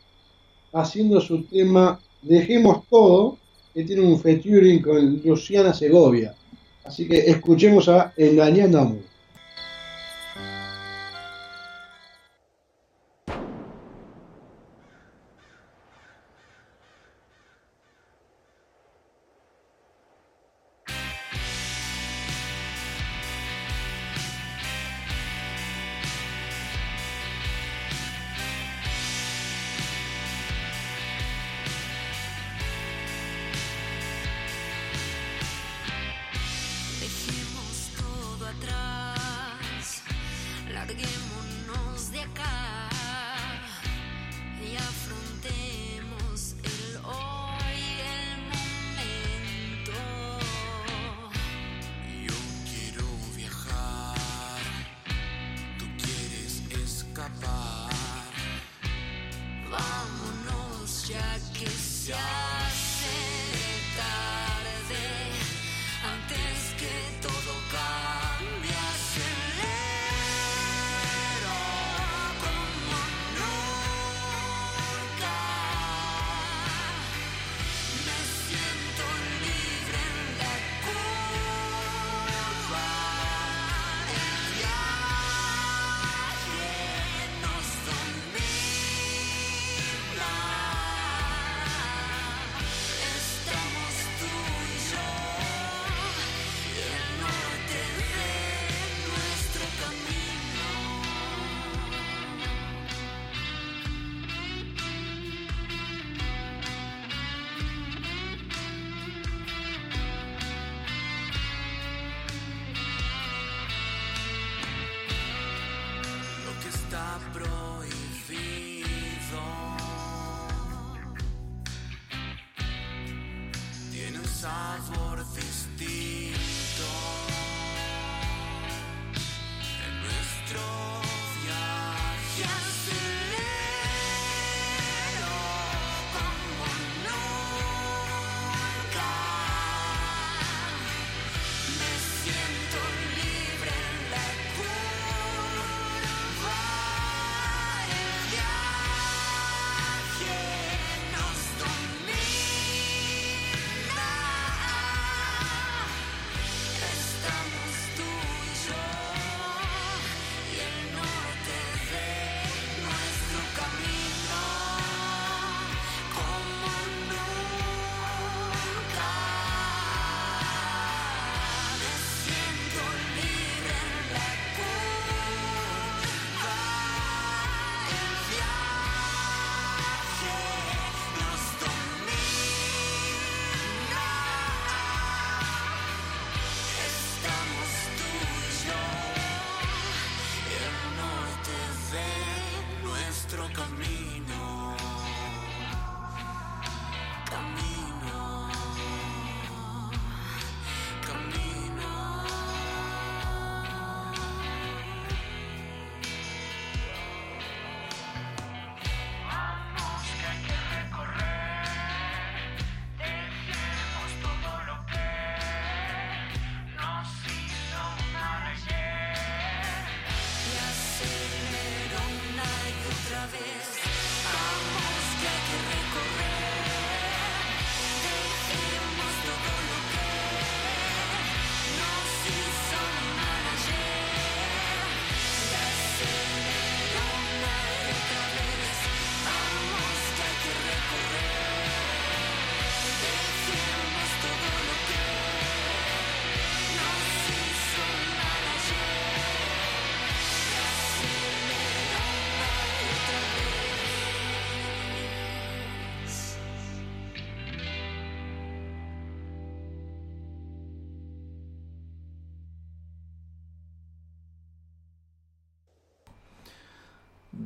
haciendo 0.71 1.19
su 1.19 1.45
tema 1.45 1.99
Dejemos 2.21 2.85
Todo, 2.91 3.39
que 3.73 3.85
tiene 3.85 4.03
un 4.03 4.19
featuring 4.19 4.83
con 4.83 5.19
Luciana 5.25 5.73
Segovia. 5.73 6.35
Así 6.83 7.07
que 7.07 7.17
escuchemos 7.17 7.89
a 7.89 8.13
Engañando 8.17 8.79
a 8.79 8.83
Murphy. 8.83 9.08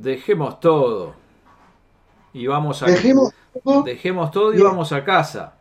Dejemos 0.04 0.60
todo. 0.60 1.14
Y 2.32 2.46
vamos 2.46 2.82
a. 2.82 2.86
Dejemos 2.86 3.32
todo. 3.64 3.82
Dejemos 3.82 4.30
todo 4.30 4.54
y 4.54 4.60
vamos 4.60 4.92
a 4.92 5.02
casa. 5.02 5.54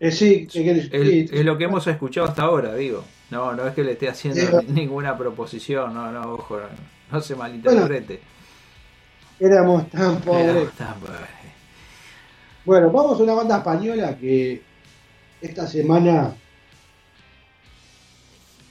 Eh. 0.00 0.08
Es, 0.08 0.18
Sí, 0.18 0.48
es 0.50 1.44
lo 1.44 1.58
que 1.58 1.64
hemos 1.64 1.86
escuchado 1.86 2.26
hasta 2.26 2.42
ahora, 2.42 2.74
digo. 2.74 3.04
No, 3.30 3.52
no 3.52 3.66
es 3.66 3.74
que 3.74 3.84
le 3.84 3.92
esté 3.92 4.08
haciendo 4.08 4.62
ninguna 4.68 5.16
proposición, 5.16 5.92
no, 5.92 6.10
no, 6.10 6.32
ojo, 6.32 6.58
no, 6.58 6.66
no 7.12 7.20
se 7.20 7.36
malinterprete. 7.36 8.20
Éramos 9.38 9.88
tan 9.90 10.20
pobres. 10.20 10.68
Bueno, 12.64 12.90
vamos 12.90 13.20
a 13.20 13.22
una 13.22 13.34
banda 13.34 13.58
española 13.58 14.16
que 14.16 14.62
esta 15.40 15.66
semana 15.66 16.34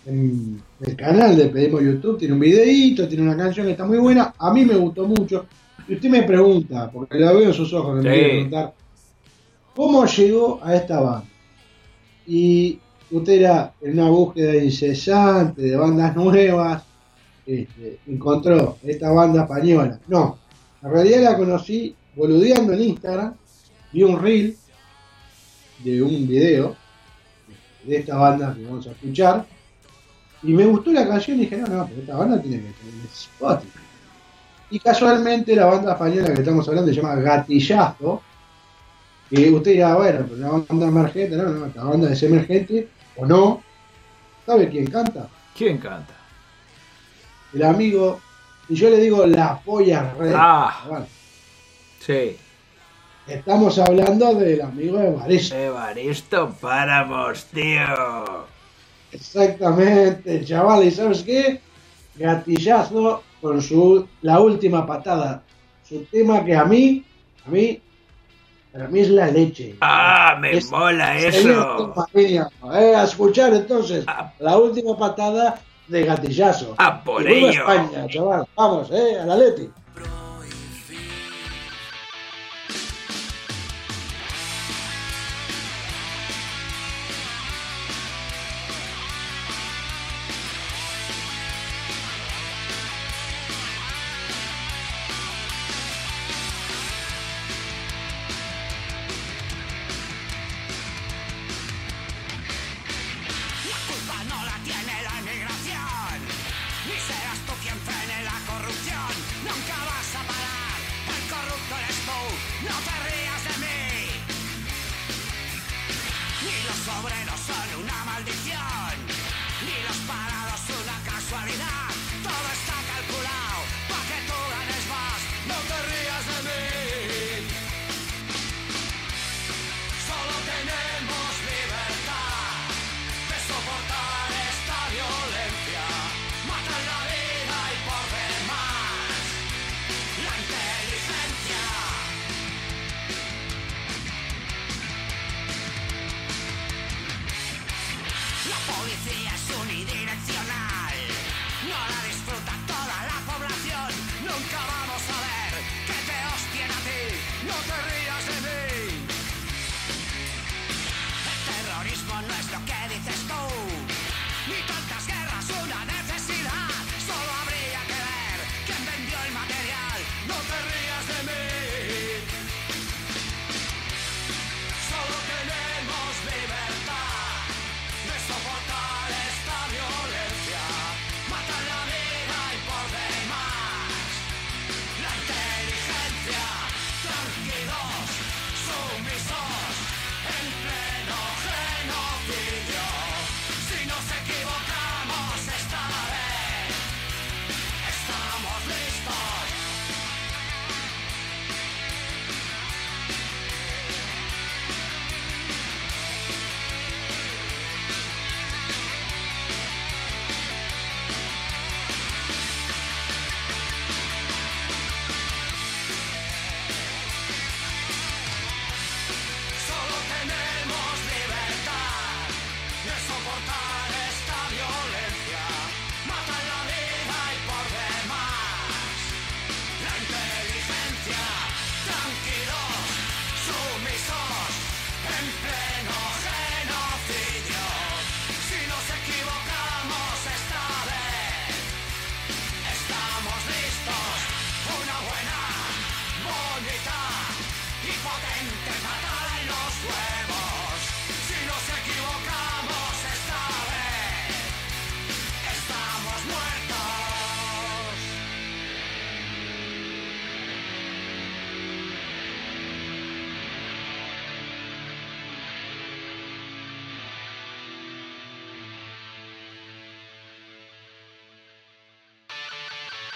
en 0.05 0.61
el 0.81 0.95
canal 0.95 1.35
de 1.35 1.45
Pedimos 1.49 1.81
YouTube 1.81 2.17
tiene 2.17 2.33
un 2.33 2.39
videíto, 2.39 3.07
tiene 3.07 3.23
una 3.23 3.35
canción 3.37 3.65
que 3.65 3.73
está 3.73 3.85
muy 3.85 3.97
buena. 3.97 4.33
A 4.37 4.53
mí 4.53 4.65
me 4.65 4.75
gustó 4.75 5.05
mucho. 5.07 5.45
Y 5.87 5.95
usted 5.95 6.09
me 6.09 6.23
pregunta, 6.23 6.89
porque 6.91 7.19
lo 7.19 7.27
veo 7.35 7.47
en 7.47 7.53
sus 7.53 7.73
ojos, 7.73 7.95
me 7.95 8.01
Sí. 8.03 8.07
quiere 8.09 8.29
preguntar, 8.29 8.73
¿cómo 9.75 10.05
llegó 10.05 10.59
a 10.63 10.75
esta 10.75 10.99
banda? 11.01 11.25
Y 12.27 12.79
usted 13.11 13.33
era 13.33 13.73
en 13.81 13.93
una 13.99 14.09
búsqueda 14.09 14.55
incesante 14.55 15.63
de 15.63 15.75
bandas 15.75 16.15
nuevas, 16.15 16.83
este, 17.45 17.99
encontró 18.07 18.77
esta 18.83 19.09
banda 19.11 19.43
española. 19.43 19.99
No, 20.07 20.37
en 20.83 20.91
realidad 20.91 21.23
la 21.23 21.37
conocí 21.37 21.95
boludeando 22.15 22.73
en 22.73 22.81
Instagram, 22.83 23.33
vi 23.91 24.03
un 24.03 24.21
reel 24.21 24.55
de 25.83 26.03
un 26.03 26.27
video 26.27 26.75
de 27.83 27.97
esta 27.97 28.17
banda 28.17 28.53
que 28.55 28.63
vamos 28.63 28.85
a 28.85 28.91
escuchar 28.91 29.45
y 30.43 30.53
me 30.53 30.65
gustó 30.65 30.91
la 30.91 31.07
canción 31.07 31.37
y 31.37 31.41
dije, 31.41 31.57
no, 31.57 31.67
no, 31.67 31.85
pero 31.87 32.01
esta 32.01 32.15
banda 32.15 32.41
tiene 32.41 32.57
que 32.57 32.71
tener 32.73 33.05
Spotify. 33.11 33.79
Y 34.71 34.79
casualmente 34.79 35.55
la 35.55 35.65
banda 35.65 35.93
española 35.93 36.33
que 36.33 36.41
estamos 36.41 36.67
hablando 36.67 36.91
se 36.93 37.01
llama 37.01 37.15
Gatillazo, 37.15 38.21
que 39.29 39.49
usted 39.51 39.71
dirá, 39.71 39.95
bueno, 39.95 40.25
pero 40.29 40.35
una 40.35 40.65
banda 40.67 40.87
emergente, 40.87 41.35
no, 41.35 41.43
no, 41.49 41.65
esta 41.65 41.83
banda 41.83 42.11
es 42.13 42.23
emergente 42.23 42.87
o 43.15 43.25
no. 43.25 43.63
¿Sabe 44.45 44.69
quién 44.69 44.87
canta? 44.87 45.27
¿Quién 45.55 45.77
canta? 45.77 46.13
El 47.53 47.63
amigo, 47.63 48.19
y 48.69 48.75
yo 48.75 48.89
le 48.89 48.97
digo 48.97 49.25
la 49.25 49.59
polla 49.59 50.13
red. 50.17 50.33
Ah. 50.35 50.83
Bueno, 50.87 51.05
Sí. 51.99 52.37
estamos 53.27 53.77
hablando 53.79 54.33
del 54.35 54.61
amigo 54.61 54.97
de 54.97 55.11
Marisa. 55.11 55.59
Evaristo 55.59 56.55
Páramos, 56.61 57.45
tío. 57.45 58.47
Exactamente, 59.11 60.43
chaval, 60.45 60.83
¿y 60.85 60.91
sabes 60.91 61.23
qué? 61.23 61.59
Gatillazo 62.15 63.23
con 63.41 63.61
su 63.61 64.07
La 64.21 64.39
Última 64.39 64.85
Patada. 64.85 65.41
Su 65.87 66.03
tema 66.05 66.43
que 66.45 66.55
a 66.55 66.65
mí, 66.65 67.03
a 67.45 67.49
mí, 67.49 67.81
Para 68.71 68.87
mí 68.87 68.99
es 68.99 69.09
la 69.09 69.25
leche. 69.31 69.75
Ah, 69.81 70.37
me 70.39 70.51
Es- 70.57 70.69
mola 70.69 71.17
eso. 71.17 71.91
familia, 71.95 72.47
eh, 72.71 72.93
a 72.95 73.03
escuchar 73.03 73.51
entonces 73.55 74.05
la 74.37 74.57
última 74.59 74.95
patada 74.95 75.59
de 75.87 76.03
gatillazo. 76.05 76.75
Ah, 76.77 77.03
por 77.03 77.27
Y 77.27 77.33
ello. 77.33 77.49
España, 77.67 78.05
chaval. 78.07 78.45
Vamos, 78.55 78.91
eh, 78.91 79.17
a 79.19 79.25
la 79.25 79.35
Leti. 79.37 79.71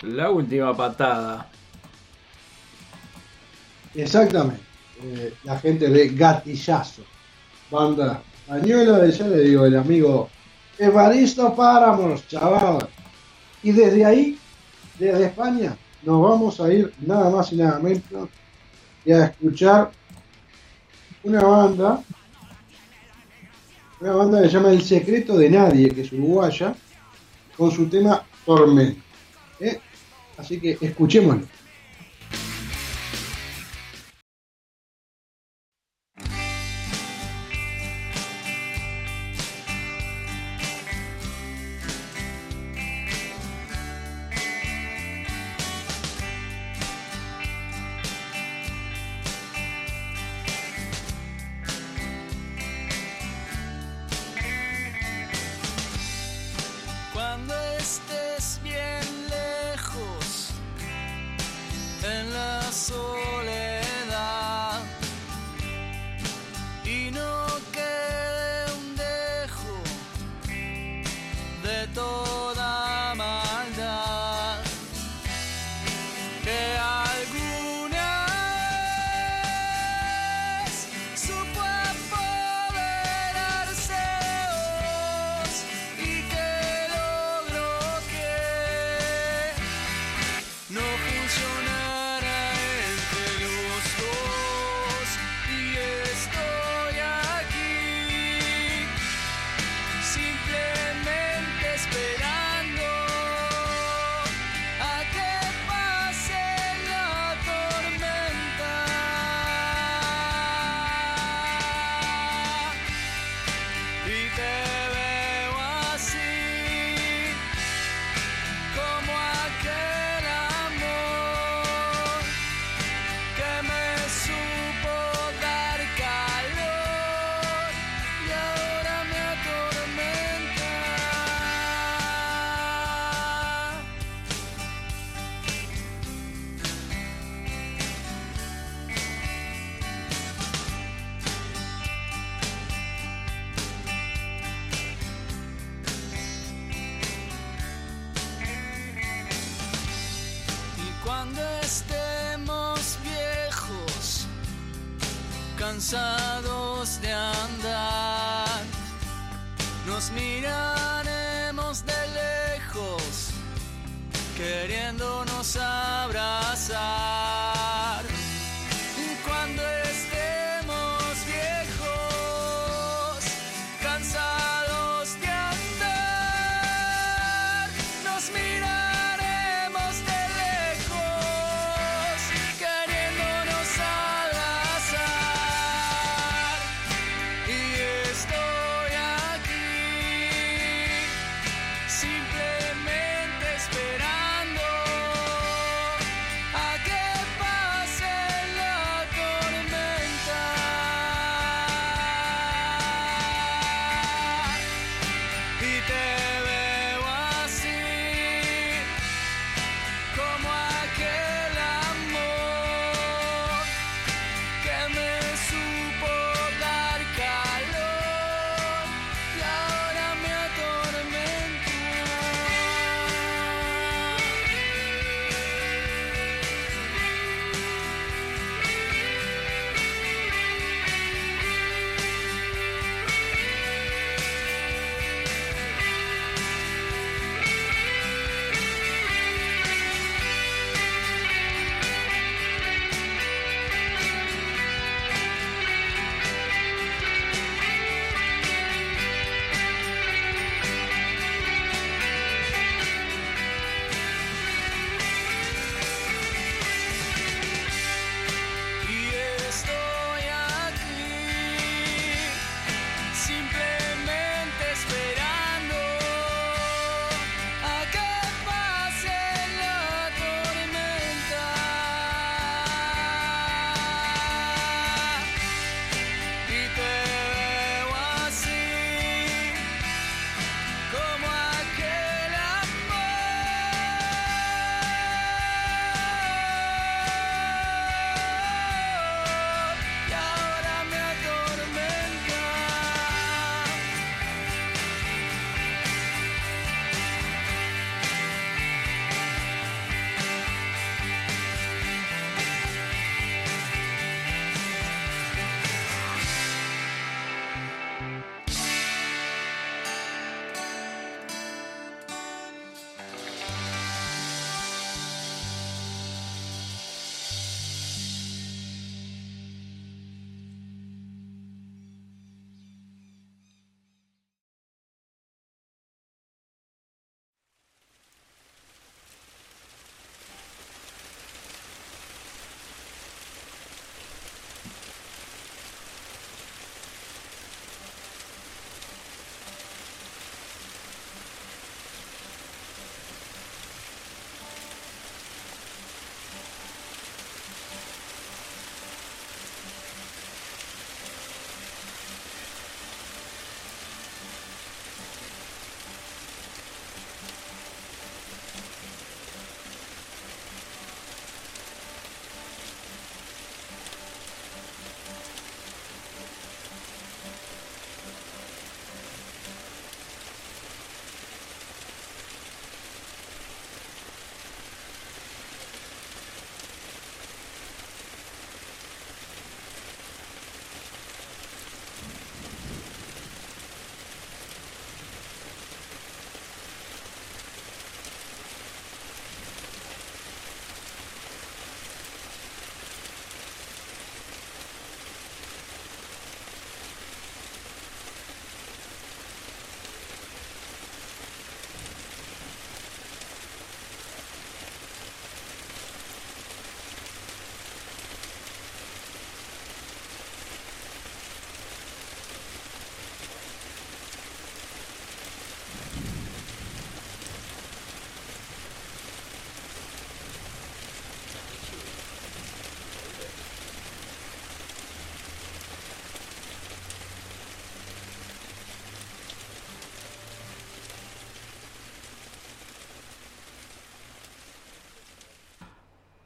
La 0.03 0.29
última 0.29 0.75
patada. 0.75 1.47
Exactamente. 3.95 4.61
Eh, 5.01 5.33
la 5.43 5.57
gente 5.59 5.89
de 5.89 6.09
Gatillazo. 6.09 7.03
Banda 7.71 8.21
española, 8.45 9.07
ya 9.07 9.27
le 9.27 9.39
digo, 9.39 9.65
el 9.65 9.77
amigo 9.77 10.29
Evaristo 10.77 11.55
Páramos, 11.55 12.27
chaval. 12.27 12.87
Y 13.63 13.71
desde 13.71 14.05
ahí, 14.05 14.37
desde 14.99 15.25
España, 15.25 15.75
nos 16.03 16.21
vamos 16.21 16.59
a 16.59 16.71
ir 16.71 16.93
nada 16.99 17.29
más 17.29 17.51
y 17.53 17.55
nada 17.55 17.79
menos 17.79 18.29
y 19.05 19.11
a 19.11 19.25
escuchar 19.25 19.91
una 21.23 21.41
banda, 21.41 22.03
una 23.99 24.13
banda 24.13 24.41
que 24.41 24.47
se 24.47 24.53
llama 24.53 24.71
El 24.71 24.81
Secreto 24.81 25.37
de 25.37 25.49
Nadie, 25.49 25.89
que 25.89 26.01
es 26.01 26.11
uruguaya, 26.11 26.75
con 27.57 27.71
su 27.71 27.87
tema 27.87 28.23
Tormenta. 28.45 29.01
¿eh? 29.59 29.79
Así 30.37 30.59
que 30.59 30.77
escuchémoslo. 30.81 31.47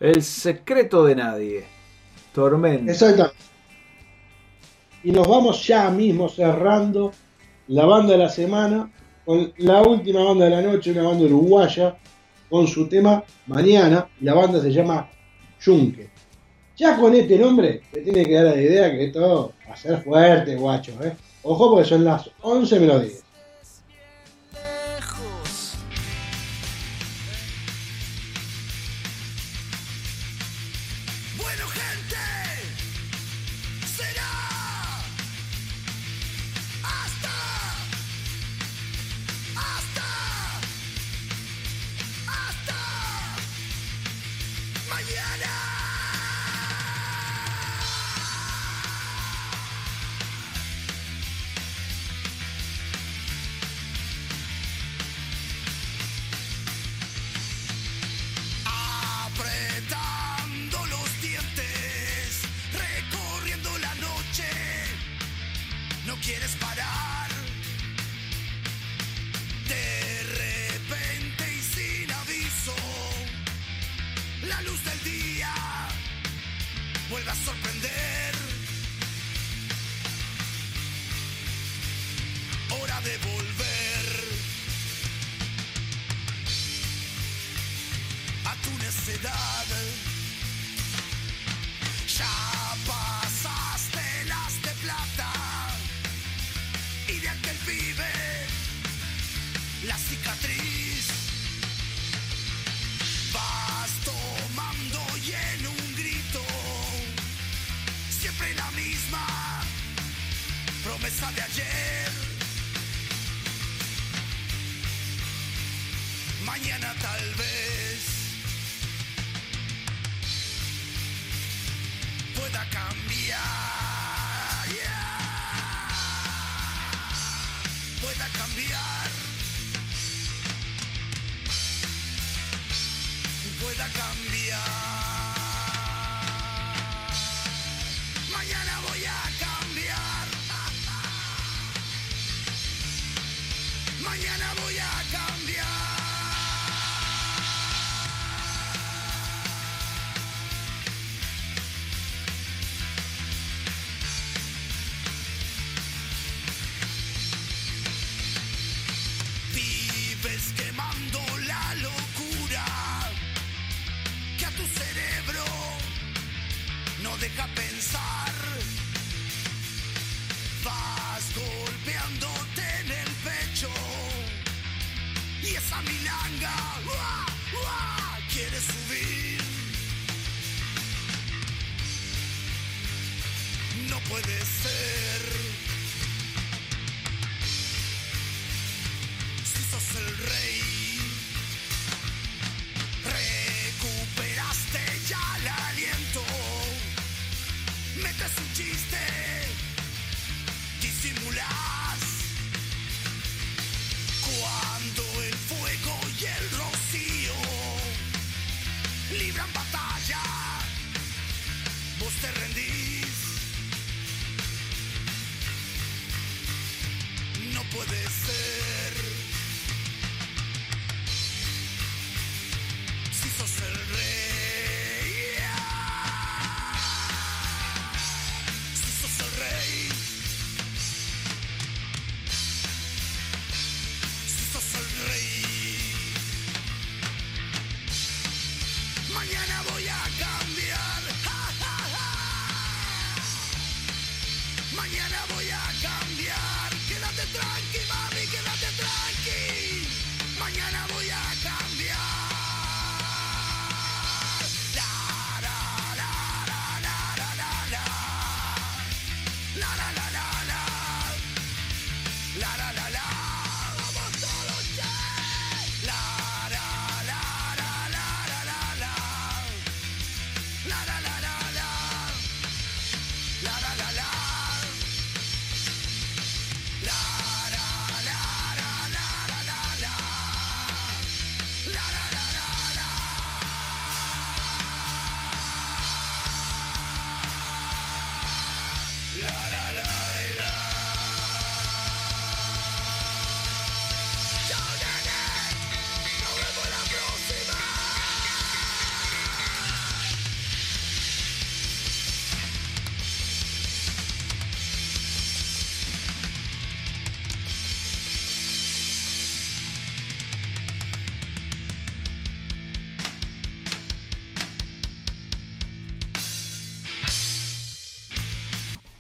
El 0.08 0.24
secreto 0.24 1.04
de 1.04 1.16
nadie. 1.18 1.66
Tormenta. 2.34 2.94
Exacto. 2.94 3.30
Y 5.04 5.12
nos 5.12 5.28
vamos 5.28 5.68
ya 5.68 5.90
mismo 5.90 6.30
cerrando 6.30 7.12
la 7.68 7.86
banda 7.86 8.14
de 8.14 8.20
la 8.20 8.30
semana 8.30 8.90
con 9.26 9.52
la 9.58 9.82
última 9.82 10.24
banda 10.24 10.46
de 10.46 10.52
la 10.52 10.62
noche, 10.62 10.94
una 10.94 11.04
banda 11.04 11.26
uruguaya, 11.26 11.98
con 12.50 12.66
su 12.68 12.88
tema 12.88 13.22
Mañana. 13.48 14.08
La 14.22 14.34
banda 14.34 14.62
se 14.62 14.72
llama 14.72 15.10
Yunque. 15.60 16.10
Ya 16.78 16.96
con 16.98 17.14
este 17.14 17.38
nombre 17.38 17.82
te 17.92 18.00
tiene 18.00 18.24
que 18.24 18.34
dar 18.34 18.46
la 18.46 18.62
idea 18.62 18.90
que 18.90 19.08
esto 19.08 19.52
va 19.68 19.74
a 19.74 19.76
ser 19.76 20.02
fuerte, 20.02 20.56
guacho, 20.56 20.94
¿eh? 21.04 21.18
Ojo 21.44 21.72
porque 21.72 21.90
son 21.90 22.06
las 22.06 22.32
11 22.44 22.80
menos 22.80 23.02
10. 23.02 23.24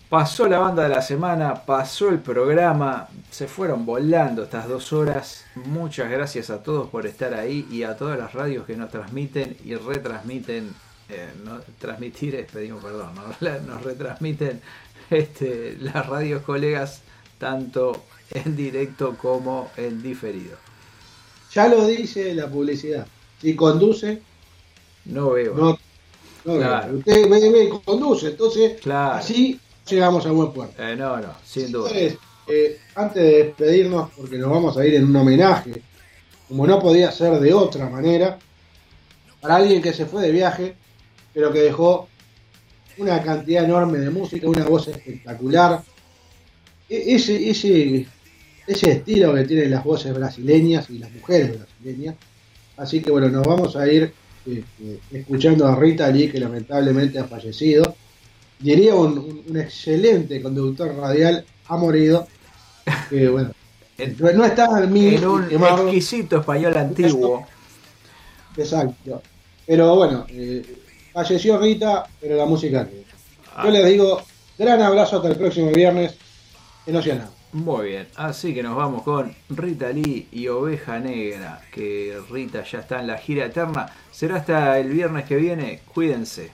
Pasó 0.10 0.48
la 0.48 0.60
banda 0.60 0.84
de 0.84 0.90
la 0.90 1.02
semana, 1.02 1.66
pasó 1.66 2.08
el 2.10 2.20
programa, 2.20 3.10
se 3.30 3.48
fueron 3.48 3.86
volando 3.86 4.44
estas 4.44 4.70
dos 4.70 4.94
horas. 4.94 5.44
Muchas 5.56 6.10
gracias 6.10 6.50
a 6.50 6.64
todos 6.64 6.90
por 6.90 7.06
estar 7.06 7.34
ahí 7.34 7.68
y 7.70 7.84
a 7.84 7.98
todas 7.98 8.18
las 8.18 8.34
radios 8.34 8.66
que 8.66 8.78
nos 8.78 8.90
transmiten 8.90 9.58
y 9.66 9.76
retransmiten. 9.76 10.74
eh, 11.10 11.30
no, 11.44 11.60
transmitir 11.80 12.36
es, 12.36 12.50
pedimos 12.52 12.84
perdón, 12.84 13.16
nos 13.68 13.84
retransmiten 13.84 14.62
este, 15.10 15.78
las 15.80 16.06
radios 16.06 16.42
colegas 16.44 17.02
tanto 17.38 18.08
en 18.30 18.56
directo 18.56 19.18
como 19.18 19.72
en 19.78 20.02
diferido. 20.02 20.58
Ya 21.52 21.68
lo 21.68 21.86
dice 21.86 22.34
la 22.34 22.50
publicidad. 22.50 23.08
Si 23.42 23.56
conduce, 23.56 24.22
No 25.06 25.32
veo. 25.32 25.54
no. 25.56 25.78
no 26.46 26.58
Claro. 26.58 26.98
Usted 26.98 27.30
ve, 27.30 27.52
ve, 27.52 27.70
conduce, 27.86 28.28
entonces 28.30 28.80
Claro. 28.82 29.16
así 29.16 29.60
llegamos 29.89 30.26
a 30.26 30.31
buen 30.31 30.51
puerto. 30.51 30.81
Eh, 30.84 30.95
no, 30.95 31.18
no, 31.18 31.34
sin 31.45 31.72
duda. 31.72 31.91
Eh, 32.49 32.80
antes 32.95 33.22
de 33.22 33.43
despedirnos, 33.43 34.09
porque 34.15 34.38
nos 34.38 34.49
vamos 34.49 34.77
a 34.77 34.85
ir 34.85 34.95
en 34.95 35.05
un 35.05 35.15
homenaje, 35.15 35.81
como 36.47 36.65
no 36.65 36.80
podía 36.80 37.11
ser 37.11 37.39
de 37.39 37.53
otra 37.53 37.89
manera, 37.89 38.39
para 39.41 39.57
alguien 39.57 39.81
que 39.81 39.93
se 39.93 40.05
fue 40.05 40.22
de 40.23 40.31
viaje, 40.31 40.76
pero 41.34 41.51
que 41.51 41.59
dejó 41.59 42.07
una 42.97 43.22
cantidad 43.22 43.65
enorme 43.65 43.99
de 43.99 44.09
música, 44.09 44.47
una 44.47 44.64
voz 44.65 44.88
espectacular. 44.88 45.84
E- 46.89 47.15
ese, 47.15 47.49
ese, 47.49 48.07
ese 48.65 48.91
estilo 48.91 49.34
que 49.35 49.43
tienen 49.43 49.69
las 49.72 49.84
voces 49.84 50.14
brasileñas 50.14 50.89
y 50.89 50.99
las 50.99 51.11
mujeres 51.11 51.59
brasileñas. 51.59 52.15
Así 52.77 53.01
que 53.01 53.11
bueno, 53.11 53.27
nos 53.30 53.45
vamos 53.45 53.76
a 53.76 53.88
ir 53.91 54.14
eh, 54.45 54.64
escuchando 55.11 55.68
a 55.68 55.76
Rita 55.76 56.09
Lee, 56.09 56.30
que 56.31 56.39
lamentablemente 56.39 57.19
ha 57.19 57.26
fallecido. 57.26 57.95
Diría 58.60 58.96
un, 58.96 59.18
un- 59.18 59.44
un 59.48 59.58
excelente 59.58 60.42
conductor 60.42 60.96
radial, 60.96 61.46
ha 61.68 61.78
morido. 61.78 62.28
Que 63.10 63.28
bueno, 63.28 63.52
En, 63.98 64.16
no 64.20 64.46
está 64.46 64.68
en 64.84 64.94
mí 64.94 65.16
en 65.16 65.26
un 65.28 65.48
quemarlo. 65.48 65.84
exquisito 65.88 66.38
español 66.40 66.78
antiguo. 66.78 67.46
Exacto. 68.56 69.22
Pero 69.66 69.96
bueno, 69.96 70.26
eh, 70.30 70.64
falleció 71.14 71.58
Rita, 71.60 72.08
pero 72.22 72.36
la 72.38 72.46
música. 72.46 72.88
Ah. 73.56 73.64
Yo 73.66 73.72
les 73.72 73.86
digo, 73.88 74.22
gran 74.58 74.82
abrazo 74.82 75.18
hasta 75.18 75.30
el 75.30 75.36
próximo 75.36 75.72
viernes. 75.72 76.16
Sea 76.86 77.16
nada. 77.16 77.32
Muy 77.54 77.88
bien, 77.90 78.08
así 78.16 78.54
que 78.54 78.62
nos 78.62 78.76
vamos 78.76 79.04
con 79.04 79.34
Rita 79.50 79.90
Lee 79.90 80.28
y 80.32 80.48
Oveja 80.48 81.00
Negra, 81.00 81.62
que 81.72 82.18
Rita 82.30 82.64
ya 82.64 82.80
está 82.80 83.00
en 83.00 83.08
la 83.08 83.18
gira 83.18 83.46
eterna. 83.46 83.88
Será 84.12 84.38
hasta 84.38 84.78
el 84.80 84.90
viernes 84.90 85.26
que 85.26 85.38
viene, 85.38 85.82
cuídense. 85.94 86.52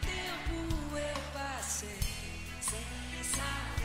Tempo 0.00 0.96
eu 0.96 1.22
passei 1.32 2.00
sem 2.60 3.24
saber. 3.24 3.75